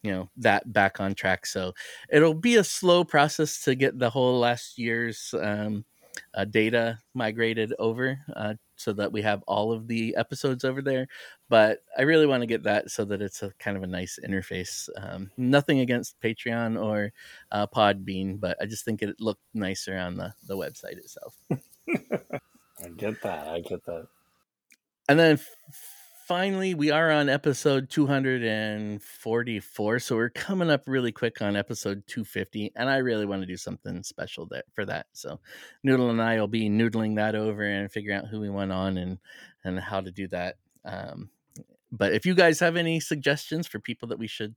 you 0.03 0.11
know 0.11 0.29
that 0.37 0.71
back 0.73 1.01
on 1.01 1.15
track. 1.15 1.47
So 1.47 1.73
it'll 2.11 2.35
be 2.35 2.57
a 2.57 2.65
slow 2.65 3.05
process 3.05 3.61
to 3.63 3.75
get 3.75 3.99
the 3.99 4.11
whole 4.11 4.39
last 4.39 4.79
year's 4.79 5.35
um, 5.41 5.85
uh, 6.35 6.45
data 6.45 6.99
migrated 7.15 7.75
over 7.79 8.19
uh, 8.37 8.55
so 8.77 8.93
that 8.93 9.13
we 9.13 9.23
have 9.23 9.43
all 9.47 9.73
of 9.73 9.87
the 9.87 10.15
episodes 10.17 10.65
over 10.65 10.83
there. 10.83 11.07
But 11.49 11.81
I 11.97 12.03
really 12.03 12.27
want 12.27 12.43
to 12.43 12.47
get 12.47 12.63
that 12.65 12.91
so 12.91 13.05
that 13.07 13.23
it's 13.23 13.43
a 13.43 13.53
kind 13.59 13.77
of 13.77 13.83
a 13.83 13.87
nice 13.87 14.19
interface. 14.27 14.89
Um, 14.97 15.31
nothing 15.37 15.81
against 15.81 16.21
Patreon 16.21 16.83
or 16.83 17.13
uh, 17.51 17.67
Podbean, 17.67 18.41
but 18.41 18.57
I 18.61 18.67
just 18.67 18.85
think 18.85 19.03
it 19.03 19.21
looked 19.21 19.43
nicer 19.55 19.97
on 19.97 20.17
the, 20.17 20.33
the 20.47 20.57
website 20.57 20.99
itself. 20.99 21.37
I 21.51 22.89
get 22.97 23.23
that. 23.23 23.49
I 23.49 23.61
get 23.61 23.85
that. 23.87 24.07
And 25.09 25.19
then 25.19 25.39
finally, 26.27 26.75
we 26.75 26.91
are 26.91 27.11
on 27.11 27.29
episode 27.29 27.91
244. 27.91 29.99
So 29.99 30.17
we're 30.17 30.31
coming 30.31 30.71
up 30.71 30.85
really 30.87 31.13
quick 31.13 31.43
on 31.43 31.57
episode 31.57 32.05
250. 32.07 32.73
And 32.77 32.89
I 32.89 32.99
really 32.99 33.27
want 33.27 33.43
to 33.43 33.47
do 33.47 33.57
something 33.57 34.01
special 34.03 34.47
there 34.47 34.63
for 34.73 34.85
that. 34.87 35.07
So 35.13 35.41
Noodle 35.83 36.11
and 36.11 36.23
I 36.23 36.39
will 36.39 36.47
be 36.49 36.71
noodling 36.71 37.17
that 37.17 37.35
over 37.35 37.63
and 37.63 37.91
figuring 37.91 38.19
out 38.19 38.29
who 38.29 38.41
we 38.41 38.51
went 38.51 38.73
on 38.73 38.99
and, 38.99 39.19
and 39.65 39.81
how 39.81 40.01
to 40.01 40.13
do 40.13 40.29
that. 40.29 40.57
Um, 40.85 41.31
but 41.91 42.15
if 42.15 42.25
you 42.25 42.35
guys 42.35 42.61
have 42.61 42.77
any 42.77 43.01
suggestions 43.01 43.67
for 43.67 43.81
people 43.81 44.09
that 44.09 44.19
we 44.19 44.27
should 44.27 44.55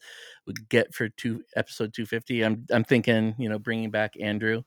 get 0.70 0.94
for 0.94 1.10
two 1.10 1.44
episode 1.56 1.94
250, 1.94 2.46
I'm, 2.46 2.66
I'm 2.72 2.84
thinking, 2.84 3.36
you 3.38 3.50
know, 3.50 3.60
bringing 3.60 3.92
back 3.92 4.14
Andrew 4.20 4.64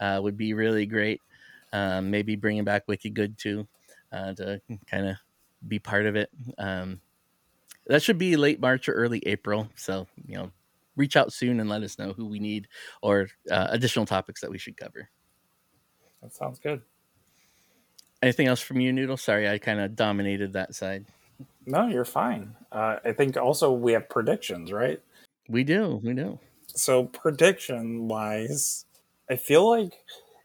uh, 0.00 0.20
would 0.22 0.36
be 0.36 0.52
really 0.52 0.86
great. 0.86 1.22
Um, 1.72 2.10
maybe 2.10 2.36
bringing 2.36 2.64
back 2.64 2.82
Wiki 2.88 3.10
Good 3.10 3.38
too 3.38 3.68
uh, 4.12 4.34
to 4.34 4.60
kind 4.90 5.08
of 5.08 5.16
be 5.66 5.78
part 5.78 6.06
of 6.06 6.16
it. 6.16 6.30
Um, 6.58 7.00
that 7.86 8.02
should 8.02 8.18
be 8.18 8.36
late 8.36 8.60
March 8.60 8.88
or 8.88 8.92
early 8.92 9.22
April. 9.26 9.68
So, 9.74 10.06
you 10.26 10.36
know, 10.36 10.50
reach 10.96 11.16
out 11.16 11.32
soon 11.32 11.60
and 11.60 11.68
let 11.68 11.82
us 11.82 11.98
know 11.98 12.12
who 12.12 12.26
we 12.26 12.38
need 12.38 12.68
or 13.02 13.28
uh, 13.50 13.68
additional 13.70 14.06
topics 14.06 14.40
that 14.40 14.50
we 14.50 14.58
should 14.58 14.76
cover. 14.76 15.08
That 16.22 16.34
sounds 16.34 16.58
good. 16.58 16.82
Anything 18.22 18.48
else 18.48 18.60
from 18.60 18.80
you, 18.80 18.92
Noodle? 18.92 19.16
Sorry, 19.16 19.48
I 19.48 19.58
kind 19.58 19.80
of 19.80 19.96
dominated 19.96 20.52
that 20.52 20.74
side. 20.74 21.06
No, 21.64 21.86
you're 21.88 22.04
fine. 22.04 22.54
Uh, 22.70 22.96
I 23.04 23.12
think 23.12 23.36
also 23.36 23.72
we 23.72 23.92
have 23.92 24.08
predictions, 24.10 24.72
right? 24.72 25.00
We 25.48 25.64
do. 25.64 26.00
We 26.04 26.12
do. 26.12 26.38
So, 26.66 27.04
prediction 27.04 28.08
wise, 28.08 28.84
I 29.30 29.36
feel 29.36 29.68
like 29.68 29.94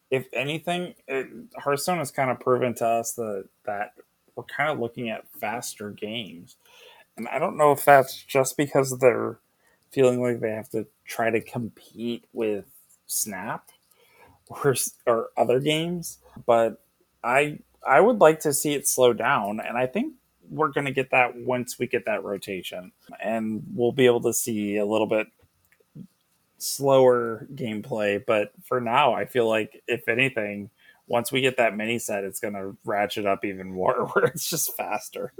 if 0.09 0.26
anything, 0.34 0.95
it, 1.07 1.28
Hearthstone 1.57 1.97
has 1.97 2.11
kind 2.11 2.32
of 2.32 2.39
proven 2.39 2.74
to 2.76 2.88
us 2.88 3.13
that 3.13 3.45
that 3.66 3.91
we're 4.36 4.43
kind 4.43 4.69
of 4.69 4.79
looking 4.79 5.09
at 5.09 5.27
faster 5.39 5.89
games. 5.89 6.55
And 7.17 7.27
I 7.29 7.39
don't 7.39 7.57
know 7.57 7.71
if 7.71 7.86
that's 7.86 8.21
just 8.21 8.57
because 8.57 8.97
they're 8.99 9.39
feeling 9.91 10.21
like 10.21 10.41
they 10.41 10.51
have 10.51 10.69
to 10.69 10.88
try 11.05 11.29
to 11.29 11.39
compete 11.39 12.25
with 12.33 12.65
Snap 13.07 13.69
or, 14.49 14.75
or 15.05 15.29
other 15.38 15.59
games, 15.59 16.19
but 16.45 16.83
I 17.23 17.59
I 17.88 18.01
would 18.01 18.19
like 18.19 18.39
to 18.41 18.53
see 18.53 18.73
it 18.73 18.88
slow 18.88 19.13
down, 19.13 19.59
and 19.59 19.77
I 19.77 19.86
think 19.86 20.15
we're 20.49 20.71
going 20.71 20.86
to 20.86 20.91
get 20.91 21.11
that 21.11 21.36
once 21.36 21.79
we 21.79 21.88
get 21.88 22.05
that 22.05 22.23
rotation, 22.23 22.91
and 23.21 23.63
we'll 23.73 23.91
be 23.91 24.05
able 24.05 24.21
to 24.21 24.33
see 24.33 24.77
a 24.77 24.86
little 24.86 25.07
bit 25.07 25.27
slower 26.57 27.47
gameplay. 27.53 28.23
But 28.25 28.51
for 28.63 28.81
now, 28.81 29.13
I 29.13 29.25
feel 29.25 29.47
like 29.47 29.83
if 29.88 30.07
anything, 30.07 30.69
once 31.08 31.32
we 31.32 31.41
get 31.41 31.58
that 31.58 31.76
mini 31.76 31.99
set, 31.99 32.24
it's 32.24 32.39
going 32.39 32.53
to 32.53 32.76
ratchet 32.84 33.26
up 33.26 33.45
even 33.45 33.72
more, 33.72 34.08
where 34.14 34.26
it's 34.26 34.49
just 34.49 34.76
faster. 34.76 35.34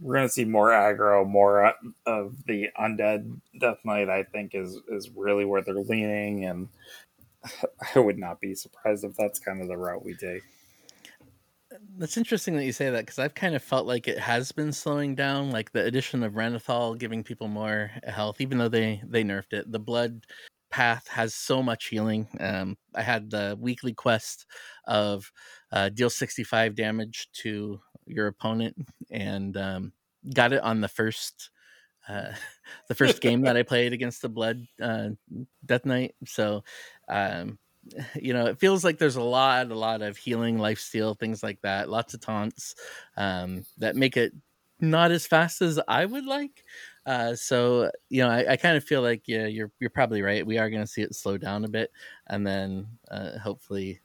We're 0.00 0.14
going 0.14 0.26
to 0.26 0.32
see 0.32 0.44
more 0.44 0.70
aggro, 0.70 1.26
more 1.26 1.74
of 2.06 2.44
the 2.46 2.68
undead 2.78 3.40
Death 3.60 3.78
Knight. 3.84 4.08
I 4.08 4.24
think 4.24 4.52
is 4.54 4.80
is 4.88 5.10
really 5.10 5.44
where 5.44 5.62
they're 5.62 5.74
leaning, 5.74 6.44
and 6.44 6.68
I 7.94 8.00
would 8.00 8.18
not 8.18 8.40
be 8.40 8.54
surprised 8.54 9.04
if 9.04 9.14
that's 9.16 9.38
kind 9.38 9.62
of 9.62 9.68
the 9.68 9.76
route 9.76 10.04
we 10.04 10.14
take. 10.14 10.42
That's 11.98 12.16
interesting 12.16 12.56
that 12.56 12.64
you 12.64 12.72
say 12.72 12.90
that 12.90 13.00
because 13.00 13.18
I've 13.18 13.34
kind 13.34 13.54
of 13.54 13.62
felt 13.62 13.86
like 13.86 14.08
it 14.08 14.18
has 14.18 14.50
been 14.50 14.72
slowing 14.72 15.14
down. 15.14 15.50
Like 15.50 15.70
the 15.70 15.84
addition 15.84 16.24
of 16.24 16.34
Renathal 16.34 16.98
giving 16.98 17.22
people 17.22 17.46
more 17.46 17.92
health, 18.04 18.40
even 18.40 18.58
though 18.58 18.68
they 18.68 19.00
they 19.06 19.22
nerfed 19.22 19.52
it. 19.52 19.70
The 19.70 19.78
blood 19.78 20.26
path 20.74 21.06
has 21.06 21.36
so 21.36 21.62
much 21.62 21.86
healing. 21.86 22.26
Um, 22.40 22.76
I 22.96 23.02
had 23.02 23.30
the 23.30 23.56
weekly 23.60 23.94
quest 23.94 24.44
of 24.88 25.30
uh, 25.70 25.88
deal 25.90 26.10
65 26.10 26.74
damage 26.74 27.28
to 27.34 27.80
your 28.06 28.26
opponent 28.26 28.74
and 29.08 29.56
um, 29.56 29.92
got 30.34 30.52
it 30.52 30.62
on 30.62 30.80
the 30.80 30.88
first 30.88 31.50
uh, 32.08 32.32
the 32.88 32.94
first 32.96 33.20
game 33.20 33.42
that 33.42 33.56
I 33.56 33.62
played 33.62 33.92
against 33.92 34.20
the 34.20 34.28
Blood 34.28 34.66
uh, 34.82 35.10
Death 35.64 35.86
Knight. 35.86 36.16
So, 36.26 36.64
um, 37.08 37.56
you 38.20 38.32
know, 38.32 38.46
it 38.46 38.58
feels 38.58 38.82
like 38.82 38.98
there's 38.98 39.14
a 39.14 39.22
lot, 39.22 39.70
a 39.70 39.78
lot 39.78 40.02
of 40.02 40.16
healing, 40.16 40.58
life 40.58 40.80
steal, 40.80 41.14
things 41.14 41.40
like 41.44 41.60
that. 41.62 41.88
Lots 41.88 42.14
of 42.14 42.20
taunts 42.20 42.74
um, 43.16 43.64
that 43.78 43.94
make 43.94 44.16
it 44.16 44.32
not 44.80 45.12
as 45.12 45.24
fast 45.24 45.62
as 45.62 45.78
I 45.86 46.04
would 46.04 46.26
like. 46.26 46.64
Uh, 47.06 47.34
so 47.34 47.90
you 48.08 48.22
know, 48.22 48.30
I, 48.30 48.52
I 48.52 48.56
kind 48.56 48.76
of 48.76 48.84
feel 48.84 49.02
like 49.02 49.22
yeah, 49.26 49.46
you're 49.46 49.70
you're 49.80 49.90
probably 49.90 50.22
right. 50.22 50.46
We 50.46 50.58
are 50.58 50.70
going 50.70 50.82
to 50.82 50.86
see 50.86 51.02
it 51.02 51.14
slow 51.14 51.36
down 51.36 51.64
a 51.64 51.68
bit, 51.68 51.90
and 52.28 52.46
then 52.46 52.86
uh, 53.10 53.38
hopefully 53.38 54.00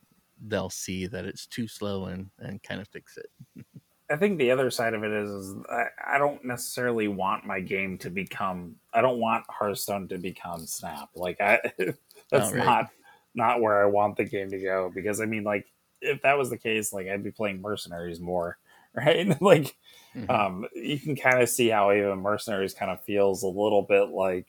they'll 0.48 0.70
see 0.70 1.06
that 1.08 1.26
it's 1.26 1.46
too 1.46 1.68
slow 1.68 2.06
and 2.06 2.30
and 2.40 2.62
kind 2.64 2.82
of 2.82 2.88
fix 2.88 3.18
it. 3.18 3.66
I 4.12 4.16
think 4.16 4.40
the 4.40 4.50
other 4.50 4.72
side 4.72 4.96
of 4.96 5.04
it 5.04 5.12
is, 5.12 5.30
is 5.30 5.56
I, 5.70 5.84
I, 6.16 6.18
don't 6.18 6.44
necessarily 6.44 7.08
want 7.08 7.46
my 7.46 7.60
game 7.60 7.96
to 8.00 8.10
become. 8.10 8.76
I 8.92 9.02
don't 9.02 9.20
want 9.20 9.46
Hearthstone 9.50 10.08
to 10.08 10.18
become 10.18 10.66
Snap. 10.66 11.10
Like 11.16 11.40
I, 11.40 11.60
that's 11.78 12.52
oh, 12.52 12.56
right. 12.56 12.66
not 12.66 12.90
not 13.36 13.62
where 13.62 13.84
I 13.84 13.86
want 13.86 14.18
the 14.18 14.26
game 14.26 14.50
to 14.50 14.60
go. 14.60 14.92
Because 14.94 15.22
I 15.22 15.26
mean, 15.26 15.44
like 15.44 15.72
if 16.02 16.22
that 16.24 16.38
was 16.38 16.50
the 16.50 16.58
case, 16.58 16.92
like 16.92 17.08
I'd 17.08 17.24
be 17.24 17.32
playing 17.32 17.62
Mercenaries 17.62 18.20
more, 18.20 18.58
right? 19.06 19.28
like, 19.42 19.76
mm-hmm. 20.16 20.30
um, 20.30 20.66
you 20.76 21.00
can 21.00 21.16
kind 21.16 21.42
of 21.42 21.50
see 21.50 21.70
how 21.70 21.92
even 21.92 22.20
Mercenaries 22.20 22.74
kind 22.74 22.92
of 22.92 23.02
feels 23.04 23.44
a 23.44 23.48
little 23.48 23.84
bit 23.84 24.10
like 24.10 24.48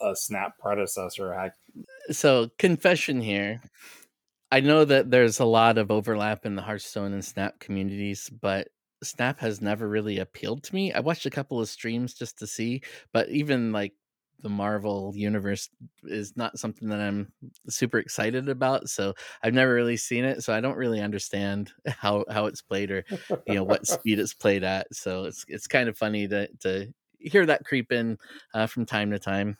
a, 0.00 0.10
a 0.10 0.16
Snap 0.16 0.58
predecessor. 0.58 1.52
So 2.10 2.50
confession 2.58 3.20
here. 3.20 3.60
I 4.52 4.60
know 4.60 4.84
that 4.84 5.10
there's 5.10 5.38
a 5.38 5.44
lot 5.44 5.78
of 5.78 5.92
overlap 5.92 6.44
in 6.44 6.56
the 6.56 6.62
Hearthstone 6.62 7.12
and 7.12 7.24
Snap 7.24 7.60
communities, 7.60 8.28
but 8.28 8.68
Snap 9.02 9.38
has 9.40 9.60
never 9.60 9.88
really 9.88 10.18
appealed 10.18 10.64
to 10.64 10.74
me. 10.74 10.92
I 10.92 11.00
watched 11.00 11.26
a 11.26 11.30
couple 11.30 11.60
of 11.60 11.68
streams 11.68 12.14
just 12.14 12.38
to 12.40 12.46
see, 12.46 12.82
but 13.12 13.28
even 13.28 13.72
like 13.72 13.94
the 14.42 14.48
Marvel 14.48 15.12
universe 15.14 15.68
is 16.04 16.36
not 16.36 16.58
something 16.58 16.88
that 16.88 17.00
I'm 17.00 17.32
super 17.68 17.98
excited 17.98 18.48
about. 18.48 18.88
So 18.88 19.14
I've 19.42 19.54
never 19.54 19.74
really 19.74 19.96
seen 19.96 20.24
it, 20.24 20.42
so 20.42 20.52
I 20.52 20.60
don't 20.60 20.76
really 20.76 21.00
understand 21.00 21.72
how 21.86 22.24
how 22.30 22.46
it's 22.46 22.62
played 22.62 22.90
or 22.90 23.04
you 23.46 23.54
know 23.54 23.64
what 23.64 23.86
speed 23.86 24.18
it's 24.18 24.34
played 24.34 24.64
at. 24.64 24.86
So 24.94 25.24
it's 25.24 25.44
it's 25.48 25.66
kind 25.66 25.88
of 25.88 25.96
funny 25.96 26.28
to 26.28 26.48
to 26.60 26.92
hear 27.18 27.46
that 27.46 27.64
creep 27.64 27.92
in 27.92 28.18
uh, 28.54 28.66
from 28.66 28.86
time 28.86 29.10
to 29.10 29.18
time. 29.18 29.56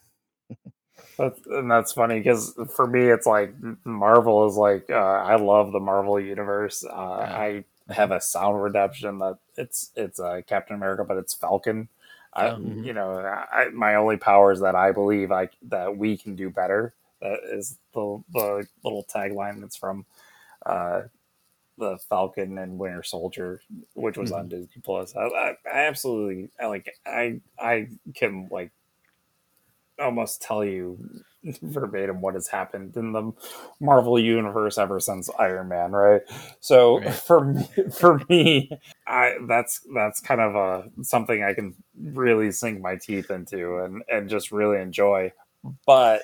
That's, 1.19 1.47
and 1.47 1.71
that's 1.71 1.93
funny 1.93 2.19
because 2.19 2.55
for 2.75 2.87
me, 2.87 3.09
it's 3.09 3.27
like 3.27 3.55
Marvel 3.85 4.47
is 4.49 4.57
like 4.57 4.91
uh, 4.91 4.95
I 4.95 5.37
love 5.37 5.73
the 5.73 5.81
Marvel 5.81 6.19
universe. 6.19 6.85
Uh, 6.85 6.89
yeah. 7.21 7.37
I 7.37 7.65
have 7.93 8.11
a 8.11 8.21
sound 8.21 8.63
redemption 8.63 9.19
that 9.19 9.39
it's 9.57 9.91
it's 9.97 10.21
uh, 10.21 10.41
Captain 10.47 10.77
America, 10.77 11.05
but 11.05 11.17
it's 11.17 11.35
Falcon. 11.35 11.89
I, 12.33 12.51
mm-hmm. 12.51 12.85
You 12.85 12.93
know, 12.93 13.19
I, 13.19 13.71
my 13.71 13.97
only 13.97 14.17
power 14.17 14.53
is 14.53 14.61
that 14.61 14.75
I 14.75 14.93
believe 14.93 15.33
I 15.33 15.49
that 15.63 15.97
we 15.97 16.17
can 16.17 16.37
do 16.37 16.51
better. 16.51 16.95
That 17.21 17.41
is 17.45 17.79
the 17.93 18.23
the 18.33 18.67
little 18.85 19.05
tagline 19.13 19.61
that's 19.61 19.77
from 19.77 20.07
uh, 20.65 21.03
the 21.77 21.99
Falcon 22.09 22.59
and 22.59 22.79
Winter 22.79 23.03
Soldier, 23.03 23.61
which 23.95 24.17
was 24.17 24.31
mm-hmm. 24.31 24.41
on 24.41 24.49
Disney 24.49 24.81
Plus. 24.83 25.17
I, 25.17 25.23
I, 25.23 25.57
I 25.73 25.79
absolutely 25.87 26.51
I 26.61 26.67
like 26.67 26.95
I 27.05 27.41
I 27.59 27.89
can 28.15 28.49
like 28.51 28.71
almost 29.99 30.41
tell 30.41 30.65
you 30.65 30.99
verbatim 31.63 32.21
what 32.21 32.35
has 32.35 32.49
happened 32.49 32.97
in 32.97 33.13
the 33.13 33.33
Marvel 33.81 34.19
universe 34.19 34.79
ever 34.79 35.01
since 35.01 35.31
Iron 35.39 35.69
Man, 35.69 35.93
right? 35.93 36.23
So 36.61 37.01
right. 37.01 37.15
for 37.27 37.45
me, 37.45 37.69
for 37.93 38.21
me, 38.29 38.71
I 39.07 39.37
that's 39.49 39.81
that's 39.95 40.21
kind 40.21 40.41
of 40.41 40.55
a 40.55 41.03
something 41.03 41.43
I 41.43 41.55
can 41.55 41.75
really 41.99 42.53
sink 42.53 42.81
my 42.81 42.97
teeth 42.97 43.31
into 43.31 43.79
and 43.79 44.03
and 44.09 44.29
just 44.29 44.53
really 44.53 44.81
enjoy. 44.81 45.33
But 45.87 46.23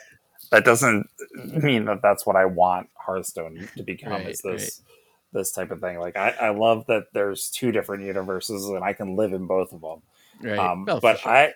that 0.50 0.64
doesn't 0.64 1.08
mean 1.34 1.86
that 1.86 2.02
that's 2.02 2.26
what 2.26 2.36
I 2.36 2.44
want 2.44 2.88
Hearthstone 2.94 3.68
to 3.76 3.82
become. 3.82 4.12
Right, 4.12 4.28
is 4.28 4.40
this 4.40 4.82
right. 4.84 4.94
this 5.32 5.52
type 5.52 5.70
of 5.70 5.80
thing? 5.80 5.98
Like 5.98 6.16
I, 6.16 6.30
I 6.40 6.48
love 6.50 6.86
that 6.86 7.06
there's 7.12 7.50
two 7.50 7.72
different 7.72 8.04
universes 8.04 8.66
and 8.66 8.84
I 8.84 8.92
can 8.92 9.16
live 9.16 9.32
in 9.32 9.46
both 9.46 9.72
of 9.72 9.80
them. 9.80 10.02
Right. 10.42 10.58
Um, 10.58 10.86
oh, 10.88 11.00
but 11.00 11.20
sure. 11.20 11.32
I 11.32 11.52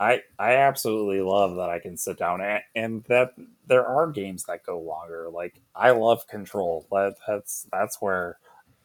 I 0.00 0.22
I 0.38 0.56
absolutely 0.56 1.20
love 1.20 1.56
that 1.56 1.70
I 1.70 1.78
can 1.78 1.96
sit 1.96 2.18
down 2.18 2.40
and, 2.40 2.62
and 2.74 3.04
that 3.04 3.34
there 3.66 3.86
are 3.86 4.10
games 4.10 4.44
that 4.44 4.64
go 4.64 4.80
longer. 4.80 5.28
Like 5.32 5.60
I 5.74 5.90
love 5.90 6.26
Control. 6.26 6.86
That 6.90 7.14
that's 7.26 7.66
that's 7.72 8.00
where 8.00 8.38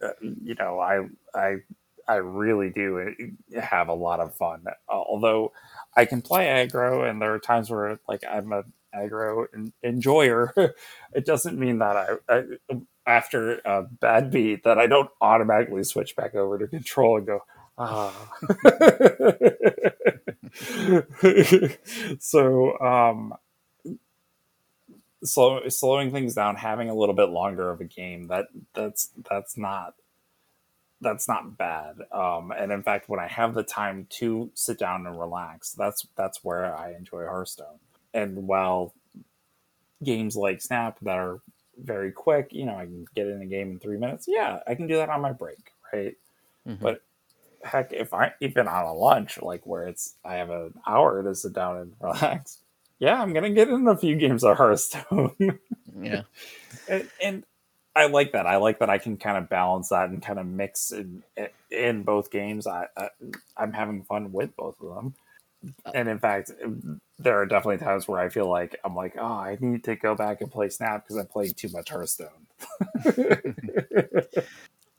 uh, 0.03 0.09
you 0.21 0.55
know 0.55 0.79
I 0.79 1.07
I 1.33 1.57
I 2.07 2.15
really 2.15 2.69
do 2.69 3.13
have 3.59 3.87
a 3.87 3.93
lot 3.93 4.19
of 4.19 4.35
fun. 4.35 4.65
Although 4.87 5.51
I 5.95 6.05
can 6.05 6.21
play 6.21 6.45
aggro, 6.45 7.09
and 7.09 7.21
there 7.21 7.33
are 7.33 7.39
times 7.39 7.69
where 7.69 7.99
like 8.07 8.23
I'm 8.29 8.51
a 8.53 8.63
aggro 8.95 9.45
enjoyer. 9.83 10.53
it 11.13 11.25
doesn't 11.25 11.57
mean 11.59 11.79
that 11.79 11.97
I, 11.97 12.07
I 12.29 12.43
after 13.07 13.59
a 13.65 13.83
bad 13.83 14.29
beat 14.31 14.63
that 14.63 14.77
I 14.77 14.85
don't 14.87 15.09
automatically 15.21 15.83
switch 15.83 16.15
back 16.15 16.35
over 16.35 16.59
to 16.59 16.67
Control 16.67 17.17
and 17.17 17.25
go 17.27 17.41
ah. 17.79 18.13
so 22.19 22.79
um, 22.79 23.33
slow, 25.23 25.67
slowing 25.69 26.11
things 26.11 26.35
down, 26.35 26.55
having 26.55 26.89
a 26.89 26.95
little 26.95 27.15
bit 27.15 27.29
longer 27.29 27.69
of 27.69 27.81
a 27.81 27.85
game 27.85 28.27
that 28.27 28.47
that's 28.73 29.09
that's 29.29 29.57
not 29.57 29.95
that's 31.01 31.27
not 31.27 31.57
bad. 31.57 31.95
Um, 32.11 32.51
and 32.51 32.71
in 32.71 32.83
fact, 32.83 33.09
when 33.09 33.19
I 33.19 33.27
have 33.27 33.53
the 33.53 33.63
time 33.63 34.07
to 34.11 34.51
sit 34.53 34.77
down 34.77 35.05
and 35.05 35.19
relax, 35.19 35.71
that's 35.71 36.07
that's 36.15 36.43
where 36.43 36.75
I 36.75 36.93
enjoy 36.93 37.25
Hearthstone. 37.25 37.79
And 38.13 38.47
while 38.47 38.93
games 40.03 40.35
like 40.35 40.61
Snap 40.61 40.97
that 41.01 41.17
are 41.17 41.39
very 41.81 42.11
quick, 42.11 42.49
you 42.51 42.65
know, 42.65 42.75
I 42.75 42.85
can 42.85 43.05
get 43.15 43.27
in 43.27 43.41
a 43.41 43.45
game 43.45 43.71
in 43.71 43.79
three 43.79 43.97
minutes. 43.97 44.25
Yeah, 44.27 44.59
I 44.67 44.75
can 44.75 44.87
do 44.87 44.95
that 44.95 45.09
on 45.09 45.21
my 45.21 45.31
break, 45.31 45.73
right? 45.93 46.17
Mm-hmm. 46.67 46.83
But 46.83 47.01
heck, 47.63 47.91
if 47.93 48.13
I 48.13 48.33
even 48.41 48.67
on 48.67 48.85
a 48.85 48.93
lunch, 48.93 49.41
like 49.41 49.65
where 49.65 49.87
it's 49.87 50.15
I 50.23 50.35
have 50.35 50.49
an 50.49 50.73
hour 50.87 51.23
to 51.23 51.35
sit 51.35 51.53
down 51.53 51.77
and 51.77 51.93
relax, 52.01 52.59
yeah, 52.99 53.21
I'm 53.21 53.33
gonna 53.33 53.49
get 53.49 53.69
in 53.69 53.87
a 53.87 53.97
few 53.97 54.15
games 54.15 54.43
of 54.43 54.57
Hearthstone. 54.57 55.35
yeah, 56.01 56.23
and, 56.87 57.09
and, 57.23 57.43
I 57.95 58.05
like 58.05 58.31
that. 58.31 58.45
I 58.45 58.57
like 58.57 58.79
that 58.79 58.89
I 58.89 58.97
can 58.97 59.17
kind 59.17 59.37
of 59.37 59.49
balance 59.49 59.89
that 59.89 60.09
and 60.09 60.21
kind 60.21 60.39
of 60.39 60.45
mix 60.45 60.91
in 60.91 61.23
in 61.69 62.03
both 62.03 62.31
games. 62.31 62.67
I, 62.67 62.87
I 62.95 63.09
I'm 63.57 63.73
having 63.73 64.03
fun 64.03 64.31
with 64.31 64.55
both 64.55 64.75
of 64.81 64.95
them. 64.95 65.15
Uh, 65.85 65.91
and 65.93 66.07
in 66.07 66.19
fact, 66.19 66.51
there 67.17 67.41
are 67.41 67.45
definitely 67.45 67.79
times 67.85 68.07
where 68.07 68.19
I 68.19 68.29
feel 68.29 68.47
like 68.47 68.77
I'm 68.85 68.95
like, 68.95 69.15
oh, 69.19 69.25
I 69.25 69.57
need 69.59 69.83
to 69.85 69.95
go 69.95 70.15
back 70.15 70.39
and 70.39 70.51
play 70.51 70.69
Snap 70.69 71.03
because 71.03 71.17
I'm 71.17 71.25
playing 71.25 71.55
too 71.55 71.69
much 71.69 71.89
Hearthstone. 71.89 72.29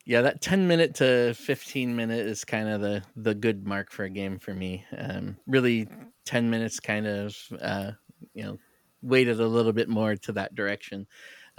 yeah 0.05 0.22
that 0.22 0.40
10 0.40 0.66
minute 0.66 0.94
to 0.96 1.34
15 1.34 1.94
minute 1.94 2.26
is 2.26 2.44
kind 2.44 2.68
of 2.68 2.80
the 2.80 3.03
the 3.16 3.34
good 3.34 3.66
mark 3.66 3.90
for 3.90 4.05
a 4.05 4.11
game 4.11 4.38
for 4.38 4.55
me 4.55 4.84
um 4.96 5.36
really 5.46 5.88
10 6.24 6.51
minutes 6.51 6.80
kind 6.80 7.07
of 7.07 7.36
uh 7.61 7.92
you 8.34 8.42
know 8.44 8.59
weighted 9.03 9.40
a 9.40 9.46
little 9.46 9.72
bit 9.72 9.88
more 9.88 10.16
to 10.16 10.32
that 10.32 10.55
direction 10.55 11.07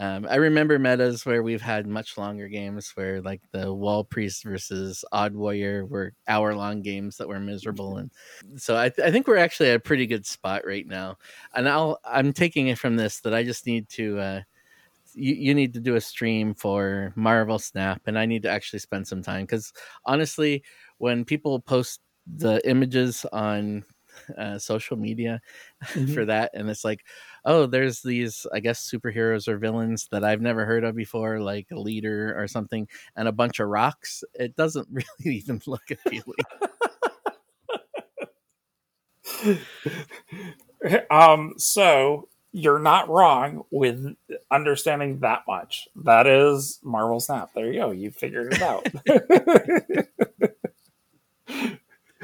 um, 0.02 0.26
I 0.28 0.38
remember 0.38 0.80
metas 0.80 1.28
where 1.28 1.44
we've 1.44 1.62
had 1.62 1.86
much 1.86 2.18
longer 2.18 2.48
games 2.48 2.92
where 2.96 3.22
like 3.22 3.39
the 3.52 3.72
Wall 3.72 4.04
Priest 4.04 4.44
versus 4.44 5.06
Odd 5.12 5.36
Warrior 5.36 5.86
were 5.86 6.14
hour 6.28 6.56
long 6.56 6.82
games 6.82 7.18
that 7.18 7.28
were 7.28 7.39
miserable. 7.39 7.98
And 7.98 8.10
so 8.56 8.76
I, 8.76 8.89
th- 8.89 9.08
I 9.08 9.12
think 9.12 9.28
we're 9.28 9.38
actually 9.38 9.70
at 9.70 9.76
a 9.76 9.80
pretty 9.80 10.08
good 10.08 10.26
spot 10.26 10.66
right 10.66 10.88
now. 10.88 11.18
And 11.54 11.70
I'll, 11.70 12.00
I'm 12.04 12.34
taking 12.34 12.68
it 12.70 12.80
from 12.80 12.96
this 12.96 13.20
that 13.20 13.36
I 13.36 13.44
just 13.44 13.68
need 13.68 13.89
to, 13.89 14.18
uh, 14.20 14.42
you, 15.14 15.34
you 15.34 15.53
need 15.53 15.74
to 15.74 15.80
do 15.80 15.95
a 15.95 16.01
stream 16.01 16.53
for 16.53 17.14
Marvel 17.16 17.59
Snap, 17.59 18.01
and 18.05 18.18
I 18.18 18.26
need 18.26 18.43
to 18.43 18.49
actually 18.49 18.80
spend 18.80 19.07
some 19.07 19.22
time 19.22 19.43
because 19.43 19.72
honestly, 20.05 20.64
when 20.97 21.26
people 21.26 21.59
post 21.59 22.01
the 22.28 22.62
images 22.70 23.26
on 23.32 23.84
uh, 24.38 24.57
social 24.59 24.97
media 24.97 25.41
mm-hmm. 25.86 26.14
for 26.14 26.26
that, 26.26 26.51
and 26.53 26.70
it's 26.70 26.86
like, 26.86 27.05
oh, 27.45 27.66
there's 27.66 28.01
these, 28.01 28.45
I 28.53 28.59
guess, 28.59 28.89
superheroes 28.89 29.47
or 29.47 29.57
villains 29.57 30.07
that 30.12 30.24
I've 30.24 30.41
never 30.41 30.66
heard 30.66 30.84
of 30.84 30.95
before, 30.95 31.39
like 31.39 31.68
a 31.72 31.80
leader 31.80 32.36
or 32.38 32.47
something, 32.47 32.88
and 33.16 33.28
a 33.28 33.34
bunch 33.34 33.59
of 33.59 33.70
rocks. 33.70 34.24
It 34.34 34.55
doesn't 34.55 34.88
really 34.91 35.38
even 35.38 35.62
look 35.66 35.84
appealing. 35.91 36.36
um. 41.09 41.53
So 41.57 42.28
you're 42.52 42.80
not 42.80 43.10
wrong 43.10 43.64
with 43.72 44.16
understanding 44.49 45.20
that 45.20 45.43
much. 45.47 45.88
That 45.95 46.28
is 46.28 46.80
Marvel 46.84 47.20
Snap. 47.20 47.52
There 47.54 47.72
you 47.72 47.80
go. 47.80 47.91
You 47.91 48.12
figured 48.12 48.54
it 48.54 48.62
out. 48.62 48.88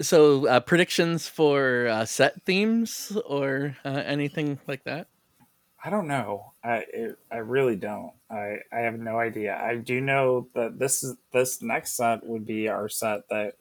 so, 0.02 0.48
uh, 0.48 0.60
predictions 0.62 1.28
for 1.28 1.88
uh, 1.88 2.06
set 2.06 2.42
themes 2.44 3.16
or 3.26 3.78
uh, 3.86 4.04
anything 4.06 4.60
like 4.68 4.84
that? 4.86 5.08
I 5.84 5.92
don't 5.92 6.08
know. 6.08 6.54
I 6.64 6.86
it, 6.92 7.20
I 7.32 7.38
really 7.38 7.76
don't. 7.76 8.14
I 8.32 8.58
I 8.74 8.80
have 8.80 8.98
no 8.98 9.20
idea. 9.20 9.56
I 9.56 9.76
do 9.76 10.02
know 10.02 10.48
that 10.56 10.80
this 10.80 11.04
is 11.04 11.16
this 11.32 11.62
next 11.62 11.96
set 11.96 12.26
would 12.26 12.48
be 12.48 12.68
our 12.68 12.90
set 12.90 13.30
that 13.30 13.54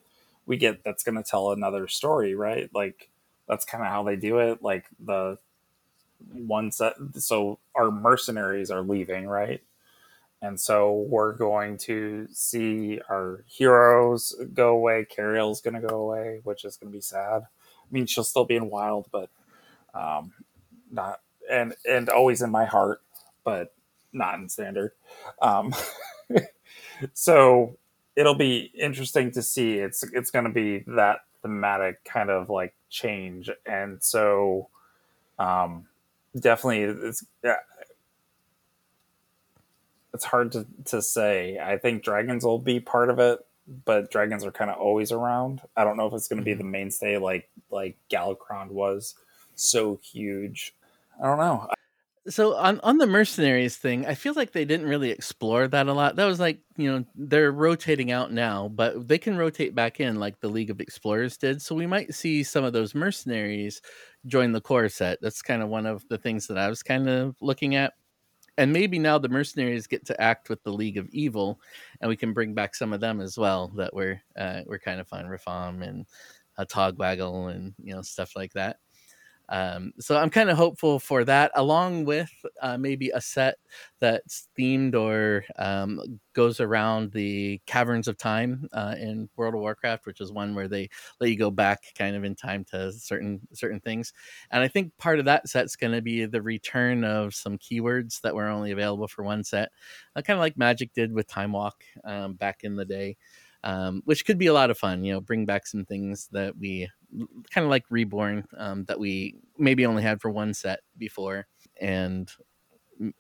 we 0.47 0.57
get 0.57 0.85
that's 0.85 1.05
going 1.05 1.17
to 1.17 1.23
tell 1.23 1.53
another 1.53 1.87
story, 1.87 2.35
right? 2.35 2.71
Like 2.73 3.11
that's 3.49 3.65
kind 3.65 3.85
of 3.85 3.91
how 3.91 4.03
they 4.03 4.17
do 4.17 4.39
it. 4.39 4.63
Like 4.63 4.87
the 5.05 5.39
one 6.33 6.71
so 6.73 7.59
our 7.75 7.91
mercenaries 7.91 8.71
are 8.71 8.83
leaving, 8.83 9.27
right? 9.27 9.63
And 10.43 10.61
so 10.61 11.07
we're 11.09 11.33
going 11.33 11.79
to 11.79 12.29
see 12.31 13.01
our 13.09 13.45
heroes 13.47 14.35
go 14.53 14.75
away. 14.75 15.07
Cariel's 15.07 15.63
going 15.63 15.81
to 15.81 15.87
go 15.87 15.97
away, 15.97 16.41
which 16.45 16.67
is 16.67 16.77
going 16.77 16.93
to 16.93 16.97
be 16.97 17.01
sad. 17.01 17.43
I 17.43 17.87
mean, 17.91 18.07
she'll 18.07 18.25
still 18.25 18.45
be 18.45 18.57
in 18.57 18.69
Wild, 18.69 19.07
but 19.11 19.31
um, 19.95 20.33
not 20.91 21.21
and 21.51 21.75
and 21.89 22.09
always 22.11 22.43
in 22.43 22.51
my 22.51 22.65
heart, 22.65 23.01
but 23.43 23.75
not 24.13 24.35
in 24.35 24.49
Standard. 24.49 24.93
Um, 25.41 25.75
so 27.15 27.79
it'll 28.17 28.35
be 28.35 28.71
interesting 28.79 29.31
to 29.33 29.43
see. 29.43 29.79
It's 29.79 30.03
it's 30.13 30.31
going 30.31 30.45
to 30.45 30.51
be 30.51 30.85
that 30.89 31.21
thematic 31.45 32.03
kind 32.05 32.31
of 32.31 32.49
like 32.49 32.75
change, 32.89 33.51
and 33.67 34.03
so 34.03 34.71
um, 35.39 35.87
definitely 36.35 36.83
it's 36.83 37.25
yeah, 37.45 37.57
it's 40.15 40.25
hard 40.25 40.53
to 40.53 40.67
to 40.87 41.03
say. 41.03 41.59
I 41.59 41.77
think 41.77 42.03
dragons 42.03 42.45
will 42.45 42.59
be 42.59 42.81
part 42.81 43.11
of 43.11 43.19
it, 43.19 43.41
but 43.85 44.11
dragons 44.11 44.43
are 44.45 44.53
kind 44.53 44.71
of 44.71 44.79
always 44.79 45.13
around. 45.13 45.61
I 45.77 45.85
don't 45.85 45.99
know 45.99 46.07
if 46.07 46.15
it's 46.15 46.29
going 46.29 46.39
to 46.39 46.45
be 46.45 46.53
mm-hmm. 46.53 46.59
the 46.59 46.65
mainstay 46.65 47.19
like 47.19 47.51
like 47.71 47.99
Galakrond 48.11 48.71
was 48.71 49.15
so 49.55 50.01
huge. 50.03 50.75
I 51.23 51.27
don't 51.27 51.39
know. 51.39 51.69
So 52.27 52.57
on 52.57 52.81
on 52.83 52.97
the 52.97 53.07
mercenaries 53.07 53.77
thing, 53.77 54.07
I 54.07 54.15
feel 54.15 54.33
like 54.35 54.53
they 54.53 54.65
didn't 54.65 54.87
really 54.89 55.11
explore 55.11 55.69
that 55.69 55.89
a 55.89 55.93
lot. 55.93 56.17
That 56.17 56.25
was 56.25 56.41
like, 56.41 56.61
you 56.77 56.91
know, 56.91 57.05
they're 57.15 57.53
rotating 57.53 58.11
out 58.13 58.33
now, 58.33 58.69
but 58.69 59.07
they 59.09 59.19
can 59.19 59.37
rotate 59.37 59.75
back 59.75 60.01
in 60.01 60.19
like 60.19 60.41
the 60.41 60.49
League 60.49 60.71
of 60.71 60.81
Explorers 60.81 61.37
did. 61.37 61.61
So 61.61 61.75
we 61.75 61.87
might 61.87 62.15
see 62.15 62.43
some 62.43 62.65
of 62.65 62.73
those 62.73 62.95
mercenaries 62.95 63.83
join 64.27 64.53
the 64.53 64.61
core 64.63 64.89
set. 64.89 65.19
That's 65.21 65.43
kind 65.43 65.63
of 65.63 65.69
one 65.69 65.85
of 65.85 66.03
the 66.09 66.17
things 66.17 66.47
that 66.47 66.57
I 66.57 66.69
was 66.71 66.83
kind 66.83 67.11
of 67.11 67.37
looking 67.43 67.75
at. 67.75 67.93
And 68.59 68.73
maybe 68.73 68.99
now 68.99 69.19
the 69.19 69.29
mercenaries 69.29 69.87
get 69.89 70.07
to 70.07 70.21
act 70.21 70.49
with 70.49 70.63
the 70.65 70.73
League 70.73 70.99
of 70.99 71.09
Evil, 71.11 71.61
and 72.01 72.09
we 72.09 72.17
can 72.17 72.33
bring 72.35 72.55
back 72.55 72.75
some 72.75 72.93
of 72.93 73.01
them 73.01 73.21
as 73.21 73.39
well 73.39 73.69
that 73.77 73.95
were 73.95 74.21
uh, 74.37 74.63
were 74.67 74.79
kind 74.79 75.01
of 75.01 75.09
fun, 75.09 75.27
Rafaam 75.27 75.83
and 75.87 76.07
uh, 76.59 76.65
Togwaggle 76.67 77.55
and 77.55 77.75
you 77.83 77.95
know 77.95 78.03
stuff 78.03 78.37
like 78.37 78.53
that. 78.55 78.79
Um, 79.49 79.93
so 80.01 80.17
I'm 80.17 80.31
kind 80.31 80.51
of 80.51 80.57
hopeful 80.57 80.99
for 80.99 81.25
that, 81.25 81.53
along 81.55 82.07
with 82.07 82.31
uh, 82.63 82.79
maybe 82.79 83.11
a 83.11 83.21
set 83.21 83.57
that's 84.01 84.49
themed 84.59 84.95
or 84.95 85.45
um, 85.59 86.01
goes 86.33 86.61
around 86.61 87.13
the 87.13 87.61
caverns 87.67 88.09
of 88.09 88.17
time 88.17 88.69
uh, 88.73 88.95
in 88.99 89.29
World 89.37 89.55
of 89.55 89.61
Warcraft, 89.61 90.07
which 90.07 90.21
is 90.21 90.33
one 90.33 90.55
where 90.55 90.69
they 90.69 90.89
let 91.21 91.31
you 91.31 91.37
go 91.37 91.51
back 91.51 91.83
kind 91.97 92.17
of 92.17 92.25
in 92.25 92.35
time 92.35 92.65
to 92.67 92.93
certain 92.93 93.41
certain 93.53 93.81
things. 93.81 94.13
And 94.51 94.63
I 94.63 94.69
think 94.69 94.97
part 94.99 95.19
of 95.19 95.25
that 95.27 95.49
set's 95.49 95.77
going 95.77 95.93
to 95.93 96.03
be 96.03 96.25
the 96.25 96.43
return 96.43 97.05
of 97.05 97.35
some 97.35 97.59
keywords 97.59 98.21
that 98.23 98.35
were 98.35 98.49
only 98.49 98.71
available 98.73 99.09
for 99.09 99.23
one 99.25 99.45
set, 99.45 99.71
uh, 100.17 100.23
kind 100.23 100.37
of 100.37 100.41
like 100.41 100.57
Magic 100.57 100.93
did 100.93 101.13
with 101.13 101.27
Time 101.27 101.53
Walk 101.53 101.85
um, 102.05 102.35
back 102.35 102.65
in 102.65 102.77
the 102.77 102.85
day 102.85 103.17
um, 103.65 104.03
which 104.05 104.25
could 104.25 104.39
be 104.39 104.47
a 104.47 104.53
lot 104.53 104.71
of 104.71 104.79
fun. 104.79 105.03
You 105.03 105.15
know, 105.15 105.21
bring 105.21 105.47
back 105.47 105.67
some 105.67 105.85
things 105.85 106.29
that 106.33 106.57
we 106.57 106.89
kind 107.51 107.65
of 107.65 107.71
like 107.71 107.85
Reborn 107.91 108.45
um, 108.57 108.85
that 108.85 109.01
we 109.01 109.37
maybe 109.59 109.87
only 109.87 110.03
had 110.03 110.21
for 110.21 110.31
one 110.31 110.55
set 110.55 110.81
before, 110.97 111.47
and 111.81 112.31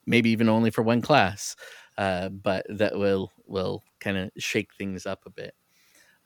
maybe 0.07 0.31
even 0.31 0.49
only 0.49 0.71
for 0.71 0.83
one 0.83 1.01
class, 1.01 1.57
uh, 1.99 2.29
but 2.29 2.65
that 2.69 2.97
will 2.97 3.33
will 3.47 3.83
kind 4.01 4.19
of 4.19 4.31
shake 4.39 4.75
things 4.75 5.07
up 5.07 5.23
a 5.27 5.31
bit. 5.31 5.55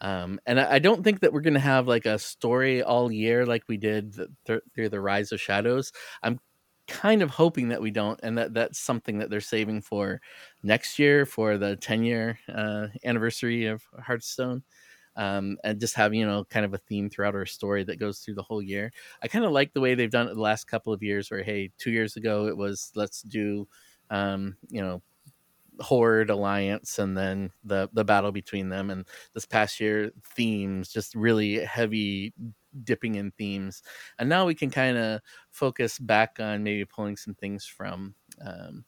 Um, 0.01 0.39
and 0.47 0.61
I, 0.61 0.79
don't 0.79 1.03
think 1.03 1.21
that 1.21 1.33
we're 1.33 1.41
going 1.41 1.55
to 1.55 1.61
have 1.61 1.89
like 1.89 2.07
a 2.07 2.21
story 2.21 2.85
all 2.85 3.11
year 3.11 3.45
like 3.45 3.64
we 3.66 3.77
did 3.77 4.14
th- 4.47 4.61
through 4.73 4.91
the 4.91 5.01
Rise 5.01 5.33
of 5.33 5.41
Shadows. 5.41 5.91
I'm 6.23 6.39
kind 6.89 7.22
of 7.22 7.30
hoping 7.30 7.68
that 7.68 7.80
we 7.82 7.91
don't, 7.91 8.18
and 8.22 8.39
that 8.39 8.55
that's 8.55 8.78
something 8.78 9.18
that 9.18 9.30
they're 9.30 9.41
saving 9.41 9.82
for 9.82 10.20
next 10.62 10.99
year 10.99 11.26
for 11.26 11.59
the 11.59 11.76
10 11.76 12.03
year 12.05 12.39
uh, 12.53 12.89
anniversary 13.05 13.66
of 13.66 13.82
Hearthstone. 14.01 14.62
Um, 15.16 15.59
and 15.64 15.80
just 15.80 15.97
have 15.97 16.14
you 16.14 16.24
know 16.26 16.45
kind 16.45 16.64
of 16.64 16.74
a 16.74 16.78
theme 16.78 17.11
throughout 17.11 17.34
our 17.34 17.47
story 17.47 17.82
that 17.84 17.99
goes 17.99 18.20
through 18.20 18.34
the 18.34 18.43
whole 18.43 18.62
year. 18.62 18.93
I 19.22 19.28
kind 19.28 19.45
of 19.45 19.51
like 19.53 19.72
the 19.74 19.80
way 19.80 19.95
they've 19.95 20.11
done 20.11 20.28
it 20.28 20.34
the 20.34 20.41
last 20.41 20.66
couple 20.68 20.93
of 20.93 21.03
years, 21.03 21.30
where 21.30 21.43
hey, 21.43 21.72
two 21.78 21.91
years 21.91 22.16
ago 22.16 22.47
it 22.47 22.57
was 22.57 22.93
let's 22.95 23.22
do 23.22 23.68
um, 24.11 24.57
you 24.70 24.80
know 24.82 25.03
horde 25.80 26.28
alliance 26.30 26.99
and 26.99 27.16
then 27.16 27.51
the 27.64 27.89
the 27.93 28.05
battle 28.05 28.32
between 28.32 28.68
them 28.68 28.91
and 28.91 29.07
this 29.34 29.47
past 29.47 29.78
year 29.78 30.11
themes 30.34 30.89
just 30.93 31.14
really 31.14 31.64
heavy 31.64 32.34
dipping 32.85 33.16
in 33.16 33.31
themes 33.33 33.83
and 34.19 34.29
now 34.29 34.47
we 34.47 34.55
can 34.55 34.71
kind 34.71 34.97
of 34.97 35.21
focus 35.51 35.99
back 35.99 36.39
on 36.41 36.62
maybe 36.62 36.85
pulling 36.85 37.16
some 37.16 37.35
things 37.35 37.64
from 37.64 38.14
um, 38.45 38.85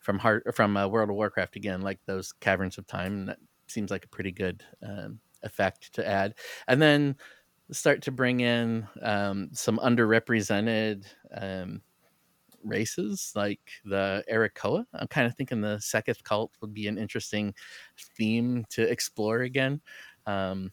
from 0.00 0.18
heart 0.18 0.44
from 0.54 0.76
uh, 0.76 0.86
world 0.86 1.10
of 1.10 1.16
warcraft 1.16 1.56
again 1.56 1.80
like 1.80 1.98
those 2.06 2.32
caverns 2.32 2.78
of 2.78 2.86
time 2.86 3.26
that 3.26 3.38
seems 3.66 3.90
like 3.90 4.04
a 4.04 4.08
pretty 4.08 4.32
good 4.32 4.62
um, 4.86 5.18
effect 5.42 5.92
to 5.92 6.06
add 6.06 6.34
and 6.68 6.80
then 6.80 7.16
start 7.72 8.02
to 8.02 8.10
bring 8.10 8.40
in 8.40 8.86
um, 9.02 9.48
some 9.52 9.78
underrepresented 9.78 11.04
um, 11.36 11.80
races 12.66 13.32
like 13.34 13.60
the 13.84 14.24
Arakkoa. 14.32 14.84
I'm 14.94 15.08
kind 15.08 15.26
of 15.26 15.34
thinking 15.36 15.60
the 15.60 15.76
Sethekk 15.76 16.22
cult 16.22 16.52
would 16.60 16.74
be 16.74 16.88
an 16.88 16.98
interesting 16.98 17.54
theme 18.16 18.64
to 18.70 18.82
explore 18.82 19.40
again. 19.40 19.80
Um, 20.26 20.72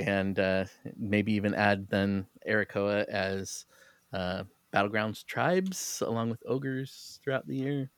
and 0.00 0.38
uh, 0.38 0.64
maybe 0.96 1.32
even 1.32 1.54
add 1.54 1.88
then 1.88 2.26
Arakkoa 2.48 3.04
as 3.04 3.66
uh, 4.12 4.44
battlegrounds 4.72 5.24
tribes 5.24 6.02
along 6.06 6.30
with 6.30 6.42
ogres 6.46 7.20
throughout 7.22 7.46
the 7.46 7.56
year. 7.56 7.90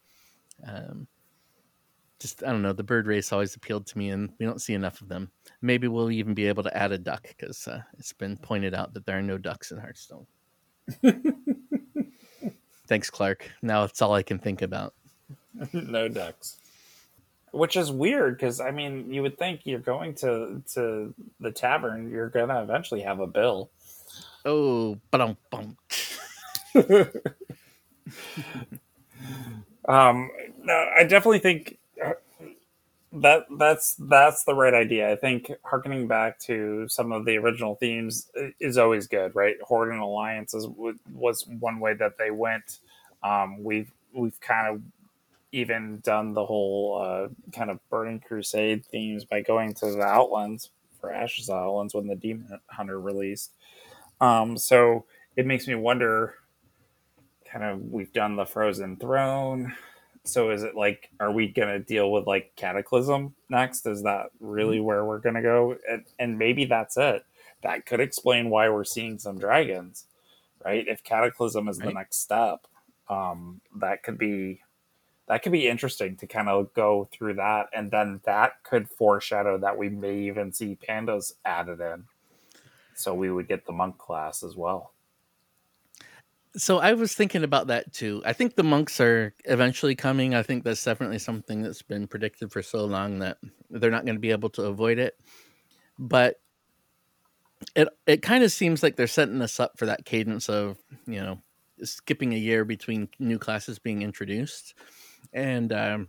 Um, 0.66 1.06
just 2.22 2.42
I 2.44 2.52
don't 2.52 2.62
know. 2.62 2.72
The 2.72 2.84
bird 2.84 3.06
race 3.06 3.32
always 3.32 3.56
appealed 3.56 3.86
to 3.88 3.98
me, 3.98 4.10
and 4.10 4.30
we 4.38 4.46
don't 4.46 4.62
see 4.62 4.74
enough 4.74 5.00
of 5.00 5.08
them. 5.08 5.30
Maybe 5.60 5.88
we'll 5.88 6.10
even 6.10 6.34
be 6.34 6.46
able 6.46 6.62
to 6.62 6.76
add 6.76 6.92
a 6.92 6.98
duck 6.98 7.26
because 7.28 7.66
uh, 7.66 7.80
it's 7.98 8.12
been 8.12 8.36
pointed 8.36 8.74
out 8.74 8.94
that 8.94 9.04
there 9.04 9.18
are 9.18 9.22
no 9.22 9.38
ducks 9.38 9.72
in 9.72 9.78
Hearthstone. 9.78 10.26
Thanks, 12.86 13.10
Clark. 13.10 13.50
Now 13.60 13.84
it's 13.84 14.00
all 14.00 14.14
I 14.14 14.22
can 14.22 14.38
think 14.38 14.62
about. 14.62 14.94
no 15.72 16.08
ducks. 16.08 16.58
Which 17.52 17.76
is 17.76 17.92
weird 17.92 18.36
because 18.36 18.60
I 18.60 18.70
mean, 18.70 19.12
you 19.12 19.22
would 19.22 19.38
think 19.38 19.60
you're 19.64 19.78
going 19.78 20.14
to 20.16 20.62
to 20.74 21.14
the 21.40 21.52
tavern, 21.52 22.10
you're 22.10 22.30
gonna 22.30 22.62
eventually 22.62 23.02
have 23.02 23.20
a 23.20 23.26
bill. 23.26 23.70
Oh, 24.44 24.98
bum 25.10 25.36
bum. 25.50 25.76
um, 29.88 30.30
no, 30.62 30.86
I 30.96 31.04
definitely 31.04 31.38
think 31.38 31.78
that 33.12 33.44
that's 33.58 33.94
that's 33.98 34.44
the 34.44 34.54
right 34.54 34.72
idea. 34.72 35.10
I 35.10 35.16
think 35.16 35.50
harkening 35.64 36.06
back 36.08 36.38
to 36.40 36.86
some 36.88 37.12
of 37.12 37.26
the 37.26 37.36
original 37.36 37.74
themes 37.74 38.30
is 38.58 38.78
always 38.78 39.06
good, 39.06 39.34
right? 39.34 39.56
Horde 39.62 39.90
and 39.90 40.00
Alliance 40.00 40.54
is, 40.54 40.66
was 41.12 41.46
one 41.46 41.78
way 41.78 41.94
that 41.94 42.16
they 42.18 42.30
went. 42.30 42.78
Um, 43.22 43.62
we've 43.62 43.92
we've 44.14 44.40
kind 44.40 44.74
of 44.74 44.82
even 45.52 46.00
done 46.00 46.34
the 46.34 46.44
whole 46.44 47.00
uh, 47.02 47.28
kind 47.52 47.70
of 47.70 47.78
Burning 47.90 48.20
Crusade 48.20 48.84
themes 48.86 49.24
by 49.24 49.42
going 49.42 49.74
to 49.74 49.86
the 49.86 50.02
Outlands 50.02 50.70
for 51.00 51.12
Ashes 51.12 51.50
Outlands 51.50 51.94
when 51.94 52.06
the 52.06 52.16
Demon 52.16 52.58
Hunter 52.68 53.00
released. 53.00 53.52
Um, 54.20 54.56
so 54.56 55.04
it 55.36 55.46
makes 55.46 55.66
me 55.66 55.74
wonder. 55.74 56.34
Kind 57.44 57.64
of, 57.64 57.92
we've 57.92 58.12
done 58.14 58.34
the 58.34 58.46
Frozen 58.46 58.96
Throne 58.96 59.74
so 60.24 60.50
is 60.50 60.62
it 60.62 60.74
like 60.76 61.10
are 61.20 61.32
we 61.32 61.48
going 61.48 61.68
to 61.68 61.78
deal 61.78 62.12
with 62.12 62.26
like 62.26 62.52
cataclysm 62.56 63.34
next 63.48 63.86
is 63.86 64.02
that 64.02 64.26
really 64.40 64.76
mm-hmm. 64.76 64.86
where 64.86 65.04
we're 65.04 65.18
going 65.18 65.34
to 65.34 65.42
go 65.42 65.76
and, 65.90 66.04
and 66.18 66.38
maybe 66.38 66.64
that's 66.64 66.96
it 66.96 67.24
that 67.62 67.86
could 67.86 68.00
explain 68.00 68.50
why 68.50 68.68
we're 68.68 68.84
seeing 68.84 69.18
some 69.18 69.38
dragons 69.38 70.06
right 70.64 70.86
if 70.88 71.02
cataclysm 71.02 71.68
is 71.68 71.78
right. 71.78 71.88
the 71.88 71.94
next 71.94 72.20
step 72.20 72.66
um, 73.08 73.60
that 73.76 74.02
could 74.02 74.16
be 74.16 74.60
that 75.32 75.42
could 75.42 75.52
be 75.52 75.66
interesting 75.66 76.14
to 76.14 76.26
kind 76.26 76.50
of 76.50 76.74
go 76.74 77.08
through 77.10 77.32
that 77.32 77.66
and 77.72 77.90
then 77.90 78.20
that 78.24 78.62
could 78.64 78.86
foreshadow 78.86 79.56
that 79.56 79.78
we 79.78 79.88
may 79.88 80.18
even 80.18 80.52
see 80.52 80.76
pandas 80.86 81.32
added 81.46 81.80
in 81.80 82.04
so 82.94 83.14
we 83.14 83.30
would 83.30 83.48
get 83.48 83.64
the 83.64 83.72
monk 83.72 83.96
class 83.96 84.42
as 84.42 84.54
well 84.56 84.92
so 86.54 86.80
I 86.80 86.92
was 86.92 87.14
thinking 87.14 87.44
about 87.44 87.68
that 87.68 87.94
too. 87.94 88.22
I 88.26 88.34
think 88.34 88.56
the 88.56 88.62
monks 88.62 89.00
are 89.00 89.34
eventually 89.46 89.94
coming. 89.94 90.34
I 90.34 90.42
think 90.42 90.64
that's 90.64 90.84
definitely 90.84 91.18
something 91.18 91.62
that's 91.62 91.80
been 91.80 92.06
predicted 92.06 92.52
for 92.52 92.60
so 92.60 92.84
long 92.84 93.20
that 93.20 93.38
they're 93.70 93.90
not 93.90 94.04
going 94.04 94.16
to 94.16 94.20
be 94.20 94.32
able 94.32 94.50
to 94.50 94.64
avoid 94.64 94.98
it. 94.98 95.18
But 95.98 96.42
it 97.74 97.88
it 98.06 98.20
kind 98.20 98.44
of 98.44 98.52
seems 98.52 98.82
like 98.82 98.96
they're 98.96 99.06
setting 99.06 99.40
us 99.40 99.58
up 99.58 99.78
for 99.78 99.86
that 99.86 100.04
cadence 100.04 100.50
of, 100.50 100.76
you 101.06 101.22
know, 101.22 101.38
skipping 101.82 102.34
a 102.34 102.38
year 102.38 102.66
between 102.66 103.08
new 103.18 103.38
classes 103.38 103.78
being 103.78 104.02
introduced. 104.02 104.74
And 105.32 105.72
um, 105.72 106.08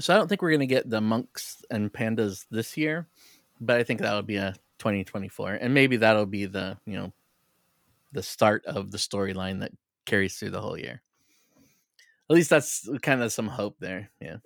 so 0.00 0.14
I 0.14 0.16
don't 0.16 0.28
think 0.28 0.42
we're 0.42 0.50
going 0.50 0.60
to 0.60 0.66
get 0.66 0.88
the 0.88 1.00
monks 1.00 1.64
and 1.70 1.92
pandas 1.92 2.46
this 2.50 2.76
year, 2.76 3.06
but 3.60 3.78
I 3.78 3.84
think 3.84 4.00
that 4.00 4.14
would 4.14 4.26
be 4.26 4.36
a 4.36 4.54
2024, 4.78 5.54
and 5.54 5.74
maybe 5.74 5.96
that'll 5.98 6.26
be 6.26 6.46
the 6.46 6.78
you 6.86 6.94
know 6.94 7.12
the 8.12 8.22
start 8.22 8.64
of 8.66 8.90
the 8.90 8.98
storyline 8.98 9.60
that 9.60 9.72
carries 10.06 10.36
through 10.36 10.50
the 10.50 10.60
whole 10.60 10.78
year. 10.78 11.02
At 12.30 12.34
least 12.34 12.50
that's 12.50 12.88
kind 13.02 13.22
of 13.22 13.32
some 13.32 13.48
hope 13.48 13.76
there. 13.78 14.10
Yeah. 14.20 14.36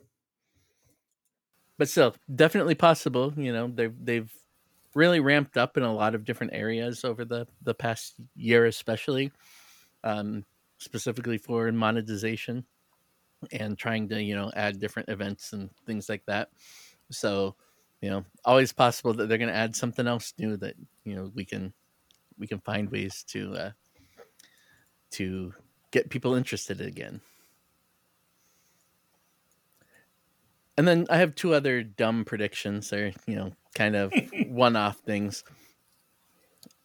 But 1.78 1.88
still, 1.88 2.16
definitely 2.34 2.74
possible. 2.74 3.32
You 3.36 3.52
know, 3.52 3.68
they've 3.68 3.94
they've 4.04 4.32
really 4.94 5.20
ramped 5.20 5.56
up 5.56 5.76
in 5.76 5.82
a 5.82 5.94
lot 5.94 6.14
of 6.14 6.24
different 6.24 6.54
areas 6.54 7.04
over 7.04 7.24
the 7.24 7.46
the 7.62 7.74
past 7.74 8.14
year, 8.34 8.66
especially, 8.66 9.30
um, 10.02 10.44
specifically 10.78 11.38
for 11.38 11.70
monetization 11.70 12.64
and 13.52 13.78
trying 13.78 14.08
to 14.08 14.22
you 14.22 14.34
know 14.34 14.50
add 14.54 14.80
different 14.80 15.08
events 15.08 15.52
and 15.52 15.70
things 15.86 16.08
like 16.08 16.24
that. 16.26 16.50
So, 17.10 17.54
you 18.00 18.10
know, 18.10 18.24
always 18.44 18.72
possible 18.72 19.14
that 19.14 19.28
they're 19.28 19.38
going 19.38 19.50
to 19.50 19.56
add 19.56 19.76
something 19.76 20.06
else 20.06 20.32
new 20.38 20.56
that 20.58 20.74
you 21.04 21.14
know 21.14 21.30
we 21.34 21.44
can 21.44 21.72
we 22.38 22.46
can 22.46 22.60
find 22.60 22.90
ways 22.90 23.24
to 23.28 23.54
uh, 23.54 23.70
to 25.12 25.54
get 25.90 26.10
people 26.10 26.34
interested 26.34 26.80
again. 26.80 27.20
And 30.78 30.86
then 30.86 31.06
I 31.08 31.16
have 31.16 31.34
two 31.34 31.54
other 31.54 31.82
dumb 31.82 32.24
predictions. 32.26 32.90
They're, 32.90 33.12
you 33.26 33.36
know, 33.36 33.52
kind 33.74 33.96
of 33.96 34.12
one 34.48 34.76
off 34.76 34.98
things. 34.98 35.42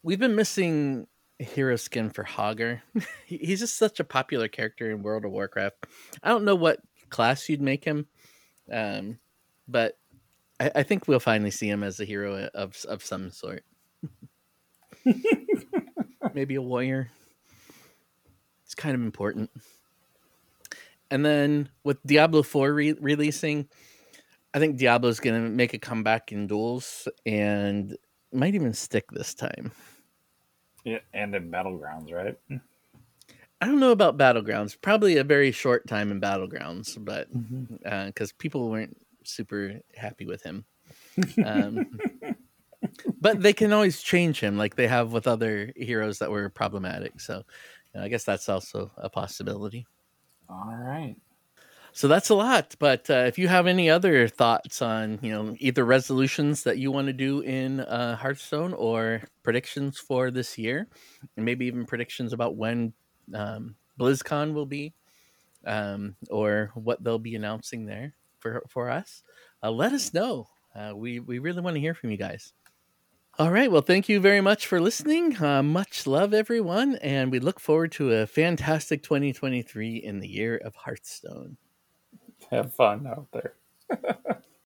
We've 0.01 0.19
been 0.19 0.35
missing 0.35 1.07
hero 1.43 1.75
skin 1.75 2.09
for 2.09 2.23
Hogger. 2.23 2.81
He's 3.25 3.59
just 3.59 3.77
such 3.77 3.99
a 3.99 4.03
popular 4.03 4.47
character 4.47 4.91
in 4.91 5.03
World 5.03 5.25
of 5.25 5.31
Warcraft. 5.31 5.87
I 6.23 6.29
don't 6.29 6.45
know 6.45 6.55
what 6.55 6.79
class 7.09 7.49
you'd 7.49 7.61
make 7.61 7.83
him, 7.83 8.07
um, 8.71 9.19
but 9.67 9.97
I, 10.59 10.71
I 10.75 10.83
think 10.83 11.07
we'll 11.07 11.19
finally 11.19 11.51
see 11.51 11.69
him 11.69 11.83
as 11.83 11.99
a 11.99 12.05
hero 12.05 12.49
of, 12.53 12.83
of 12.87 13.03
some 13.03 13.31
sort. 13.31 13.63
Maybe 16.33 16.55
a 16.55 16.61
warrior. 16.61 17.09
It's 18.65 18.75
kind 18.75 18.95
of 18.95 19.01
important. 19.01 19.49
And 21.09 21.25
then 21.25 21.69
with 21.83 21.97
Diablo 22.05 22.41
4 22.41 22.73
re- 22.73 22.93
releasing, 22.93 23.67
I 24.53 24.59
think 24.59 24.77
Diablo's 24.77 25.19
going 25.19 25.43
to 25.43 25.49
make 25.49 25.73
a 25.73 25.79
comeback 25.79 26.31
in 26.31 26.47
duels 26.47 27.07
and 27.25 27.97
might 28.31 28.55
even 28.55 28.73
stick 28.73 29.11
this 29.11 29.33
time. 29.33 29.71
Yeah, 30.83 30.99
and 31.13 31.35
in 31.35 31.51
Battlegrounds, 31.51 32.11
right? 32.11 32.37
I 33.61 33.67
don't 33.67 33.79
know 33.79 33.91
about 33.91 34.17
Battlegrounds. 34.17 34.79
Probably 34.81 35.17
a 35.17 35.23
very 35.23 35.51
short 35.51 35.87
time 35.87 36.11
in 36.11 36.19
Battlegrounds, 36.19 37.03
but 37.03 37.29
because 37.83 38.31
Mm-hmm. 38.31 38.35
uh, 38.35 38.39
people 38.39 38.69
weren't 38.69 38.97
super 39.23 39.79
happy 39.95 40.25
with 40.25 40.41
him. 40.43 40.65
Um, 41.41 42.01
but 43.21 43.41
they 43.41 43.53
can 43.53 43.73
always 43.73 44.01
change 44.01 44.39
him, 44.39 44.57
like 44.57 44.75
they 44.75 44.87
have 44.87 45.13
with 45.13 45.27
other 45.27 45.71
heroes 45.75 46.19
that 46.19 46.31
were 46.31 46.49
problematic. 46.49 47.19
So 47.19 47.37
you 47.37 47.99
know, 47.99 48.03
I 48.03 48.07
guess 48.09 48.23
that's 48.23 48.49
also 48.49 48.91
a 48.97 49.09
possibility. 49.09 49.87
All 50.49 50.75
right. 50.75 51.15
So 51.93 52.07
that's 52.07 52.29
a 52.29 52.35
lot. 52.35 52.75
But 52.79 53.09
uh, 53.09 53.25
if 53.27 53.37
you 53.37 53.47
have 53.47 53.67
any 53.67 53.89
other 53.89 54.27
thoughts 54.27 54.81
on, 54.81 55.19
you 55.21 55.31
know, 55.31 55.55
either 55.59 55.83
resolutions 55.83 56.63
that 56.63 56.77
you 56.77 56.91
want 56.91 57.07
to 57.07 57.13
do 57.13 57.41
in 57.41 57.81
uh, 57.81 58.15
Hearthstone 58.15 58.73
or 58.73 59.23
predictions 59.43 59.97
for 59.97 60.31
this 60.31 60.57
year, 60.57 60.87
and 61.35 61.45
maybe 61.45 61.65
even 61.65 61.85
predictions 61.85 62.33
about 62.33 62.55
when 62.55 62.93
um, 63.33 63.75
BlizzCon 63.99 64.53
will 64.53 64.65
be, 64.65 64.93
um, 65.65 66.15
or 66.29 66.71
what 66.75 67.03
they'll 67.03 67.19
be 67.19 67.35
announcing 67.35 67.85
there 67.85 68.13
for 68.39 68.63
for 68.69 68.89
us, 68.89 69.23
uh, 69.61 69.71
let 69.71 69.93
us 69.93 70.13
know. 70.13 70.47
Uh, 70.73 70.93
we 70.95 71.19
we 71.19 71.39
really 71.39 71.61
want 71.61 71.75
to 71.75 71.81
hear 71.81 71.93
from 71.93 72.11
you 72.11 72.17
guys. 72.17 72.53
All 73.39 73.51
right. 73.51 73.71
Well, 73.71 73.81
thank 73.81 74.09
you 74.09 74.19
very 74.19 74.41
much 74.41 74.67
for 74.67 74.81
listening. 74.81 75.41
Uh, 75.41 75.63
much 75.63 76.05
love, 76.05 76.33
everyone. 76.33 76.95
And 76.97 77.31
we 77.31 77.39
look 77.39 77.59
forward 77.59 77.93
to 77.93 78.11
a 78.11 78.27
fantastic 78.27 79.03
2023 79.03 79.95
in 79.97 80.19
the 80.19 80.27
year 80.27 80.57
of 80.57 80.75
Hearthstone. 80.75 81.57
Have 82.51 82.73
fun 82.75 83.07
out 83.07 83.27
there. 83.31 83.55